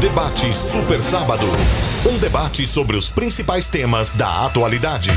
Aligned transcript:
Debate 0.00 0.54
Super 0.54 1.02
Sábado. 1.02 1.44
Um 2.10 2.18
debate 2.18 2.66
sobre 2.66 2.96
os 2.96 3.10
principais 3.10 3.68
temas 3.68 4.12
da 4.12 4.46
atualidade. 4.46 5.10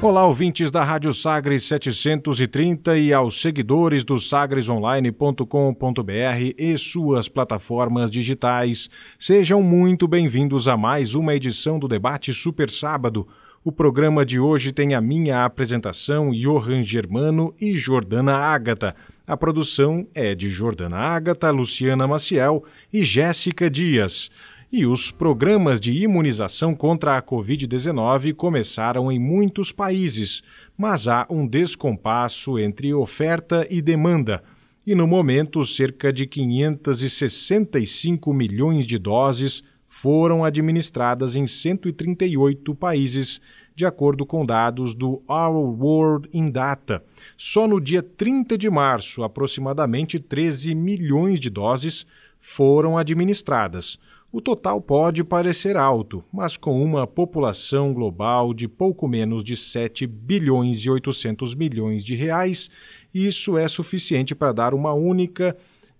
Olá, 0.00 0.26
ouvintes 0.26 0.70
da 0.70 0.82
Rádio 0.82 1.12
Sagres 1.12 1.64
730 1.64 2.96
e 2.96 3.12
aos 3.12 3.42
seguidores 3.42 4.04
do 4.04 4.18
sagresonline.com.br 4.18 6.54
e 6.56 6.78
suas 6.78 7.28
plataformas 7.28 8.10
digitais. 8.10 8.88
Sejam 9.18 9.62
muito 9.62 10.08
bem-vindos 10.08 10.66
a 10.66 10.78
mais 10.78 11.14
uma 11.14 11.34
edição 11.34 11.78
do 11.78 11.86
Debate 11.86 12.32
Super 12.32 12.70
Sábado. 12.70 13.28
O 13.62 13.70
programa 13.70 14.24
de 14.24 14.40
hoje 14.40 14.72
tem 14.72 14.94
a 14.94 15.02
minha 15.02 15.44
apresentação, 15.44 16.32
Johan 16.32 16.82
Germano 16.82 17.54
e 17.60 17.76
Jordana 17.76 18.34
Ágata. 18.34 18.96
A 19.30 19.36
produção 19.36 20.08
é 20.12 20.34
de 20.34 20.48
Jordana 20.48 20.96
Ágata, 20.96 21.48
Luciana 21.52 22.04
Maciel 22.04 22.64
e 22.92 23.00
Jéssica 23.00 23.70
Dias. 23.70 24.28
E 24.72 24.84
os 24.84 25.12
programas 25.12 25.80
de 25.80 25.92
imunização 25.92 26.74
contra 26.74 27.16
a 27.16 27.22
Covid-19 27.22 28.34
começaram 28.34 29.12
em 29.12 29.20
muitos 29.20 29.70
países, 29.70 30.42
mas 30.76 31.06
há 31.06 31.28
um 31.30 31.46
descompasso 31.46 32.58
entre 32.58 32.92
oferta 32.92 33.64
e 33.70 33.80
demanda. 33.80 34.42
E 34.84 34.96
no 34.96 35.06
momento, 35.06 35.64
cerca 35.64 36.12
de 36.12 36.26
565 36.26 38.34
milhões 38.34 38.84
de 38.84 38.98
doses 38.98 39.62
foram 39.86 40.44
administradas 40.44 41.36
em 41.36 41.46
138 41.46 42.74
países, 42.74 43.40
de 43.74 43.86
acordo 43.86 44.26
com 44.26 44.44
dados 44.44 44.94
do 44.94 45.22
Our 45.28 45.82
World 45.82 46.28
in 46.32 46.50
Data. 46.50 47.02
Só 47.36 47.66
no 47.66 47.80
dia 47.80 48.02
30 48.02 48.58
de 48.58 48.68
março, 48.68 49.22
aproximadamente 49.22 50.18
13 50.18 50.74
milhões 50.74 51.40
de 51.40 51.48
doses 51.48 52.06
foram 52.40 52.98
administradas. 52.98 53.98
O 54.32 54.40
total 54.40 54.80
pode 54.80 55.24
parecer 55.24 55.76
alto, 55.76 56.22
mas 56.32 56.56
com 56.56 56.80
uma 56.80 57.04
população 57.04 57.92
global 57.92 58.54
de 58.54 58.68
pouco 58.68 59.08
menos 59.08 59.42
de 59.42 59.56
7 59.56 60.06
bilhões 60.06 60.78
e 60.78 60.90
800 60.90 61.54
milhões 61.56 62.04
de 62.04 62.14
reais, 62.14 62.70
isso 63.12 63.58
é 63.58 63.66
suficiente 63.66 64.32
para 64.32 64.52
dar 64.52 64.72
uma 64.72 64.92
única 64.92 65.56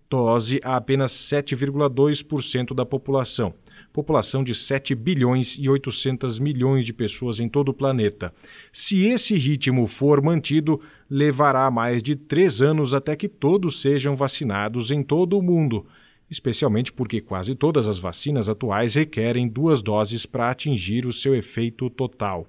dose 0.09 0.61
a 0.62 0.77
apenas 0.77 1.12
7,2% 1.12 2.72
da 2.72 2.87
população. 2.87 3.53
População 3.92 4.44
de 4.44 4.55
7 4.55 4.94
bilhões 4.94 5.56
e 5.58 5.69
800 5.69 6.38
milhões 6.38 6.84
de 6.84 6.92
pessoas 6.92 7.41
em 7.41 7.48
todo 7.48 7.70
o 7.70 7.74
planeta. 7.74 8.32
Se 8.72 9.05
esse 9.06 9.34
ritmo 9.34 9.86
for 9.86 10.22
mantido, 10.22 10.80
levará 11.08 11.70
mais 11.70 12.02
de 12.02 12.14
três 12.14 12.62
anos 12.62 12.94
até 12.94 13.16
que 13.16 13.28
todos 13.28 13.80
sejam 13.80 14.14
vacinados 14.14 14.91
em 14.91 15.02
todo 15.02 15.36
o 15.38 15.42
mundo 15.42 15.86
especialmente 16.30 16.92
porque 16.92 17.20
quase 17.20 17.56
todas 17.56 17.88
as 17.88 17.98
vacinas 17.98 18.48
atuais 18.48 18.94
requerem 18.94 19.48
duas 19.48 19.82
doses 19.82 20.25
para 20.25 20.50
atingir 20.50 21.04
o 21.04 21.12
seu 21.12 21.34
efeito 21.34 21.91
total. 21.91 22.47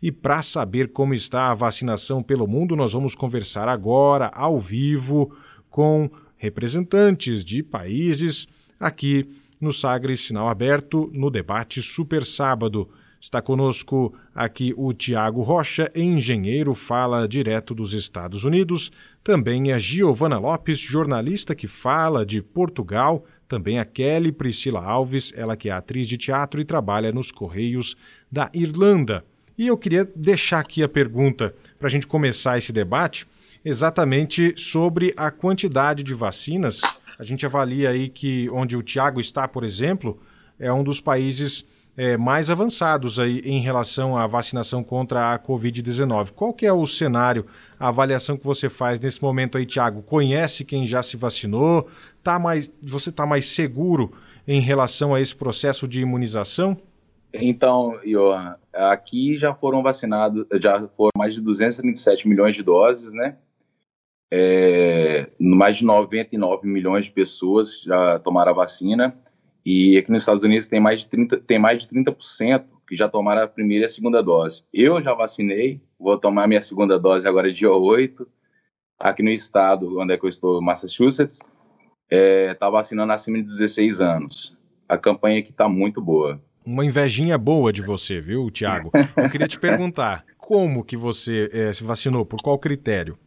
E 0.00 0.12
para 0.12 0.42
saber 0.42 0.92
como 0.92 1.14
está 1.14 1.50
a 1.50 1.54
vacinação 1.54 2.22
pelo 2.22 2.46
mundo, 2.46 2.76
nós 2.76 2.92
vamos 2.92 3.14
conversar 3.14 3.68
agora, 3.68 4.28
ao 4.28 4.60
vivo, 4.60 5.34
com 5.68 6.08
representantes 6.36 7.44
de 7.44 7.62
países 7.62 8.46
aqui 8.78 9.28
no 9.60 9.72
Sagres 9.72 10.20
Sinal 10.20 10.48
Aberto, 10.48 11.10
no 11.12 11.30
debate 11.30 11.80
Super 11.82 12.24
Sábado. 12.24 12.88
Está 13.20 13.40
conosco 13.42 14.14
aqui 14.34 14.74
o 14.76 14.92
Tiago 14.92 15.42
Rocha, 15.42 15.90
engenheiro, 15.94 16.74
fala 16.74 17.26
direto 17.26 17.74
dos 17.74 17.92
Estados 17.92 18.44
Unidos. 18.44 18.92
Também 19.24 19.72
a 19.72 19.78
Giovana 19.78 20.38
Lopes, 20.38 20.78
jornalista 20.78 21.54
que 21.54 21.66
fala 21.66 22.24
de 22.24 22.40
Portugal. 22.40 23.24
Também 23.48 23.78
a 23.78 23.84
Kelly 23.84 24.32
Priscila 24.32 24.84
Alves, 24.84 25.32
ela 25.36 25.56
que 25.56 25.68
é 25.68 25.72
atriz 25.72 26.06
de 26.06 26.16
teatro 26.16 26.60
e 26.60 26.64
trabalha 26.64 27.10
nos 27.10 27.32
Correios 27.32 27.96
da 28.30 28.50
Irlanda. 28.52 29.24
E 29.58 29.66
eu 29.66 29.78
queria 29.78 30.04
deixar 30.14 30.60
aqui 30.60 30.82
a 30.82 30.88
pergunta 30.88 31.54
para 31.78 31.88
a 31.88 31.90
gente 31.90 32.06
começar 32.06 32.58
esse 32.58 32.72
debate, 32.72 33.26
exatamente 33.66 34.54
sobre 34.56 35.12
a 35.16 35.28
quantidade 35.28 36.04
de 36.04 36.14
vacinas. 36.14 36.80
A 37.18 37.24
gente 37.24 37.44
avalia 37.44 37.90
aí 37.90 38.08
que 38.08 38.48
onde 38.50 38.76
o 38.76 38.82
Tiago 38.82 39.20
está, 39.20 39.48
por 39.48 39.64
exemplo, 39.64 40.20
é 40.56 40.72
um 40.72 40.84
dos 40.84 41.00
países 41.00 41.66
é, 41.96 42.16
mais 42.16 42.48
avançados 42.48 43.18
aí 43.18 43.40
em 43.40 43.58
relação 43.60 44.16
à 44.16 44.24
vacinação 44.24 44.84
contra 44.84 45.34
a 45.34 45.38
Covid-19. 45.40 46.30
Qual 46.30 46.52
que 46.52 46.64
é 46.64 46.72
o 46.72 46.86
cenário, 46.86 47.44
a 47.80 47.88
avaliação 47.88 48.36
que 48.36 48.44
você 48.44 48.68
faz 48.68 49.00
nesse 49.00 49.20
momento 49.20 49.58
aí, 49.58 49.66
Tiago? 49.66 50.00
Conhece 50.00 50.64
quem 50.64 50.86
já 50.86 51.02
se 51.02 51.16
vacinou? 51.16 51.88
Tá 52.22 52.38
mais, 52.38 52.70
você 52.80 53.10
está 53.10 53.26
mais 53.26 53.46
seguro 53.46 54.12
em 54.46 54.60
relação 54.60 55.12
a 55.12 55.20
esse 55.20 55.34
processo 55.34 55.88
de 55.88 56.00
imunização? 56.00 56.76
Então, 57.34 57.98
Johan, 58.04 58.54
aqui 58.72 59.36
já 59.36 59.52
foram 59.52 59.82
vacinados, 59.82 60.46
já 60.60 60.86
foram 60.96 61.10
mais 61.18 61.34
de 61.34 61.40
237 61.40 62.28
milhões 62.28 62.54
de 62.54 62.62
doses, 62.62 63.12
né? 63.12 63.36
É, 64.30 65.28
mais 65.38 65.78
de 65.78 65.84
99 65.84 66.66
milhões 66.66 67.06
de 67.06 67.12
pessoas 67.12 67.82
já 67.82 68.18
tomaram 68.18 68.52
a 68.52 68.54
vacina. 68.54 69.16
E 69.64 69.96
aqui 69.98 70.10
nos 70.10 70.22
Estados 70.22 70.44
Unidos 70.44 70.66
tem 70.66 70.80
mais 70.80 71.00
de 71.00 71.08
30%, 71.08 71.42
tem 71.44 71.58
mais 71.58 71.82
de 71.82 71.88
30% 71.88 72.64
que 72.88 72.96
já 72.96 73.08
tomaram 73.08 73.42
a 73.42 73.48
primeira 73.48 73.84
e 73.84 73.86
a 73.86 73.88
segunda 73.88 74.22
dose. 74.22 74.64
Eu 74.72 75.02
já 75.02 75.12
vacinei, 75.12 75.80
vou 75.98 76.16
tomar 76.16 76.46
minha 76.46 76.62
segunda 76.62 76.98
dose 76.98 77.26
agora 77.26 77.52
dia 77.52 77.70
8. 77.70 78.26
Aqui 78.98 79.22
no 79.22 79.30
estado 79.30 79.98
onde 79.98 80.14
é 80.14 80.16
que 80.16 80.24
eu 80.24 80.28
estou, 80.28 80.62
Massachusetts, 80.62 81.38
está 81.38 81.46
é, 82.10 82.54
tá 82.54 82.70
vacinando 82.70 83.12
acima 83.12 83.38
de 83.38 83.44
16 83.44 84.00
anos. 84.00 84.56
A 84.88 84.96
campanha 84.96 85.40
aqui 85.40 85.50
está 85.50 85.68
muito 85.68 86.00
boa. 86.00 86.40
Uma 86.64 86.84
invejinha 86.84 87.36
boa 87.36 87.72
de 87.72 87.82
você, 87.82 88.20
viu, 88.20 88.50
Tiago? 88.50 88.90
Eu 89.16 89.30
queria 89.30 89.48
te 89.48 89.58
perguntar, 89.60 90.24
como 90.38 90.84
que 90.84 90.96
você 90.96 91.50
é, 91.52 91.72
se 91.72 91.82
vacinou? 91.84 92.24
Por 92.24 92.40
qual 92.40 92.58
critério? 92.58 93.18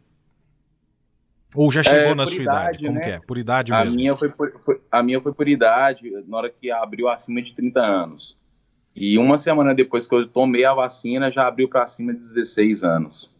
Ou 1.55 1.71
já 1.71 1.81
chegou 1.81 2.11
é, 2.11 2.15
na 2.15 2.27
sua 2.27 2.35
idade, 2.35 2.77
idade? 2.77 2.85
Como 2.85 2.99
né? 2.99 3.03
que 3.03 3.09
é? 3.09 3.19
Por 3.19 3.37
idade 3.37 3.73
a 3.73 3.83
mesmo? 3.83 3.95
Minha 3.95 4.15
foi 4.15 4.29
por, 4.29 4.51
foi, 4.63 4.81
a 4.91 5.01
minha 5.01 5.19
foi 5.19 5.33
por 5.33 5.47
idade, 5.47 6.11
na 6.27 6.37
hora 6.37 6.49
que 6.49 6.69
abriu 6.69 7.09
acima 7.09 7.41
de 7.41 7.55
30 7.55 7.79
anos. 7.79 8.37
E 8.95 9.17
uma 9.17 9.37
semana 9.37 9.73
depois 9.73 10.07
que 10.07 10.13
eu 10.13 10.27
tomei 10.27 10.63
a 10.65 10.73
vacina, 10.73 11.31
já 11.31 11.47
abriu 11.47 11.67
para 11.67 11.83
acima 11.83 12.13
de 12.13 12.19
16 12.19 12.83
anos. 12.83 13.35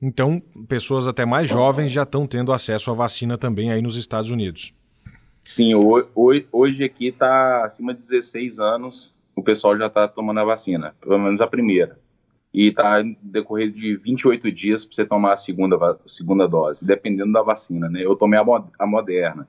Então, 0.00 0.40
pessoas 0.68 1.06
até 1.06 1.24
mais 1.24 1.48
jovens 1.48 1.92
já 1.92 2.04
estão 2.04 2.26
tendo 2.26 2.52
acesso 2.52 2.90
à 2.90 2.94
vacina 2.94 3.36
também 3.36 3.70
aí 3.70 3.82
nos 3.82 3.96
Estados 3.96 4.30
Unidos. 4.30 4.72
Sim, 5.44 5.74
hoje, 5.74 6.46
hoje 6.52 6.84
aqui 6.84 7.08
está 7.08 7.64
acima 7.64 7.92
de 7.92 8.00
16 8.00 8.60
anos, 8.60 9.14
o 9.34 9.42
pessoal 9.42 9.76
já 9.76 9.86
está 9.86 10.06
tomando 10.06 10.40
a 10.40 10.44
vacina, 10.44 10.94
pelo 11.00 11.18
menos 11.18 11.40
a 11.40 11.46
primeira 11.46 11.98
e 12.58 12.70
está 12.70 13.00
decorrer 13.22 13.70
de 13.70 13.96
28 13.98 14.50
dias 14.50 14.84
para 14.84 14.96
você 14.96 15.04
tomar 15.06 15.34
a 15.34 15.36
segunda, 15.36 15.78
segunda 16.04 16.48
dose, 16.48 16.84
dependendo 16.84 17.32
da 17.32 17.40
vacina, 17.40 17.88
né? 17.88 18.04
Eu 18.04 18.16
tomei 18.16 18.36
a, 18.36 18.44
a 18.80 18.84
Moderna, 18.84 19.48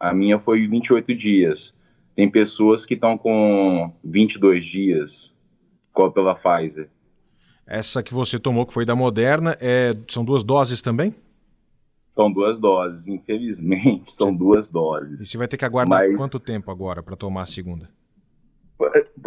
a 0.00 0.12
minha 0.12 0.40
foi 0.40 0.66
28 0.66 1.14
dias. 1.14 1.78
Tem 2.16 2.28
pessoas 2.28 2.84
que 2.84 2.94
estão 2.94 3.16
com 3.16 3.92
22 4.02 4.66
dias 4.66 5.32
com 5.92 6.10
pela 6.10 6.34
Pfizer. 6.34 6.90
Essa 7.64 8.02
que 8.02 8.12
você 8.12 8.36
tomou, 8.36 8.66
que 8.66 8.74
foi 8.74 8.84
da 8.84 8.96
Moderna, 8.96 9.56
é, 9.60 9.96
são 10.10 10.24
duas 10.24 10.42
doses 10.42 10.82
também? 10.82 11.14
São 12.16 12.32
duas 12.32 12.58
doses, 12.58 13.06
infelizmente, 13.06 14.10
são 14.10 14.34
duas 14.34 14.72
doses. 14.72 15.20
E 15.20 15.26
você 15.28 15.38
vai 15.38 15.46
ter 15.46 15.56
que 15.56 15.64
aguardar 15.64 16.00
Mas... 16.00 16.16
quanto 16.16 16.40
tempo 16.40 16.68
agora 16.68 17.00
para 17.00 17.14
tomar 17.14 17.42
a 17.42 17.46
segunda? 17.46 17.88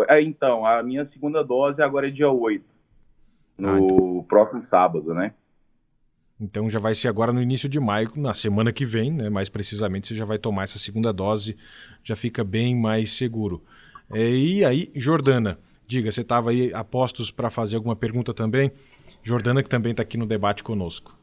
É, 0.09 0.22
então, 0.22 0.66
a 0.66 0.84
minha 0.84 1.06
segunda 1.06 1.41
dose 1.41 1.81
agora 1.81 2.09
é 2.09 2.12
dia 2.12 2.29
8 2.29 2.76
no 3.57 3.69
ah, 3.69 3.79
então. 3.79 4.25
próximo 4.28 4.62
sábado, 4.62 5.13
né? 5.13 5.34
Então 6.40 6.69
já 6.69 6.79
vai 6.79 6.94
ser 6.94 7.07
agora 7.07 7.34
no 7.34 7.41
início 7.41 7.68
de 7.68 7.79
maio, 7.79 8.12
na 8.16 8.34
semana 8.34 8.72
que 8.72 8.85
vem, 8.85 9.12
né? 9.12 9.29
Mais 9.29 9.50
precisamente, 9.50 10.07
você 10.07 10.16
já 10.16 10.25
vai 10.25 10.38
tomar 10.38 10.63
essa 10.63 10.78
segunda 10.78 11.12
dose, 11.12 11.58
já 12.03 12.16
fica 12.16 12.43
bem 12.43 12.76
mais 12.76 13.11
seguro. 13.11 13.64
É, 14.14 14.29
e 14.29 14.64
aí, 14.64 14.91
Jordana, 14.96 15.59
diga, 15.87 16.11
você 16.11 16.22
estava 16.22 16.52
aí 16.52 16.72
a 16.73 16.84
postos 16.84 17.31
para 17.31 17.49
fazer 17.49 17.76
alguma 17.76 17.96
pergunta 17.96 18.34
também? 18.34 18.72
Jordana, 19.23 19.64
que 19.64 19.70
também 19.70 19.91
está 19.91 20.03
aqui 20.03 20.17
no 20.17 20.26
debate 20.26 20.64
conosco. 20.64 21.17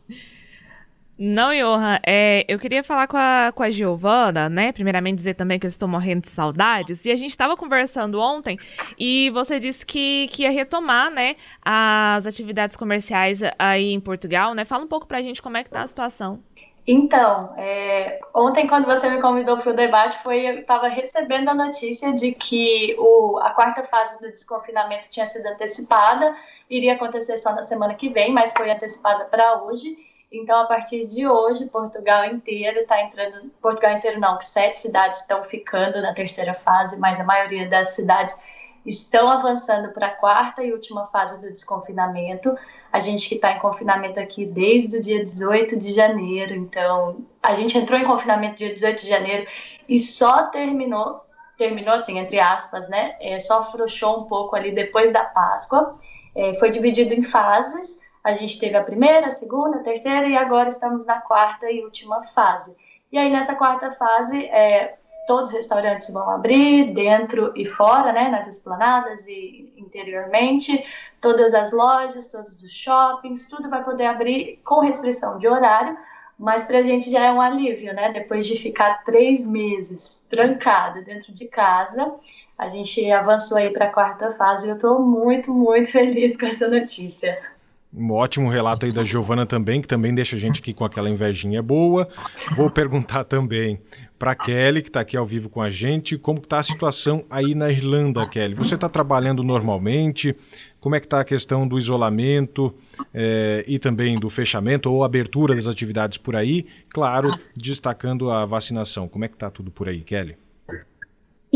Não, 1.16 1.50
Johan, 1.52 2.00
é, 2.04 2.44
eu 2.48 2.58
queria 2.58 2.82
falar 2.82 3.06
com 3.06 3.16
a, 3.16 3.52
com 3.54 3.62
a 3.62 3.70
Giovana, 3.70 4.48
né? 4.48 4.72
Primeiramente 4.72 5.16
dizer 5.16 5.34
também 5.34 5.60
que 5.60 5.66
eu 5.66 5.68
estou 5.68 5.88
morrendo 5.88 6.22
de 6.22 6.30
saudades. 6.30 7.04
E 7.04 7.12
a 7.12 7.16
gente 7.16 7.30
estava 7.30 7.56
conversando 7.56 8.20
ontem 8.20 8.58
e 8.98 9.30
você 9.30 9.60
disse 9.60 9.86
que, 9.86 10.28
que 10.32 10.42
ia 10.42 10.50
retomar, 10.50 11.10
né, 11.10 11.36
as 11.64 12.26
atividades 12.26 12.76
comerciais 12.76 13.40
aí 13.58 13.92
em 13.92 14.00
Portugal, 14.00 14.54
né? 14.54 14.64
Fala 14.64 14.84
um 14.84 14.88
pouco 14.88 15.06
pra 15.06 15.22
gente 15.22 15.40
como 15.40 15.56
é 15.56 15.62
que 15.62 15.70
tá 15.70 15.82
a 15.82 15.86
situação. 15.86 16.42
Então, 16.86 17.54
é, 17.56 18.20
ontem 18.34 18.66
quando 18.66 18.84
você 18.84 19.08
me 19.08 19.20
convidou 19.20 19.56
para 19.56 19.70
o 19.70 19.74
debate, 19.74 20.18
foi 20.18 20.46
eu 20.46 20.58
estava 20.58 20.88
recebendo 20.88 21.48
a 21.48 21.54
notícia 21.54 22.12
de 22.12 22.32
que 22.32 22.94
o, 22.98 23.38
a 23.38 23.50
quarta 23.50 23.82
fase 23.84 24.20
do 24.20 24.28
desconfinamento 24.28 25.08
tinha 25.08 25.26
sido 25.26 25.46
antecipada, 25.46 26.36
iria 26.68 26.94
acontecer 26.94 27.38
só 27.38 27.54
na 27.54 27.62
semana 27.62 27.94
que 27.94 28.10
vem, 28.10 28.32
mas 28.32 28.52
foi 28.54 28.70
antecipada 28.70 29.24
para 29.26 29.62
hoje. 29.62 29.96
Então, 30.34 30.58
a 30.58 30.66
partir 30.66 31.06
de 31.06 31.28
hoje, 31.28 31.66
Portugal 31.66 32.24
inteiro 32.24 32.80
está 32.80 33.00
entrando. 33.00 33.50
Portugal 33.62 33.92
inteiro 33.92 34.18
não, 34.18 34.36
que 34.36 34.44
sete 34.44 34.78
cidades 34.78 35.20
estão 35.20 35.44
ficando 35.44 36.02
na 36.02 36.12
terceira 36.12 36.52
fase, 36.52 36.98
mas 36.98 37.20
a 37.20 37.24
maioria 37.24 37.68
das 37.68 37.90
cidades 37.90 38.36
estão 38.84 39.30
avançando 39.30 39.92
para 39.92 40.08
a 40.08 40.10
quarta 40.10 40.62
e 40.62 40.72
última 40.72 41.06
fase 41.06 41.40
do 41.40 41.50
desconfinamento. 41.50 42.54
A 42.92 42.98
gente 42.98 43.28
que 43.28 43.36
está 43.36 43.52
em 43.52 43.58
confinamento 43.58 44.18
aqui 44.20 44.44
desde 44.44 44.98
o 44.98 45.00
dia 45.00 45.22
18 45.22 45.78
de 45.78 45.92
janeiro, 45.92 46.54
então 46.54 47.24
a 47.42 47.54
gente 47.54 47.78
entrou 47.78 47.98
em 47.98 48.04
confinamento 48.04 48.56
dia 48.56 48.74
18 48.74 49.02
de 49.02 49.08
janeiro 49.08 49.46
e 49.88 49.98
só 49.98 50.48
terminou, 50.48 51.20
terminou 51.56 51.94
assim, 51.94 52.18
entre 52.18 52.40
aspas, 52.40 52.88
né? 52.88 53.16
É, 53.20 53.38
só 53.38 53.60
afrouxou 53.60 54.20
um 54.20 54.24
pouco 54.24 54.54
ali 54.54 54.74
depois 54.74 55.12
da 55.12 55.24
Páscoa. 55.24 55.96
É, 56.34 56.54
foi 56.54 56.70
dividido 56.70 57.14
em 57.14 57.22
fases. 57.22 58.03
A 58.24 58.32
gente 58.32 58.58
teve 58.58 58.74
a 58.74 58.82
primeira, 58.82 59.26
a 59.26 59.30
segunda, 59.30 59.76
a 59.76 59.82
terceira 59.82 60.26
e 60.26 60.34
agora 60.34 60.70
estamos 60.70 61.04
na 61.04 61.20
quarta 61.20 61.70
e 61.70 61.84
última 61.84 62.24
fase. 62.24 62.74
E 63.12 63.18
aí 63.18 63.30
nessa 63.30 63.54
quarta 63.54 63.90
fase, 63.90 64.46
é, 64.46 64.96
todos 65.26 65.50
os 65.50 65.56
restaurantes 65.56 66.12
vão 66.12 66.30
abrir, 66.30 66.94
dentro 66.94 67.52
e 67.54 67.66
fora, 67.66 68.12
né, 68.12 68.30
nas 68.30 68.48
esplanadas 68.48 69.26
e 69.26 69.72
interiormente, 69.76 70.84
todas 71.20 71.54
as 71.54 71.70
lojas, 71.70 72.28
todos 72.28 72.62
os 72.62 72.72
shoppings, 72.72 73.48
tudo 73.48 73.68
vai 73.68 73.84
poder 73.84 74.06
abrir 74.06 74.58
com 74.64 74.80
restrição 74.80 75.38
de 75.38 75.46
horário, 75.46 75.96
mas 76.38 76.64
para 76.64 76.78
a 76.78 76.82
gente 76.82 77.10
já 77.10 77.24
é 77.24 77.32
um 77.32 77.40
alívio, 77.40 77.94
né? 77.94 78.10
Depois 78.12 78.46
de 78.46 78.56
ficar 78.56 79.04
três 79.04 79.46
meses 79.46 80.26
trancado 80.28 81.04
dentro 81.04 81.32
de 81.32 81.46
casa, 81.46 82.12
a 82.58 82.68
gente 82.68 83.10
avançou 83.12 83.58
aí 83.58 83.72
para 83.72 83.86
a 83.86 83.92
quarta 83.92 84.32
fase 84.32 84.66
e 84.66 84.70
eu 84.70 84.74
estou 84.76 84.98
muito, 85.00 85.52
muito 85.52 85.90
feliz 85.92 86.36
com 86.36 86.46
essa 86.46 86.68
notícia. 86.68 87.53
Um 87.96 88.10
ótimo 88.12 88.50
relato 88.50 88.86
aí 88.86 88.92
da 88.92 89.04
Giovana 89.04 89.46
também, 89.46 89.80
que 89.80 89.86
também 89.86 90.14
deixa 90.14 90.34
a 90.34 90.38
gente 90.38 90.60
aqui 90.60 90.74
com 90.74 90.84
aquela 90.84 91.08
invejinha 91.08 91.62
boa. 91.62 92.08
Vou 92.56 92.68
perguntar 92.70 93.24
também 93.24 93.80
para 94.18 94.34
Kelly, 94.34 94.82
que 94.82 94.88
está 94.88 95.00
aqui 95.00 95.16
ao 95.16 95.26
vivo 95.26 95.48
com 95.48 95.60
a 95.60 95.70
gente, 95.70 96.16
como 96.16 96.38
está 96.38 96.58
a 96.58 96.62
situação 96.62 97.24
aí 97.28 97.54
na 97.54 97.70
Irlanda, 97.70 98.26
Kelly? 98.28 98.54
Você 98.54 98.74
está 98.74 98.88
trabalhando 98.88 99.42
normalmente? 99.42 100.34
Como 100.80 100.94
é 100.94 101.00
que 101.00 101.06
está 101.06 101.20
a 101.20 101.24
questão 101.24 101.66
do 101.66 101.78
isolamento 101.78 102.74
é, 103.12 103.64
e 103.66 103.78
também 103.78 104.16
do 104.16 104.28
fechamento 104.28 104.90
ou 104.90 105.04
abertura 105.04 105.54
das 105.54 105.66
atividades 105.66 106.18
por 106.18 106.36
aí? 106.36 106.66
Claro, 106.90 107.30
destacando 107.56 108.30
a 108.30 108.44
vacinação. 108.44 109.08
Como 109.08 109.24
é 109.24 109.28
que 109.28 109.34
está 109.34 109.50
tudo 109.50 109.70
por 109.70 109.88
aí, 109.88 110.00
Kelly? 110.00 110.36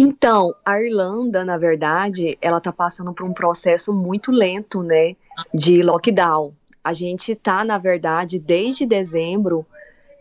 Então, 0.00 0.55
a 0.64 0.81
Irlanda, 0.81 1.44
na 1.44 1.58
verdade, 1.58 2.38
ela 2.40 2.58
está 2.58 2.73
passando 2.73 3.12
por 3.12 3.26
um 3.26 3.35
processo 3.35 3.93
muito 3.93 4.31
lento, 4.31 4.81
né, 4.81 5.17
de 5.52 5.82
lockdown. 5.82 6.55
A 6.82 6.93
gente 6.93 7.32
está, 7.32 7.64
na 7.64 7.79
verdade, 7.79 8.38
desde 8.38 8.87
dezembro, 8.87 9.67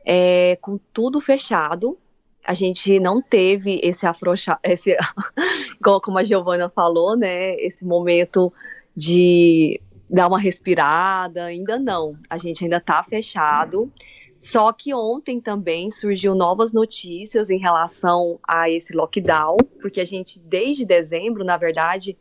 é, 0.06 0.58
com 0.62 0.80
tudo 0.94 1.22
fechado. 1.22 1.98
A 2.44 2.54
gente 2.54 3.00
não 3.00 3.22
teve 3.22 3.80
esse 3.84 4.08
afrouxar, 4.08 4.60
esse, 4.64 4.96
como 5.84 6.18
a 6.18 6.24
Giovana 6.24 6.69
falou, 6.69 7.16
né, 7.18 7.56
esse 7.56 7.86
momento 7.86 8.52
de 8.96 9.81
dar 10.10 10.28
uma 10.28 10.40
respirada, 10.40 11.46
ainda 11.46 11.78
não. 11.78 12.18
A 12.30 12.38
gente 12.38 12.64
ainda 12.64 12.78
está 12.78 13.04
fechado. 13.04 13.92
Só 14.40 14.72
que 14.72 14.94
ontem 14.94 15.42
também 15.42 15.90
surgiu 15.90 16.36
novas 16.36 16.72
notícias 16.72 17.50
em 17.50 17.58
relação 17.58 18.40
a 18.48 18.69
esse 18.69 18.96
lockdown, 18.96 19.58
porque 19.81 20.00
a 20.00 20.06
gente, 20.06 20.40
desde 20.40 20.86
dezembro, 20.86 21.44
na 21.44 21.58
verdade, 21.58 22.16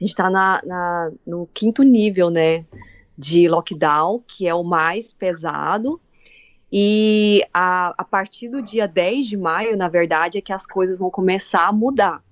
a 0.00 0.04
gente 0.04 0.10
está 0.10 0.30
na, 0.30 0.62
na, 0.64 1.12
no 1.26 1.46
quinto 1.52 1.82
nível, 1.82 2.30
né, 2.30 2.64
de 3.18 3.46
lockdown, 3.48 4.24
que 4.26 4.48
é 4.48 4.54
o 4.54 4.64
mais 4.64 5.12
pesado. 5.12 6.00
E 6.72 7.44
a, 7.52 7.92
a 7.98 8.04
partir 8.04 8.48
do 8.48 8.62
dia 8.62 8.88
10 8.88 9.26
de 9.26 9.36
maio, 9.36 9.76
na 9.76 9.88
verdade, 9.88 10.38
é 10.38 10.40
que 10.40 10.54
as 10.54 10.66
coisas 10.66 10.98
vão 10.98 11.10
começar 11.10 11.66
a 11.66 11.72
mudar. 11.72 12.24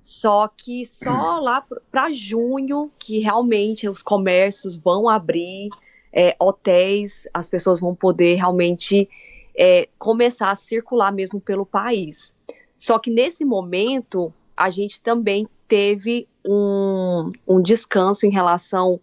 Só 0.00 0.46
que 0.48 0.86
só 0.86 1.38
lá 1.40 1.64
para 1.90 2.12
junho 2.12 2.90
que 2.98 3.18
realmente 3.18 3.88
os 3.88 4.02
comércios 4.02 4.76
vão 4.76 5.08
abrir, 5.08 5.70
é, 6.12 6.36
hotéis, 6.38 7.26
as 7.34 7.48
pessoas 7.48 7.80
vão 7.80 7.94
poder 7.94 8.36
realmente 8.36 9.08
é, 9.56 9.88
começar 9.98 10.50
a 10.50 10.56
circular 10.56 11.12
mesmo 11.12 11.40
pelo 11.40 11.66
país. 11.66 12.36
Só 12.76 12.98
que 12.98 13.10
nesse 13.10 13.44
momento, 13.44 14.32
a 14.56 14.70
gente 14.70 15.00
também 15.00 15.48
teve 15.72 16.28
um, 16.46 17.30
um 17.48 17.62
descanso 17.62 18.26
em 18.26 18.30
relação 18.30 19.00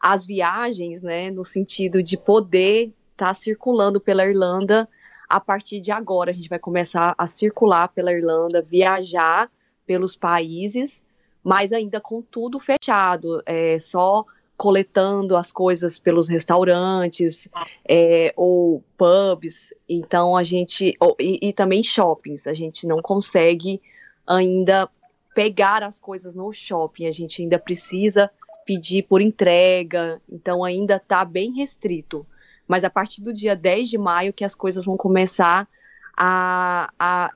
às 0.00 0.24
viagens, 0.24 1.02
né, 1.02 1.32
no 1.32 1.42
sentido 1.42 2.00
de 2.00 2.16
poder 2.16 2.92
estar 3.10 3.26
tá 3.26 3.34
circulando 3.34 4.00
pela 4.00 4.24
Irlanda 4.24 4.88
a 5.28 5.40
partir 5.40 5.80
de 5.80 5.90
agora. 5.90 6.30
A 6.30 6.32
gente 6.32 6.48
vai 6.48 6.60
começar 6.60 7.12
a 7.18 7.26
circular 7.26 7.88
pela 7.88 8.12
Irlanda, 8.12 8.62
viajar 8.62 9.50
pelos 9.84 10.14
países, 10.14 11.04
mas 11.42 11.72
ainda 11.72 12.00
com 12.00 12.22
tudo 12.22 12.60
fechado, 12.60 13.42
é, 13.44 13.80
só 13.80 14.24
coletando 14.56 15.36
as 15.36 15.50
coisas 15.50 15.98
pelos 15.98 16.28
restaurantes 16.28 17.48
é, 17.84 18.32
ou 18.36 18.84
pubs, 18.96 19.74
então 19.88 20.36
a 20.36 20.44
gente 20.44 20.96
ou, 21.00 21.16
e, 21.18 21.48
e, 21.48 21.52
também 21.52 21.82
shoppings, 21.82 22.46
a 22.46 22.52
gente 22.52 22.86
não 22.86 23.02
consegue 23.02 23.82
ainda 24.24 24.88
pegar 25.34 25.82
as 25.82 25.98
coisas 25.98 26.34
no 26.34 26.52
shopping, 26.52 27.06
a 27.06 27.12
gente 27.12 27.42
ainda 27.42 27.58
precisa 27.58 28.30
pedir 28.64 29.02
por 29.02 29.20
entrega, 29.20 30.20
então 30.30 30.64
ainda 30.64 30.96
está 30.96 31.24
bem 31.24 31.52
restrito. 31.54 32.26
Mas 32.66 32.84
a 32.84 32.90
partir 32.90 33.22
do 33.22 33.32
dia 33.32 33.56
10 33.56 33.90
de 33.90 33.98
maio 33.98 34.32
que 34.32 34.44
as 34.44 34.54
coisas 34.54 34.84
vão 34.84 34.96
começar 34.96 35.68
a, 36.16 36.92
a 36.98 37.30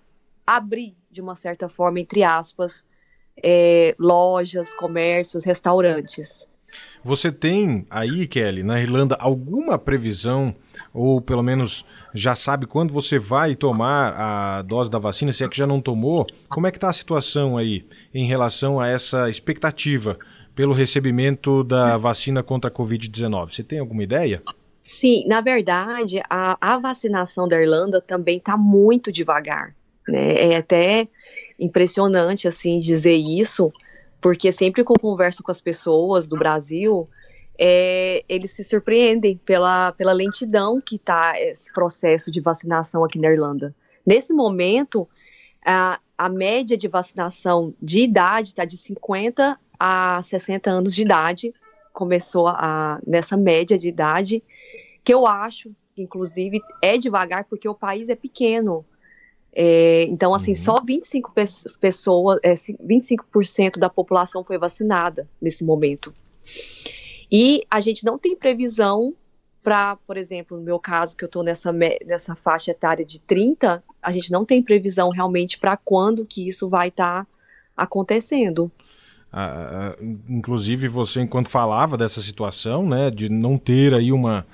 abrir 0.47 0.97
de 1.11 1.21
uma 1.21 1.35
certa 1.35 1.69
forma, 1.69 1.99
entre 1.99 2.23
aspas, 2.23 2.85
é, 3.43 3.95
lojas, 3.99 4.75
comércios, 4.75 5.45
restaurantes. 5.45 6.49
Você 7.03 7.31
tem 7.31 7.87
aí, 7.89 8.27
Kelly, 8.27 8.63
na 8.63 8.81
Irlanda, 8.81 9.17
alguma 9.21 9.79
previsão, 9.79 10.55
ou 10.93 11.21
pelo 11.21 11.43
menos 11.43 11.85
já 12.15 12.35
sabe 12.35 12.67
quando 12.67 12.93
você 12.93 13.19
vai 13.19 13.55
tomar 13.55 14.15
a 14.17 14.63
dose 14.63 14.91
da 14.91 14.99
vacina, 14.99 15.33
se 15.33 15.45
é 15.45 15.49
que 15.49 15.57
já 15.57 15.67
não 15.67 15.81
tomou? 15.81 16.27
Como 16.49 16.67
é 16.67 16.71
que 16.71 16.79
está 16.79 16.89
a 16.89 16.93
situação 16.93 17.57
aí 17.57 17.87
em 18.15 18.27
relação 18.27 18.81
a 18.81 18.89
essa 18.89 19.29
expectativa 19.29 20.19
pelo 20.55 20.73
recebimento 20.73 21.63
da 21.63 21.97
vacina 21.97 22.43
contra 22.43 22.71
a 22.71 22.73
Covid-19? 22.73 23.55
Você 23.55 23.63
tem 23.63 23.79
alguma 23.79 24.03
ideia? 24.03 24.43
Sim, 24.81 25.25
na 25.27 25.41
verdade, 25.41 26.23
a, 26.31 26.57
a 26.61 26.79
vacinação 26.79 27.49
da 27.49 27.61
Irlanda 27.61 28.01
também 28.01 28.39
está 28.39 28.57
muito 28.57 29.11
devagar. 29.11 29.75
Né? 30.09 30.53
É 30.53 30.57
até 30.57 31.09
impressionante 31.59 32.47
assim 32.47 32.79
dizer 32.79 33.17
isso, 33.17 33.73
porque 34.21 34.53
sempre 34.53 34.85
que 34.85 34.91
eu 34.91 34.99
converso 34.99 35.43
com 35.43 35.51
as 35.51 35.61
pessoas 35.61 36.29
do 36.29 36.37
Brasil, 36.37 37.09
é, 37.59 38.25
eles 38.29 38.53
se 38.53 38.63
surpreendem 38.63 39.39
pela, 39.45 39.93
pela 39.93 40.13
lentidão 40.13 40.81
que 40.81 40.97
está 40.97 41.41
esse 41.41 41.73
processo 41.73 42.31
de 42.31 42.41
vacinação 42.41 43.05
aqui 43.05 43.19
na 43.19 43.31
Irlanda. 43.31 43.75
Nesse 44.05 44.33
momento, 44.33 45.09
a, 45.65 45.99
a 46.17 46.29
média 46.29 46.77
de 46.77 46.89
vacinação 46.89 47.75
de 47.81 48.01
idade 48.01 48.49
está 48.49 48.65
de 48.65 48.77
50 48.77 49.59
a 49.79 50.21
60 50.23 50.71
anos 50.71 50.95
de 50.95 51.03
idade, 51.03 51.55
começou 51.93 52.49
a, 52.49 53.01
nessa 53.07 53.37
média 53.37 53.79
de 53.79 53.89
idade, 53.89 54.43
que 55.03 55.13
eu 55.13 55.27
acho, 55.27 55.71
inclusive, 55.97 56.61
é 56.83 56.99
devagar 56.99 57.45
porque 57.45 57.69
o 57.69 57.75
país 57.75 58.09
é 58.09 58.15
pequeno. 58.15 58.85
É, 59.53 60.03
então, 60.05 60.35
assim, 60.35 60.51
uhum. 60.51 60.57
só 60.57 60.81
25 60.81 61.33
pessoas, 61.81 62.39
é, 62.43 62.53
25% 62.53 63.79
da 63.79 63.89
população 63.89 64.45
foi 64.45 64.59
vacinada 64.59 65.27
nesse 65.41 65.65
momento. 65.65 66.15
E 67.31 67.65
a 67.71 67.81
gente 67.81 68.05
não 68.05 68.19
tem 68.19 68.37
previsão 68.37 69.15
para, 69.63 69.97
por 70.07 70.17
exemplo, 70.17 70.57
no 70.57 70.63
meu 70.63 70.79
caso, 70.79 71.17
que 71.17 71.25
eu 71.25 71.27
estou 71.27 71.43
nessa, 71.43 71.73
nessa 71.73 72.37
faixa 72.37 72.71
etária 72.71 73.05
de 73.05 73.21
30, 73.21 73.83
a 74.01 74.13
gente 74.13 74.31
não 74.31 74.45
tem 74.45 74.63
previsão 74.63 75.11
realmente 75.11 75.59
para 75.59 75.77
quando 75.77 76.25
que 76.25 76.47
isso 76.47 76.69
vai 76.69 76.89
estar 76.89 77.25
tá 77.25 77.31
acontecendo. 77.77 78.71
Ah, 79.33 79.97
inclusive, 80.29 80.87
você, 80.89 81.21
enquanto 81.21 81.49
falava 81.49 81.97
dessa 81.99 82.23
situação, 82.23 82.89
né, 82.89 83.11
de 83.11 83.29
não 83.29 83.59
ter 83.59 83.93
aí 83.93 84.13
uma, 84.13 84.47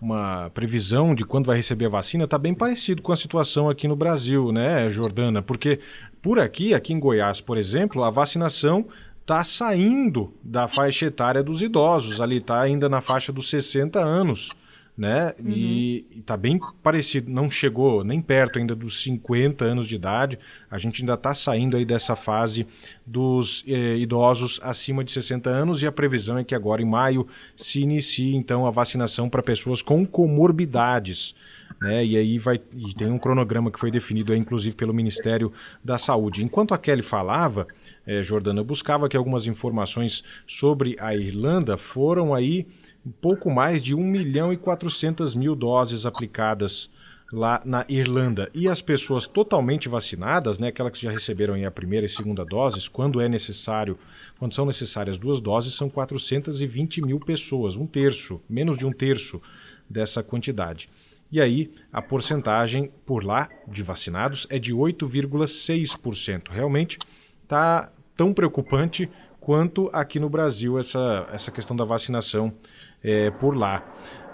uma 0.00 0.50
previsão 0.54 1.14
de 1.14 1.24
quando 1.24 1.46
vai 1.46 1.56
receber 1.56 1.86
a 1.86 1.90
vacina, 1.90 2.24
está 2.24 2.38
bem 2.38 2.54
parecido 2.54 3.02
com 3.02 3.12
a 3.12 3.16
situação 3.16 3.68
aqui 3.68 3.88
no 3.88 3.96
Brasil, 3.96 4.52
né, 4.52 4.88
Jordana? 4.88 5.42
Porque 5.42 5.80
por 6.22 6.38
aqui, 6.38 6.72
aqui 6.72 6.92
em 6.92 7.00
Goiás, 7.00 7.40
por 7.40 7.58
exemplo, 7.58 8.04
a 8.04 8.10
vacinação 8.10 8.86
está 9.30 9.44
saindo 9.44 10.34
da 10.42 10.66
faixa 10.66 11.06
etária 11.06 11.40
dos 11.40 11.62
idosos, 11.62 12.20
ali 12.20 12.38
está 12.38 12.60
ainda 12.60 12.88
na 12.88 13.00
faixa 13.00 13.32
dos 13.32 13.48
60 13.48 14.00
anos. 14.00 14.50
né? 14.98 15.32
Uhum. 15.38 15.50
E 15.50 16.06
está 16.18 16.36
bem 16.36 16.58
parecido, 16.82 17.30
não 17.30 17.50
chegou 17.50 18.04
nem 18.04 18.20
perto 18.20 18.58
ainda 18.58 18.74
dos 18.74 19.02
50 19.02 19.64
anos 19.64 19.86
de 19.86 19.94
idade. 19.94 20.38
A 20.70 20.76
gente 20.76 21.00
ainda 21.00 21.14
está 21.14 21.32
saindo 21.32 21.76
aí 21.76 21.86
dessa 21.86 22.14
fase 22.14 22.66
dos 23.06 23.64
eh, 23.66 23.96
idosos 23.96 24.60
acima 24.62 25.02
de 25.02 25.12
60 25.12 25.48
anos 25.48 25.82
e 25.82 25.86
a 25.86 25.92
previsão 25.92 26.36
é 26.36 26.44
que 26.44 26.54
agora 26.54 26.82
em 26.82 26.84
maio 26.84 27.26
se 27.56 27.80
inicie 27.80 28.34
então 28.36 28.66
a 28.66 28.70
vacinação 28.70 29.30
para 29.30 29.42
pessoas 29.42 29.80
com 29.80 30.04
comorbidades. 30.04 31.34
Né? 31.80 32.04
E 32.04 32.16
aí 32.16 32.38
vai 32.38 32.60
e 32.76 32.92
tem 32.94 33.10
um 33.10 33.18
cronograma 33.18 33.70
que 33.70 33.80
foi 33.80 33.90
definido 33.90 34.32
aí, 34.32 34.38
inclusive 34.38 34.76
pelo 34.76 34.92
Ministério 34.92 35.52
da 35.82 35.96
Saúde. 35.96 36.44
Enquanto 36.44 36.74
a 36.74 36.78
Kelly 36.78 37.02
falava, 37.02 37.66
eh, 38.06 38.22
Jordana, 38.22 38.62
buscava 38.62 39.06
aqui 39.06 39.16
algumas 39.16 39.46
informações 39.46 40.22
sobre 40.46 40.96
a 41.00 41.14
Irlanda, 41.16 41.78
foram 41.78 42.34
aí 42.34 42.66
pouco 43.20 43.50
mais 43.50 43.82
de 43.82 43.94
1 43.94 44.04
milhão 44.04 44.52
e 44.52 44.56
400 44.58 45.34
mil 45.34 45.56
doses 45.56 46.04
aplicadas 46.04 46.90
lá 47.32 47.62
na 47.64 47.84
Irlanda. 47.88 48.50
E 48.52 48.68
as 48.68 48.82
pessoas 48.82 49.26
totalmente 49.26 49.88
vacinadas, 49.88 50.58
né, 50.58 50.68
aquelas 50.68 50.92
que 50.92 51.02
já 51.02 51.10
receberam 51.10 51.54
a 51.64 51.70
primeira 51.70 52.04
e 52.04 52.08
segunda 52.08 52.44
doses, 52.44 52.88
quando 52.88 53.20
é 53.20 53.28
necessário, 53.28 53.98
quando 54.38 54.54
são 54.54 54.66
necessárias 54.66 55.16
duas 55.16 55.40
doses, 55.40 55.74
são 55.74 55.88
420 55.88 57.00
mil 57.00 57.20
pessoas, 57.20 57.76
um 57.76 57.86
terço, 57.86 58.40
menos 58.48 58.76
de 58.76 58.84
um 58.84 58.92
terço 58.92 59.40
dessa 59.88 60.22
quantidade. 60.22 60.88
E 61.30 61.40
aí, 61.40 61.70
a 61.92 62.02
porcentagem 62.02 62.90
por 63.06 63.24
lá 63.24 63.48
de 63.66 63.82
vacinados 63.82 64.46
é 64.50 64.58
de 64.58 64.74
8,6%. 64.74 66.50
Realmente 66.50 66.98
está 67.42 67.90
tão 68.16 68.34
preocupante 68.34 69.08
quanto 69.40 69.88
aqui 69.92 70.18
no 70.18 70.28
Brasil 70.28 70.78
essa, 70.78 71.28
essa 71.32 71.50
questão 71.50 71.76
da 71.76 71.84
vacinação 71.84 72.52
é, 73.02 73.30
por 73.30 73.56
lá. 73.56 73.82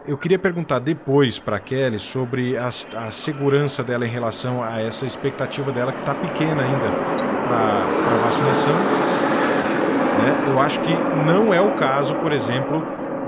Eu 0.07 0.17
queria 0.17 0.39
perguntar 0.39 0.79
depois 0.79 1.39
para 1.39 1.57
a 1.57 1.61
Kelly 1.61 1.99
sobre 1.99 2.57
a, 2.59 2.67
a, 2.67 3.11
segurança 3.11 3.83
dela 3.83 4.07
em 4.07 4.11
relação 4.11 4.63
a 4.63 4.81
essa 4.81 5.05
expectativa 5.05 5.73
dela 5.73 5.93
que 5.93 5.99
está 5.99 6.15
pequena 6.15 6.63
ainda 6.63 6.91
para 7.49 8.15
a 8.15 8.23
vacinação. 8.25 8.75
Né? 8.75 10.45
Eu 10.49 10.61
acho 10.61 10.81
que 10.81 10.95
não 11.27 11.53
é 11.53 11.61
o 11.61 11.75
caso, 11.77 12.15
por 12.17 12.33
exemplo, 12.33 12.87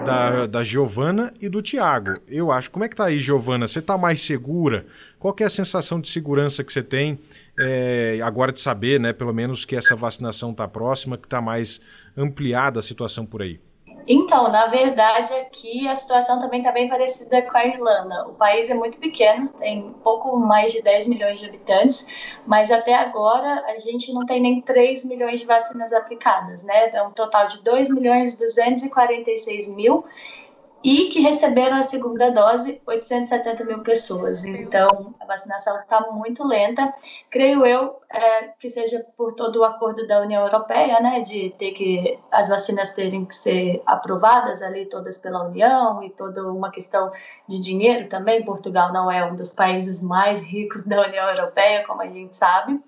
da, 0.09 0.47
da 0.47 0.65
Giovana 0.65 1.33
e 1.41 1.49
do 1.49 1.62
Tiago. 1.62 2.15
Eu 2.27 2.50
acho. 2.50 2.71
Como 2.71 2.85
é 2.85 2.88
que 2.88 2.97
tá 2.97 3.07
aí, 3.07 3.21
Giovana? 3.21 3.69
Você 3.69 3.79
está 3.79 3.97
mais 3.99 4.21
segura? 4.23 4.87
Qual 5.19 5.35
é 5.41 5.45
a 5.45 5.50
sensação 5.50 6.00
de 6.00 6.09
segurança 6.09 6.65
que 6.65 6.73
você 6.73 6.83
tem 6.83 7.19
é, 7.59 8.21
agora 8.23 8.53
de 8.53 8.61
saber, 8.61 8.99
né, 8.99 9.12
pelo 9.12 9.33
menos, 9.33 9.65
que 9.65 9.77
essa 9.77 9.95
vacinação 9.95 10.53
está 10.53 10.67
próxima, 10.67 11.19
que 11.19 11.27
está 11.27 11.41
mais 11.41 11.81
ampliada 12.17 12.81
a 12.81 12.83
situação 12.83 13.27
por 13.27 13.43
aí? 13.43 13.61
Então, 14.11 14.50
na 14.50 14.67
verdade, 14.69 15.35
aqui 15.35 15.87
a 15.87 15.95
situação 15.95 16.41
também 16.41 16.61
está 16.61 16.73
bem 16.73 16.88
parecida 16.88 17.43
com 17.43 17.59
a 17.59 17.67
Irlanda. 17.67 18.27
O 18.27 18.33
país 18.33 18.71
é 18.71 18.75
muito 18.75 18.99
pequeno, 18.99 19.47
tem 19.50 19.93
pouco 20.03 20.35
mais 20.38 20.73
de 20.73 20.81
10 20.81 21.07
milhões 21.09 21.38
de 21.38 21.45
habitantes, 21.47 22.09
mas 22.47 22.71
até 22.71 22.95
agora 22.95 23.67
a 23.67 23.77
gente 23.77 24.11
não 24.15 24.25
tem 24.25 24.41
nem 24.41 24.62
3 24.62 25.05
milhões 25.05 25.41
de 25.41 25.47
vacinas 25.47 25.93
aplicadas, 25.93 26.65
né? 26.65 26.88
É 26.88 27.03
um 27.03 27.11
total 27.11 27.49
de 27.49 27.62
2 27.62 27.91
milhões 27.91 28.35
246 28.35 29.75
mil 29.75 30.07
e 30.83 31.09
que 31.09 31.21
receberam 31.21 31.77
a 31.77 31.83
segunda 31.83 32.31
dose 32.31 32.81
870 32.87 33.65
mil 33.65 33.81
pessoas. 33.81 34.45
Então, 34.45 35.15
a 35.19 35.27
vacinação 35.27 35.81
está 35.81 36.01
muito 36.13 36.47
lenta. 36.47 36.95
Creio 37.31 37.67
eu 37.67 38.01
é, 38.09 38.49
que 38.59 38.71
seja 38.71 39.05
por 39.17 39.35
todo 39.35 39.57
o 39.57 39.65
acordo 39.65 40.07
da 40.07 40.21
União 40.21 40.45
Europeia, 40.45 41.01
né, 41.01 41.21
de 41.21 41.51
ter 41.59 41.73
que 41.73 42.19
as 42.31 42.49
vacinas 42.49 42.95
terem 42.95 43.25
que 43.25 43.35
ser 43.35 43.83
aprovadas 43.85 44.63
ali 44.63 44.87
todas 44.87 45.19
pela 45.19 45.45
União 45.45 46.03
e 46.03 46.11
toda 46.11 46.47
uma 46.53 46.71
questão 46.71 47.11
de 47.49 47.59
dinheiro 47.61 48.09
também. 48.09 48.45
Portugal 48.45 48.93
não 48.93 49.11
é 49.11 49.25
um 49.25 49.35
dos 49.35 49.53
países 49.53 50.01
mais 50.03 50.43
ricos 50.43 50.87
da 50.87 51.07
União 51.07 51.29
Europeia, 51.29 51.85
como 51.87 52.03
a 52.03 52.07
gente 52.07 52.37
sabe. 52.37 52.81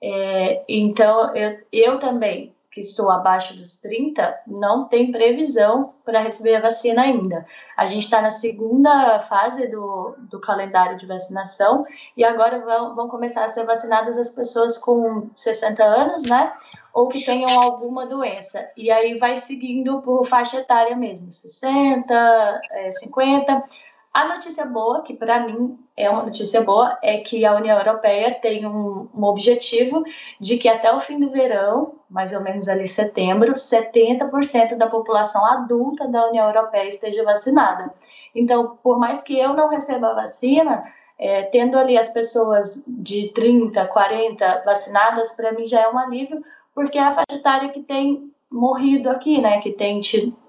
É, 0.00 0.64
então, 0.68 1.34
eu, 1.34 1.58
eu 1.72 1.98
também 1.98 2.54
que 2.70 2.80
estou 2.80 3.10
abaixo 3.10 3.56
dos 3.56 3.76
30, 3.78 4.40
não 4.46 4.86
tem 4.86 5.10
previsão 5.10 5.94
para 6.04 6.20
receber 6.20 6.56
a 6.56 6.60
vacina 6.60 7.02
ainda. 7.02 7.46
A 7.76 7.86
gente 7.86 8.02
está 8.04 8.20
na 8.20 8.30
segunda 8.30 9.18
fase 9.20 9.68
do, 9.68 10.14
do 10.18 10.38
calendário 10.38 10.98
de 10.98 11.06
vacinação 11.06 11.86
e 12.16 12.24
agora 12.24 12.58
vão, 12.58 12.94
vão 12.94 13.08
começar 13.08 13.44
a 13.44 13.48
ser 13.48 13.64
vacinadas 13.64 14.18
as 14.18 14.30
pessoas 14.30 14.76
com 14.76 15.30
60 15.34 15.82
anos, 15.82 16.24
né? 16.24 16.52
Ou 16.92 17.08
que 17.08 17.24
tenham 17.24 17.58
alguma 17.60 18.06
doença. 18.06 18.70
E 18.76 18.90
aí 18.90 19.16
vai 19.18 19.36
seguindo 19.36 20.02
por 20.02 20.24
faixa 20.24 20.58
etária 20.58 20.96
mesmo, 20.96 21.32
60, 21.32 22.60
50 22.90 23.64
a 24.12 24.26
notícia 24.26 24.64
boa, 24.66 25.02
que 25.02 25.14
para 25.14 25.40
mim 25.46 25.78
é 25.98 26.08
uma 26.08 26.22
notícia 26.22 26.62
boa, 26.62 26.96
é 27.02 27.18
que 27.18 27.44
a 27.44 27.56
União 27.56 27.76
Europeia 27.76 28.32
tem 28.32 28.64
um, 28.64 29.08
um, 29.12 29.24
objetivo 29.24 30.04
de 30.38 30.56
que 30.56 30.68
até 30.68 30.92
o 30.94 31.00
fim 31.00 31.18
do 31.18 31.28
verão, 31.28 31.96
mais 32.08 32.32
ou 32.32 32.40
menos 32.40 32.68
ali 32.68 32.86
setembro, 32.86 33.52
70% 33.52 34.76
da 34.76 34.86
população 34.86 35.44
adulta 35.44 36.06
da 36.06 36.28
União 36.28 36.46
Europeia 36.46 36.88
esteja 36.88 37.24
vacinada. 37.24 37.92
Então, 38.32 38.78
por 38.80 38.96
mais 38.96 39.24
que 39.24 39.36
eu 39.36 39.54
não 39.54 39.68
receba 39.68 40.10
a 40.10 40.14
vacina, 40.14 40.84
é, 41.18 41.42
tendo 41.42 41.76
ali 41.76 41.98
as 41.98 42.10
pessoas 42.10 42.84
de 42.86 43.32
30, 43.32 43.84
40 43.86 44.62
vacinadas, 44.64 45.32
para 45.32 45.52
mim 45.52 45.66
já 45.66 45.80
é 45.80 45.88
um 45.90 45.98
alívio, 45.98 46.44
porque 46.72 46.96
é 46.96 47.02
a 47.02 47.10
faixa 47.10 47.34
etária 47.34 47.70
que 47.70 47.82
tem 47.82 48.32
morrido 48.48 49.10
aqui, 49.10 49.40
né, 49.40 49.60
que 49.60 49.72
tem, 49.72 50.00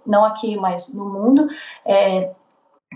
não 0.06 0.24
aqui, 0.24 0.56
mas 0.56 0.94
no 0.94 1.10
mundo, 1.10 1.48
é, 1.84 2.32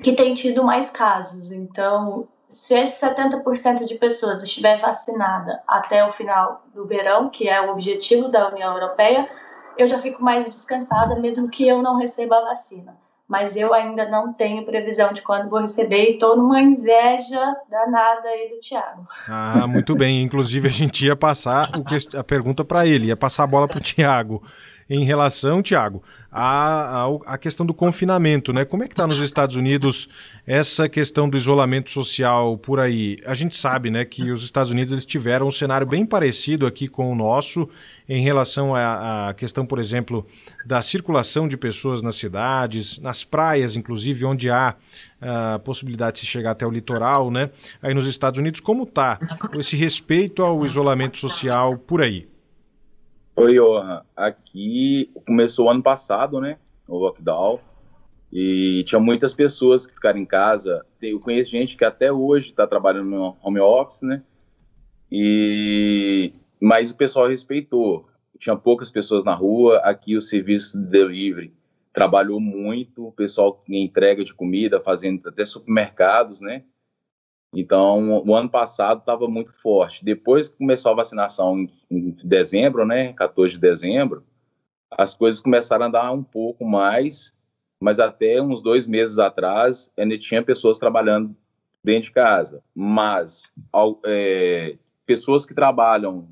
que 0.04 0.14
tem 0.14 0.36
tido 0.36 0.64
mais 0.64 0.92
casos. 0.92 1.52
Então, 1.52 2.28
se 2.54 2.78
esse 2.78 3.04
70% 3.06 3.86
de 3.86 3.96
pessoas 3.96 4.44
estiver 4.44 4.80
vacinada 4.80 5.62
até 5.68 6.06
o 6.06 6.12
final 6.12 6.64
do 6.74 6.88
verão, 6.88 7.30
que 7.30 7.50
é 7.50 7.60
o 7.60 7.72
objetivo 7.72 8.30
da 8.30 8.50
União 8.50 8.74
Europeia, 8.74 9.28
eu 9.76 9.88
já 9.88 9.98
fico 9.98 10.24
mais 10.24 10.46
descansada, 10.46 11.20
mesmo 11.20 11.50
que 11.50 11.68
eu 11.68 11.82
não 11.82 11.98
receba 11.98 12.38
a 12.38 12.46
vacina. 12.46 12.96
Mas 13.28 13.56
eu 13.56 13.74
ainda 13.74 14.08
não 14.08 14.34
tenho 14.34 14.66
previsão 14.66 15.12
de 15.12 15.24
quando 15.24 15.50
vou 15.50 15.62
receber 15.62 16.10
e 16.10 16.14
estou 16.14 16.38
numa 16.38 16.62
inveja 16.62 17.56
danada 17.70 18.28
aí 18.28 18.50
do 18.50 18.60
Tiago. 18.60 19.08
Ah, 19.28 19.66
muito 19.66 19.96
bem. 19.96 20.22
Inclusive, 20.24 20.68
a 20.68 20.72
gente 20.72 21.06
ia 21.06 21.16
passar 21.16 21.72
a 22.16 22.24
pergunta 22.24 22.64
para 22.64 22.86
ele, 22.86 23.08
ia 23.08 23.18
passar 23.18 23.46
a 23.46 23.48
bola 23.48 23.68
para 23.68 23.78
o 23.78 23.82
Tiago. 23.82 24.44
Em 24.90 25.04
relação, 25.04 25.62
Tiago, 25.62 26.04
a, 26.36 27.06
a, 27.28 27.38
questão 27.38 27.64
do 27.64 27.74
confinamento, 27.76 28.52
né? 28.52 28.66
Como 28.66 28.84
é 28.84 28.88
que 28.88 28.94
está 28.94 29.06
nos 29.06 29.20
Estados 29.20 29.56
Unidos 29.56 30.10
essa 30.48 30.90
questão 30.90 31.30
do 31.30 31.38
isolamento 31.38 31.92
social 31.92 32.58
por 32.58 32.80
aí? 32.80 33.20
A 33.24 33.36
gente 33.36 33.56
sabe, 33.56 33.92
né, 33.92 34.04
que 34.04 34.32
os 34.32 34.44
Estados 34.44 34.72
Unidos 34.72 34.92
eles 34.92 35.06
tiveram 35.06 35.48
um 35.48 35.52
cenário 35.52 35.86
bem 35.86 36.06
parecido 36.06 36.66
aqui 36.66 36.88
com 36.88 37.12
o 37.12 37.16
nosso 37.16 37.70
em 38.10 38.22
relação 38.22 38.76
à, 38.76 39.34
questão, 39.38 39.66
por 39.66 39.80
exemplo, 39.80 40.26
da 40.66 40.82
circulação 40.82 41.48
de 41.48 41.56
pessoas 41.56 42.02
nas 42.02 42.16
cidades, 42.16 42.98
nas 42.98 43.24
praias, 43.24 43.76
inclusive, 43.78 44.26
onde 44.26 44.50
há 44.50 44.76
a 45.22 45.60
possibilidade 45.60 46.16
de 46.16 46.20
se 46.22 46.26
chegar 46.26 46.52
até 46.52 46.66
o 46.66 46.72
litoral, 46.72 47.30
né? 47.32 47.50
Aí 47.82 47.94
nos 47.94 48.08
Estados 48.08 48.40
Unidos, 48.40 48.60
como 48.60 48.84
está 48.84 49.20
esse 49.58 49.76
respeito 49.76 50.42
ao 50.42 50.66
isolamento 50.66 51.18
social 51.18 51.78
por 51.78 52.02
aí? 52.02 52.33
Oi, 53.36 53.56
Johan. 53.56 54.04
Aqui 54.16 55.12
começou 55.26 55.68
ano 55.68 55.82
passado, 55.82 56.40
né? 56.40 56.60
O 56.88 57.00
lockdown. 57.00 57.60
E 58.32 58.84
tinha 58.86 59.00
muitas 59.00 59.34
pessoas 59.34 59.88
que 59.88 59.94
ficaram 59.96 60.20
em 60.20 60.26
casa. 60.26 60.86
Eu 61.02 61.20
conheço 61.20 61.50
gente 61.50 61.76
que 61.76 61.84
até 61.84 62.12
hoje 62.12 62.50
está 62.50 62.68
trabalhando 62.68 63.10
no 63.10 63.36
home 63.42 63.60
office, 63.60 64.04
né? 64.04 64.22
E 65.12 66.32
mas 66.62 66.92
o 66.92 66.98
pessoal 66.98 67.28
respeitou. 67.28 68.08
Tinha 68.38 68.56
poucas 68.56 68.92
pessoas 68.92 69.26
na 69.26 69.34
rua. 69.34 69.78
Aqui 69.80 70.16
o 70.16 70.22
serviço 70.22 70.80
de 70.80 70.86
delivery 70.86 71.52
trabalhou 71.92 72.40
muito. 72.40 73.08
O 73.08 73.12
pessoal 73.12 73.64
em 73.68 73.84
entrega 73.84 74.24
de 74.24 74.34
comida, 74.34 74.80
fazendo 74.80 75.28
até 75.28 75.44
supermercados, 75.44 76.40
né? 76.40 76.64
Então, 77.54 78.24
o 78.26 78.36
ano 78.36 78.50
passado 78.50 79.00
estava 79.00 79.28
muito 79.28 79.54
forte. 79.54 80.04
Depois 80.04 80.50
que 80.50 80.58
começou 80.58 80.92
a 80.92 80.96
vacinação 80.96 81.60
em, 81.60 81.70
em, 81.92 82.16
dezembro, 82.24 82.86
né, 82.86 83.14
14 83.14 83.54
de 83.54 83.60
dezembro, 83.60 84.24
as 84.90 85.16
coisas 85.16 85.40
começaram 85.40 85.86
a 85.86 85.88
andar 85.88 86.12
um 86.12 86.24
pouco 86.24 86.66
mais, 86.66 87.34
mas 87.80 88.00
até 88.00 88.42
uns 88.42 88.64
dois 88.64 88.88
meses 88.88 89.20
atrás 89.20 89.92
ainda 89.98 90.18
tinha 90.18 90.42
pessoas 90.42 90.80
trabalhando 90.80 91.36
dentro 91.84 92.08
de 92.08 92.14
casa. 92.14 92.64
Mas 92.74 93.54
é, 94.06 94.78
pessoas 95.06 95.46
que 95.46 95.54
trabalham 95.54 96.28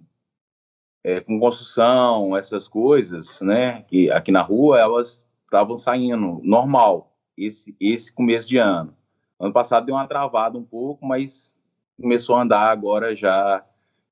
é, 1.04 1.20
com 1.20 1.40
construção, 1.40 2.36
essas 2.36 2.68
coisas, 2.68 3.42
né, 3.42 3.84
que 3.84 4.10
aqui 4.10 4.32
na 4.32 4.42
rua, 4.42 4.80
elas 4.80 5.28
estavam 5.46 5.78
saindo 5.78 6.40
normal 6.44 7.16
esse, 7.38 7.75
esse 7.80 8.13
começo 8.13 8.50
de 8.50 8.58
ano. 8.58 8.96
Ano 9.42 9.52
passado 9.52 9.88
deu 9.88 9.96
uma 9.96 10.06
travada 10.06 10.56
um 10.56 10.64
pouco, 10.64 11.04
mas 11.04 11.52
começou 12.00 12.36
a 12.36 12.44
andar 12.44 12.70
agora 12.70 13.16
já 13.16 13.64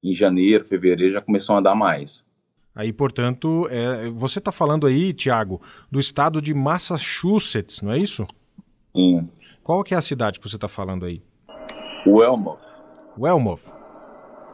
em 0.04 0.12
janeiro, 0.12 0.66
fevereiro, 0.66 1.14
já 1.14 1.22
começou 1.22 1.56
a 1.56 1.60
andar 1.60 1.76
mais. 1.76 2.28
Aí, 2.74 2.92
portanto, 2.92 3.68
é, 3.70 4.10
você 4.10 4.40
está 4.40 4.52
falando 4.52 4.88
aí, 4.88 5.14
Tiago, 5.14 5.62
do 5.92 6.00
estado 6.00 6.42
de 6.42 6.54
Massachusetts, 6.54 7.82
não 7.82 7.92
é 7.92 8.00
isso? 8.00 8.26
Sim. 8.96 9.30
Qual 9.64 9.84
que 9.84 9.94
é 9.94 9.98
a 9.98 10.02
cidade 10.02 10.40
que 10.40 10.50
você 10.50 10.56
está 10.56 10.68
falando 10.68 11.06
aí? 11.06 11.22
Wellmouth. 12.08 12.60
Wellmouth. 13.18 13.62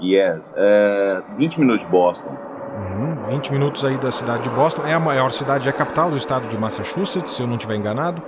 Yes. 0.01 0.53
É, 0.57 1.23
20 1.37 1.59
minutos 1.61 1.85
de 1.85 1.91
Boston. 1.91 2.29
Uhum, 2.29 3.29
20 3.29 3.51
minutos 3.53 3.85
aí 3.85 3.97
da 3.97 4.11
cidade 4.11 4.43
de 4.43 4.49
Boston. 4.49 4.85
É 4.85 4.93
a 4.93 4.99
maior 4.99 5.31
cidade, 5.31 5.67
é 5.67 5.71
a 5.71 5.73
capital 5.73 6.09
do 6.09 6.17
estado 6.17 6.49
de 6.49 6.57
Massachusetts, 6.57 7.33
se 7.33 7.41
eu 7.41 7.47
não 7.47 7.55
estiver 7.55 7.75
enganado. 7.75 8.21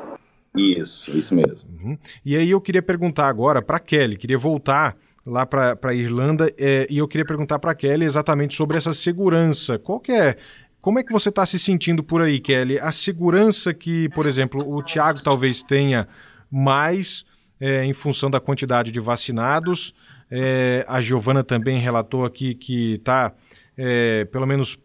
Isso, 0.58 1.18
isso 1.18 1.36
mesmo. 1.36 1.70
Uhum. 1.70 1.98
E 2.26 2.36
aí 2.36 2.50
eu 2.50 2.60
queria 2.60 2.82
perguntar 2.82 3.28
agora 3.28 3.62
para 3.62 3.80
Kelly, 3.80 4.18
queria 4.18 4.38
voltar 4.38 4.98
lá 5.26 5.46
para 5.46 5.78
a 5.84 5.94
Irlanda 5.94 6.52
é, 6.58 6.88
e 6.90 6.98
eu 6.98 7.08
queria 7.08 7.26
perguntar 7.26 7.60
para 7.60 7.76
Kelly 7.76 8.06
exatamente 8.06 8.56
sobre 8.56 8.78
essa 8.78 8.94
segurança. 8.94 9.78
Qual 9.78 10.00
que 10.00 10.12
é 10.12 10.38
como 10.82 11.00
é 11.00 11.04
que 11.04 11.12
você 11.12 11.28
está 11.28 11.46
se 11.46 11.60
sentindo 11.60 12.02
por 12.02 12.22
aí, 12.22 12.40
Kelly? 12.40 12.80
A 12.80 12.94
segurança 12.94 13.74
que, 13.74 14.08
por 14.10 14.26
exemplo, 14.26 14.62
o 14.66 14.82
Tiago 14.82 15.22
talvez 15.22 15.62
tenha 15.62 16.08
mais 16.50 17.26
é, 17.60 17.84
em 17.84 17.94
função 17.94 18.30
da 18.30 18.40
quantidade 18.40 18.90
de 18.90 19.00
vacinados. 19.02 19.94
É, 20.32 20.86
a 20.88 21.02
Giovana 21.02 21.44
também 21.44 21.80
relatou 21.80 22.24
aqui 22.24 22.56
que 22.56 22.94
está, 22.94 23.34
é, 23.78 24.26
pelo 24.26 24.46
menos, 24.46 24.78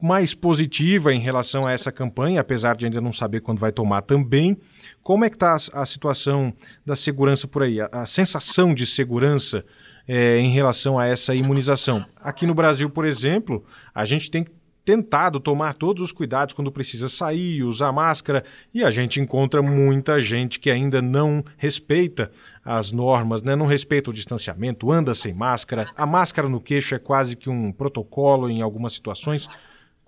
mais 0.00 0.34
positiva 0.34 1.12
em 1.12 1.20
relação 1.20 1.62
a 1.66 1.72
essa 1.72 1.92
campanha, 1.92 2.40
apesar 2.40 2.76
de 2.76 2.86
ainda 2.86 3.00
não 3.00 3.12
saber 3.12 3.40
quando 3.40 3.58
vai 3.58 3.72
tomar 3.72 4.02
também. 4.02 4.56
Como 5.02 5.24
é 5.24 5.30
que 5.30 5.36
está 5.36 5.52
a, 5.52 5.82
a, 5.82 5.86
situação 5.86 6.52
da 6.84 6.96
segurança 6.96 7.46
por 7.46 7.62
aí? 7.62 7.80
A, 7.80 7.88
a 7.92 8.06
sensação 8.06 8.74
de 8.74 8.86
segurança 8.86 9.64
é, 10.08 10.38
em 10.38 10.52
relação 10.52 10.98
a 10.98 11.06
essa 11.06 11.34
imunização? 11.34 12.04
Aqui 12.16 12.46
no 12.46 12.54
Brasil, 12.54 12.88
por 12.88 13.06
exemplo, 13.06 13.64
a 13.94 14.04
gente 14.04 14.30
tem 14.30 14.46
tentado 14.84 15.38
tomar 15.38 15.74
todos 15.74 16.02
os 16.02 16.12
cuidados 16.12 16.54
quando 16.54 16.72
precisa 16.72 17.08
sair, 17.08 17.62
usar 17.62 17.92
máscara, 17.92 18.44
e 18.72 18.82
a 18.82 18.90
gente 18.90 19.20
encontra 19.20 19.62
muita 19.62 20.20
gente 20.20 20.58
que 20.58 20.70
ainda 20.70 21.02
não 21.02 21.44
respeita 21.56 22.32
as 22.64 22.90
normas, 22.90 23.42
né? 23.42 23.54
não 23.54 23.66
respeita 23.66 24.10
o 24.10 24.12
distanciamento, 24.12 24.90
anda 24.90 25.14
sem 25.14 25.32
máscara. 25.32 25.86
A 25.96 26.06
máscara 26.06 26.48
no 26.48 26.60
queixo 26.60 26.94
é 26.94 26.98
quase 26.98 27.36
que 27.36 27.48
um 27.48 27.70
protocolo 27.72 28.50
em 28.50 28.62
algumas 28.62 28.92
situações. 28.92 29.48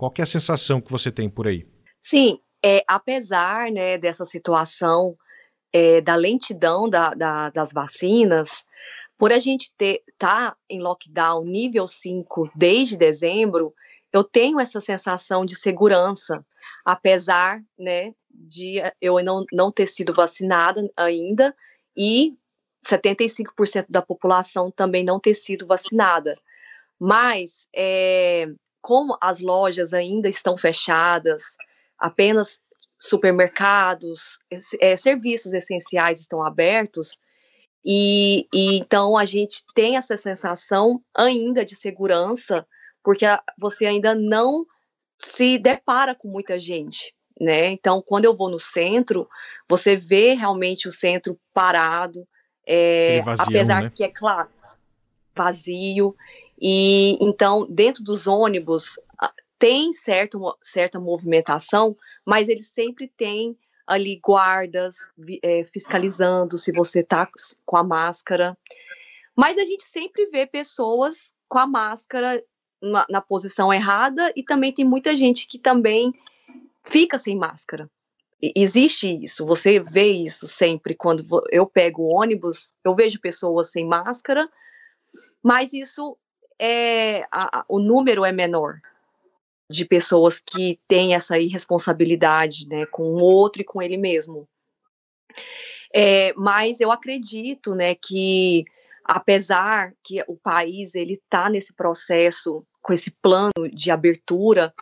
Qual 0.02 0.12
é 0.18 0.23
a 0.23 0.26
sensação 0.26 0.80
que 0.80 0.90
você 0.90 1.12
tem 1.12 1.30
por 1.30 1.47
aí? 1.47 1.64
Sim, 2.00 2.40
é, 2.61 2.82
apesar 2.88 3.71
né, 3.71 3.97
dessa 3.97 4.25
situação 4.25 5.16
é, 5.73 6.00
da 6.00 6.16
lentidão 6.16 6.90
da, 6.90 7.14
da, 7.14 7.50
das 7.50 7.73
vacinas, 7.73 8.64
por 9.16 9.32
a 9.32 9.38
gente 9.38 9.71
estar 9.80 10.00
tá 10.18 10.56
em 10.68 10.82
lockdown 10.82 11.44
nível 11.44 11.87
5 11.87 12.50
desde 12.52 12.97
dezembro, 12.97 13.73
eu 14.12 14.25
tenho 14.25 14.59
essa 14.59 14.80
sensação 14.80 15.47
de 15.47 15.54
segurança, 15.54 16.44
apesar 16.85 17.62
né, 17.78 18.12
de 18.28 18.82
eu 19.00 19.23
não, 19.23 19.44
não 19.52 19.71
ter 19.71 19.87
sido 19.87 20.12
vacinada 20.12 20.82
ainda 20.97 21.54
e 21.97 22.37
75% 22.85 23.87
da 23.88 24.02
população 24.02 24.68
também 24.68 25.04
não 25.04 25.21
ter 25.21 25.37
sido 25.37 25.64
vacinada. 25.64 26.37
Mas, 26.99 27.68
é, 27.73 28.49
como 28.82 29.16
as 29.20 29.40
lojas 29.40 29.94
ainda 29.94 30.28
estão 30.28 30.58
fechadas, 30.58 31.56
apenas 31.96 32.60
supermercados, 32.98 34.38
é, 34.80 34.96
serviços 34.96 35.52
essenciais 35.54 36.20
estão 36.20 36.44
abertos, 36.44 37.18
e, 37.84 38.46
e, 38.52 38.76
então 38.78 39.16
a 39.16 39.24
gente 39.24 39.64
tem 39.74 39.96
essa 39.96 40.16
sensação 40.16 41.02
ainda 41.14 41.64
de 41.64 41.74
segurança 41.74 42.64
porque 43.02 43.26
você 43.58 43.86
ainda 43.86 44.14
não 44.14 44.64
se 45.18 45.58
depara 45.58 46.14
com 46.14 46.28
muita 46.28 46.58
gente, 46.58 47.12
né? 47.40 47.72
Então, 47.72 48.00
quando 48.00 48.24
eu 48.24 48.36
vou 48.36 48.48
no 48.48 48.60
centro, 48.60 49.28
você 49.68 49.96
vê 49.96 50.34
realmente 50.34 50.86
o 50.86 50.92
centro 50.92 51.36
parado, 51.52 52.26
é, 52.64 53.20
vazião, 53.22 53.46
apesar 53.48 53.82
né? 53.82 53.92
que 53.92 54.04
é 54.04 54.08
claro 54.08 54.48
vazio. 55.34 56.14
E 56.64 57.19
então, 57.21 57.66
dentro 57.69 58.04
dos 58.04 58.28
ônibus 58.28 58.97
tem 59.59 59.92
certo, 59.92 60.57
certa 60.62 61.00
movimentação, 61.00 61.97
mas 62.25 62.49
eles 62.49 62.69
sempre 62.69 63.09
têm 63.09 63.59
ali 63.85 64.21
guardas 64.23 64.95
é, 65.42 65.64
fiscalizando 65.64 66.57
se 66.57 66.71
você 66.71 67.00
está 67.00 67.28
com 67.66 67.76
a 67.76 67.83
máscara. 67.83 68.57
Mas 69.35 69.59
a 69.59 69.64
gente 69.64 69.83
sempre 69.83 70.26
vê 70.26 70.47
pessoas 70.47 71.33
com 71.49 71.59
a 71.59 71.66
máscara 71.66 72.40
na, 72.81 73.04
na 73.09 73.21
posição 73.21 73.73
errada 73.73 74.33
e 74.37 74.45
também 74.45 74.73
tem 74.73 74.85
muita 74.85 75.16
gente 75.16 75.48
que 75.48 75.59
também 75.59 76.14
fica 76.85 77.18
sem 77.18 77.37
máscara. 77.37 77.90
existe 78.40 79.12
isso, 79.20 79.44
você 79.44 79.81
vê 79.81 80.12
isso 80.12 80.46
sempre 80.46 80.94
quando 80.94 81.25
eu 81.51 81.66
pego 81.66 82.03
o 82.03 82.14
ônibus, 82.14 82.72
eu 82.85 82.94
vejo 82.94 83.20
pessoas 83.20 83.70
sem 83.70 83.85
máscara, 83.85 84.48
mas 85.42 85.72
isso 85.72 86.16
é 86.64 87.27
a, 87.33 87.64
o 87.68 87.81
número 87.81 88.25
é 88.25 88.31
menor 88.31 88.81
de 89.68 89.85
pessoas 89.85 90.40
que 90.40 90.79
têm 90.87 91.14
essa 91.14 91.37
irresponsabilidade, 91.37 92.68
né, 92.68 92.87
com 92.87 93.03
o 93.03 93.20
outro 93.20 93.62
e 93.62 93.64
com 93.64 93.83
ele 93.83 93.96
mesmo. 93.96 94.48
É, 95.92 96.33
mas 96.35 96.81
eu 96.81 96.92
acredito, 96.92 97.75
né, 97.75 97.96
que 97.96 98.64
apesar 99.05 99.92
que 100.05 100.22
o 100.29 100.37
país 100.37 100.94
ele 100.94 101.14
está 101.14 101.51
nesse 101.51 101.75
processo 101.75 102.64
com 102.81 102.92
esse 102.92 103.11
plano 103.11 103.68
de 103.72 103.90
abertura, 103.90 104.72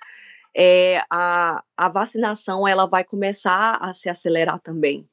é, 0.54 1.02
a, 1.08 1.62
a 1.76 1.88
vacinação 1.88 2.68
ela 2.68 2.86
vai 2.86 3.04
começar 3.04 3.78
a 3.80 3.94
se 3.94 4.10
acelerar 4.10 4.60
também, 4.60 5.08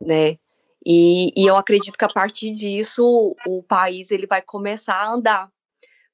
né? 0.00 0.36
E, 0.84 1.32
e, 1.36 1.46
eu 1.46 1.56
acredito 1.56 1.96
que 1.96 2.04
a 2.04 2.12
partir 2.12 2.52
disso 2.52 3.36
o 3.46 3.62
país 3.62 4.10
ele 4.10 4.26
vai 4.26 4.42
começar 4.42 4.96
a 4.96 5.12
andar, 5.12 5.48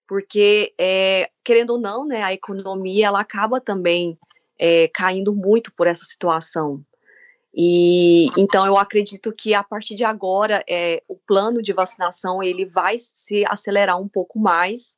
porque 0.09 0.75
é, 0.79 1.31
querendo 1.45 1.71
ou 1.71 1.79
não, 1.79 2.07
né, 2.07 2.23
a 2.23 2.33
economia 2.33 3.07
ela 3.07 3.21
acaba 3.21 3.61
também 3.61 4.19
é, 4.59 4.89
caindo 4.89 5.35
muito 5.35 5.73
por 5.73 5.87
essa 5.87 6.05
situação. 6.05 6.83
E 7.55 8.27
então 8.39 8.65
eu 8.67 8.79
acredito 8.79 9.33
que 9.33 9.55
a 9.55 9.63
partir 9.63 9.95
de 9.95 10.05
agora 10.05 10.65
é, 10.69 11.03
o 11.07 11.15
plano 11.15 11.63
de 11.63 11.73
vacinação 11.73 12.43
ele 12.43 12.65
vai 12.65 12.99
se 12.99 13.45
acelerar 13.47 14.01
um 14.01 14.09
pouco 14.09 14.39
mais 14.39 14.97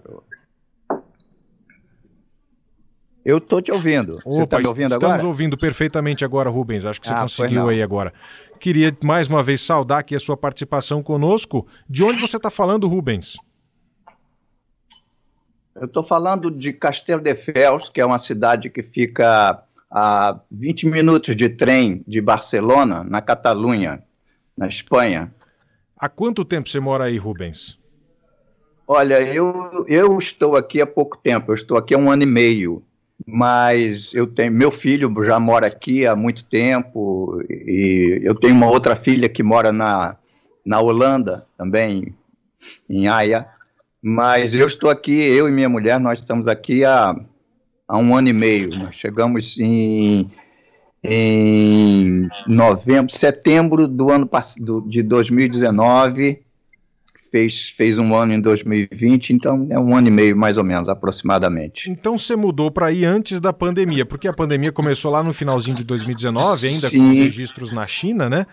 Eu 3.25 3.39
estou 3.39 3.61
te 3.61 3.73
ouvindo. 3.73 4.19
Opa, 4.19 4.31
você 4.31 4.43
está 4.45 4.59
me 4.59 4.67
ouvindo 4.69 4.85
estamos 4.85 5.05
agora? 5.05 5.17
Estamos 5.17 5.35
ouvindo 5.35 5.59
perfeitamente 5.59 6.25
agora, 6.25 6.49
Rubens. 6.51 6.85
Acho 6.85 7.01
que 7.01 7.09
você 7.09 7.15
ah, 7.15 7.23
conseguiu 7.23 7.69
aí 7.69 7.83
agora. 7.83 8.13
Queria 8.61 8.97
mais 9.03 9.27
uma 9.27 9.43
vez 9.43 9.61
saudar 9.63 10.01
aqui 10.01 10.15
a 10.15 10.21
sua 10.21 10.37
participação 10.37 11.03
conosco. 11.03 11.67
De 11.89 12.05
onde 12.05 12.21
você 12.21 12.37
está 12.37 12.51
falando, 12.51 12.87
Rubens? 12.87 13.37
Eu 15.75 15.87
estou 15.87 16.05
falando 16.05 16.51
de 16.51 16.73
Castelo 16.73 17.21
de 17.21 17.35
Fels, 17.35 17.89
que 17.89 18.01
é 18.01 18.07
uma 18.07 18.19
cidade 18.19 18.71
que 18.71 18.83
fica 18.83 19.66
a 19.91 20.41
20 20.51 20.87
minutos 20.89 21.37
de 21.37 21.49
trem 21.49 22.03
de 22.07 22.21
Barcelona, 22.21 23.05
na 23.05 23.21
Catalunha, 23.21 24.03
na 24.57 24.67
Espanha. 24.67 25.33
Há 25.99 26.09
quanto 26.09 26.45
tempo 26.45 26.69
você 26.69 26.81
mora 26.81 27.05
aí, 27.05 27.19
Rubens? 27.19 27.79
Olha, 28.87 29.21
eu, 29.21 29.85
eu 29.89 30.19
estou 30.19 30.57
aqui 30.57 30.81
há 30.81 30.87
pouco 30.87 31.17
tempo, 31.17 31.51
eu 31.51 31.55
estou 31.55 31.77
aqui 31.77 31.95
há 31.95 31.99
um 31.99 32.11
ano 32.11 32.23
e 32.23 32.27
meio, 32.27 32.83
mas 33.27 34.15
eu 34.15 34.27
tenho 34.27 34.53
meu 34.53 34.71
filho 34.71 35.13
já 35.25 35.41
mora 35.41 35.67
aqui 35.67 36.07
há 36.07 36.15
muito 36.15 36.45
tempo 36.45 37.43
e 37.51 38.21
eu 38.23 38.35
tenho 38.35 38.55
uma 38.55 38.71
outra 38.71 38.95
filha 38.95 39.29
que 39.29 39.43
mora 39.43 39.73
na, 39.73 40.17
na 40.65 40.81
Holanda 40.81 41.47
também, 41.59 42.15
em 42.89 43.09
Haia, 43.09 43.49
mas 44.01 44.55
eu 44.55 44.67
estou 44.67 44.89
aqui, 44.89 45.13
eu 45.13 45.49
e 45.49 45.53
minha 45.53 45.69
mulher, 45.69 45.99
nós 45.99 46.21
estamos 46.21 46.47
aqui 46.47 46.85
há 46.85 47.17
há 47.89 47.99
um 47.99 48.17
ano 48.17 48.29
e 48.29 48.33
meio. 48.33 48.71
Nós 48.77 48.95
chegamos 48.97 49.59
em, 49.59 50.31
em 51.03 52.29
novembro, 52.47 53.13
setembro 53.13 53.87
do 53.87 54.11
ano 54.11 54.29
do, 54.59 54.81
de 54.83 55.03
2019, 55.03 56.41
fez, 57.31 57.69
fez 57.71 57.99
um 57.99 58.15
ano 58.15 58.33
em 58.33 58.41
2020, 58.41 59.31
então 59.31 59.67
é 59.71 59.79
um 59.79 59.95
ano 59.95 60.09
e 60.09 60.11
meio 60.11 60.37
mais 60.37 60.57
ou 60.57 60.65
menos, 60.65 60.89
aproximadamente. 60.89 61.91
Então 61.91 62.19
você 62.19 62.35
mudou 62.35 62.71
para 62.71 62.93
ir 62.93 63.05
antes 63.05 63.41
da 63.41 63.53
pandemia, 63.53 64.07
porque 64.07 64.29
a 64.29 64.33
pandemia 64.33 64.73
começou 64.73 65.11
lá 65.11 65.23
no 65.23 65.33
finalzinho 65.33 65.77
de 65.77 65.85
2019, 65.85 66.67
ainda 66.67 66.89
Sim. 66.89 66.99
com 66.99 67.11
os 67.11 67.19
registros 67.19 67.73
na 67.73 67.87
China, 67.87 68.29
né? 68.29 68.47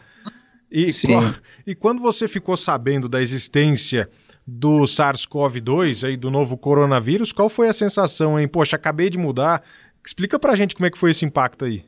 E, 0.72 0.91
Sim. 0.91 1.34
e 1.67 1.76
quando 1.76 2.02
você 2.02 2.28
ficou 2.28 2.58
sabendo 2.58 3.08
da 3.08 3.22
existência 3.22 4.10
do 4.46 4.82
SARS-CoV-2, 4.82 6.08
aí 6.08 6.18
do 6.18 6.30
novo 6.30 6.58
coronavírus, 6.58 7.32
qual 7.32 7.50
foi 7.50 7.70
a 7.70 7.74
sensação, 7.74 8.40
hein? 8.40 8.48
Poxa, 8.48 8.76
acabei 8.76 9.10
de 9.10 9.18
mudar. 9.18 9.64
Explica 10.06 10.38
pra 10.38 10.56
gente 10.56 10.76
como 10.76 10.86
é 10.86 10.92
que 10.92 10.98
foi 10.98 11.12
esse 11.12 11.26
impacto 11.26 11.66
aí. 11.66 11.86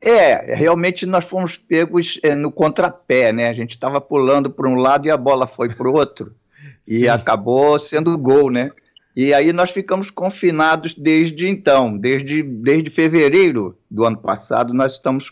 É, 0.00 0.54
realmente 0.54 1.04
nós 1.04 1.26
fomos 1.26 1.58
pegos 1.58 2.18
é, 2.22 2.34
no 2.34 2.50
contrapé, 2.50 3.32
né? 3.32 3.48
A 3.48 3.52
gente 3.52 3.72
estava 3.72 4.00
pulando 4.00 4.50
para 4.50 4.66
um 4.66 4.76
lado 4.76 5.06
e 5.06 5.10
a 5.10 5.16
bola 5.16 5.46
foi 5.46 5.68
para 5.74 5.88
o 5.88 5.92
outro. 5.92 6.34
e 6.88 7.08
acabou 7.08 7.78
sendo 7.78 8.16
gol, 8.16 8.50
né? 8.50 8.70
E 9.14 9.34
aí 9.34 9.52
nós 9.52 9.70
ficamos 9.70 10.10
confinados 10.10 10.94
desde 10.94 11.48
então, 11.48 11.96
desde, 11.96 12.42
desde 12.42 12.90
fevereiro 12.90 13.76
do 13.90 14.04
ano 14.04 14.16
passado, 14.16 14.72
nós 14.72 14.94
estamos 14.94 15.30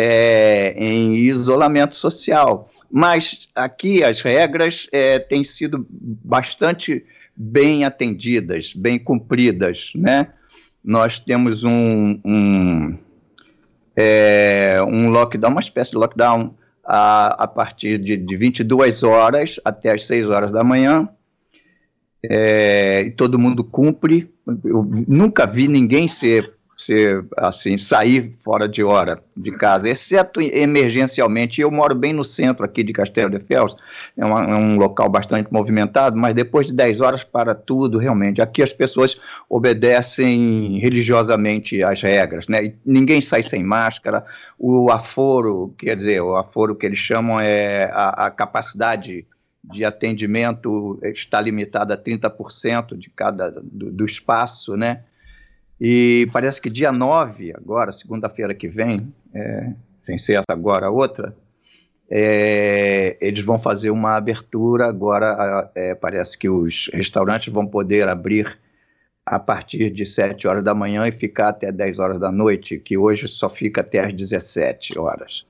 é, 0.00 0.74
em 0.76 1.16
isolamento 1.16 1.96
social. 1.96 2.68
Mas 2.88 3.48
aqui 3.52 4.04
as 4.04 4.20
regras 4.20 4.86
é, 4.92 5.18
têm 5.18 5.42
sido 5.42 5.84
bastante 5.90 7.04
bem 7.36 7.84
atendidas, 7.84 8.72
bem 8.72 8.96
cumpridas, 8.96 9.90
né? 9.96 10.28
Nós 10.84 11.18
temos 11.18 11.64
um, 11.64 12.20
um, 12.24 12.96
é, 13.96 14.80
um 14.86 15.10
lockdown, 15.10 15.50
uma 15.50 15.60
espécie 15.60 15.90
de 15.90 15.96
lockdown 15.96 16.54
a, 16.84 17.44
a 17.44 17.48
partir 17.48 17.98
de, 17.98 18.16
de 18.16 18.36
22 18.36 19.02
horas 19.02 19.58
até 19.64 19.92
as 19.92 20.06
6 20.06 20.26
horas 20.26 20.52
da 20.52 20.62
manhã, 20.62 21.08
é, 22.22 23.02
e 23.02 23.10
todo 23.10 23.38
mundo 23.38 23.64
cumpre. 23.64 24.32
Eu 24.64 24.88
nunca 25.08 25.44
vi 25.44 25.66
ninguém 25.66 26.06
ser 26.06 26.57
você 26.78 27.20
assim 27.36 27.76
sair 27.76 28.36
fora 28.44 28.68
de 28.68 28.84
hora 28.84 29.20
de 29.36 29.50
casa, 29.50 29.88
exceto 29.88 30.40
emergencialmente. 30.40 31.60
Eu 31.60 31.72
moro 31.72 31.92
bem 31.92 32.12
no 32.12 32.24
centro 32.24 32.64
aqui 32.64 32.84
de 32.84 32.92
Castelo 32.92 33.36
de 33.36 33.44
Fels, 33.44 33.74
é, 34.16 34.24
uma, 34.24 34.44
é, 34.44 34.54
um 34.54 34.78
local 34.78 35.08
bastante 35.08 35.52
movimentado, 35.52 36.16
mas 36.16 36.36
depois 36.36 36.68
de 36.68 36.72
10 36.72 37.00
horas 37.00 37.24
para 37.24 37.52
tudo, 37.52 37.98
realmente. 37.98 38.40
Aqui 38.40 38.62
as 38.62 38.72
pessoas 38.72 39.20
obedecem 39.48 40.78
religiosamente 40.78 41.82
às 41.82 42.00
regras, 42.00 42.46
né? 42.46 42.66
E 42.66 42.74
ninguém 42.86 43.20
sai 43.20 43.42
sem 43.42 43.64
máscara. 43.64 44.24
O 44.56 44.88
aforo, 44.90 45.74
quer 45.76 45.96
dizer, 45.96 46.20
o 46.20 46.36
aforo 46.36 46.76
que 46.76 46.86
eles 46.86 47.00
chamam 47.00 47.40
é 47.40 47.90
a, 47.92 48.26
a 48.26 48.30
capacidade 48.30 49.26
de 49.64 49.84
atendimento 49.84 50.98
está 51.02 51.40
limitada 51.40 51.94
a 51.94 51.98
30% 51.98 52.96
de 52.96 53.10
cada 53.10 53.50
do, 53.50 53.90
do 53.90 54.06
espaço, 54.06 54.76
né? 54.76 55.02
E 55.80 56.28
parece 56.32 56.60
que 56.60 56.68
dia 56.68 56.90
9, 56.90 57.54
agora, 57.54 57.92
segunda-feira 57.92 58.52
que 58.54 58.66
vem, 58.66 59.12
é, 59.32 59.72
sem 60.00 60.18
ser 60.18 60.34
essa 60.34 60.52
agora, 60.52 60.86
a 60.86 60.90
outra, 60.90 61.36
é, 62.10 63.16
eles 63.20 63.44
vão 63.44 63.60
fazer 63.60 63.90
uma 63.90 64.16
abertura. 64.16 64.86
Agora, 64.86 65.70
é, 65.74 65.94
parece 65.94 66.36
que 66.36 66.48
os 66.48 66.90
restaurantes 66.92 67.52
vão 67.52 67.66
poder 67.66 68.08
abrir 68.08 68.58
a 69.24 69.38
partir 69.38 69.90
de 69.90 70.06
7 70.06 70.48
horas 70.48 70.64
da 70.64 70.74
manhã 70.74 71.06
e 71.06 71.12
ficar 71.12 71.50
até 71.50 71.70
10 71.70 71.98
horas 71.98 72.18
da 72.18 72.32
noite, 72.32 72.78
que 72.78 72.96
hoje 72.96 73.28
só 73.28 73.48
fica 73.50 73.82
até 73.82 74.00
as 74.00 74.12
17 74.12 74.98
horas. 74.98 75.46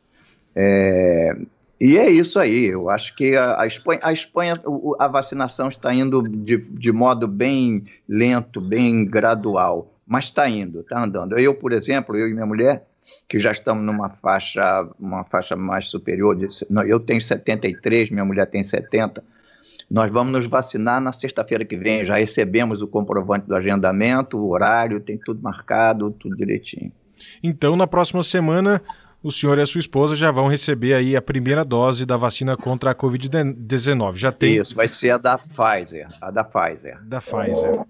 É, 0.55 1.37
e 1.81 1.97
é 1.97 2.11
isso 2.11 2.39
aí. 2.39 2.67
Eu 2.67 2.91
acho 2.91 3.15
que 3.15 3.37
a, 3.37 3.63
a 3.63 3.67
Espanha, 3.67 4.01
a, 4.03 4.13
Espanha, 4.13 4.61
a 4.99 5.09
vacinação 5.09 5.69
está 5.69 5.95
indo 5.95 6.23
de, 6.23 6.59
de 6.59 6.93
modo 6.93 7.29
bem 7.29 7.87
lento, 8.09 8.61
bem 8.61 9.07
gradual 9.07 9.95
mas 10.09 10.25
está 10.25 10.49
indo, 10.49 10.81
está 10.81 11.05
andando. 11.05 11.39
Eu, 11.39 11.55
por 11.55 11.73
exemplo, 11.73 12.17
eu 12.17 12.29
e 12.29 12.33
minha 12.33 12.47
mulher, 12.47 12.87
que 13.29 13.39
já 13.39 13.53
estamos 13.53 13.85
numa 13.85 14.09
faixa, 14.09 14.89
uma 14.99 15.23
faixa 15.25 15.55
mais 15.55 15.89
superior, 15.89 16.35
de, 16.35 16.49
eu 16.87 16.99
tenho 16.99 17.21
73, 17.21 18.11
minha 18.11 18.25
mulher 18.25 18.47
tem 18.47 18.65
70, 18.65 19.23
nós 19.91 20.11
vamos 20.11 20.33
nos 20.33 20.47
vacinar 20.47 21.01
na 21.01 21.13
sexta-feira 21.13 21.65
que 21.65 21.77
vem, 21.77 22.07
já 22.07 22.17
recebemos 22.17 22.81
o 22.81 22.87
comprovante 22.87 23.47
do 23.47 23.55
agendamento, 23.55 24.39
o 24.39 24.51
horário, 24.51 24.99
tem 24.99 25.19
tudo 25.19 25.43
marcado, 25.43 26.11
tudo 26.11 26.37
direitinho. 26.37 26.91
Então, 27.43 27.77
na 27.77 27.87
próxima 27.87 28.23
semana, 28.23 28.81
o 29.23 29.31
senhor 29.31 29.59
e 29.59 29.63
a 29.63 29.67
sua 29.67 29.81
esposa 29.81 30.17
já 30.17 30.31
vão 30.31 30.49
receber 30.49 30.95
aí 30.95 31.17
a 31.17 31.23
primeira 31.23 31.65
dose 31.65 32.07
da 32.07 32.17
vacina 32.17 32.57
contra 32.57 32.93
a 32.93 32.95
Covid-19. 32.95 34.17
Já 34.17 34.33
tem. 34.33 34.57
Isso, 34.57 34.75
vai 34.75 34.89
ser 34.89 35.11
a 35.11 35.19
da 35.19 35.39
Pfizer. 35.39 36.07
A 36.21 36.31
da 36.31 36.45
Pfizer. 36.45 36.99
Da 37.05 37.21
Pfizer 37.21 37.85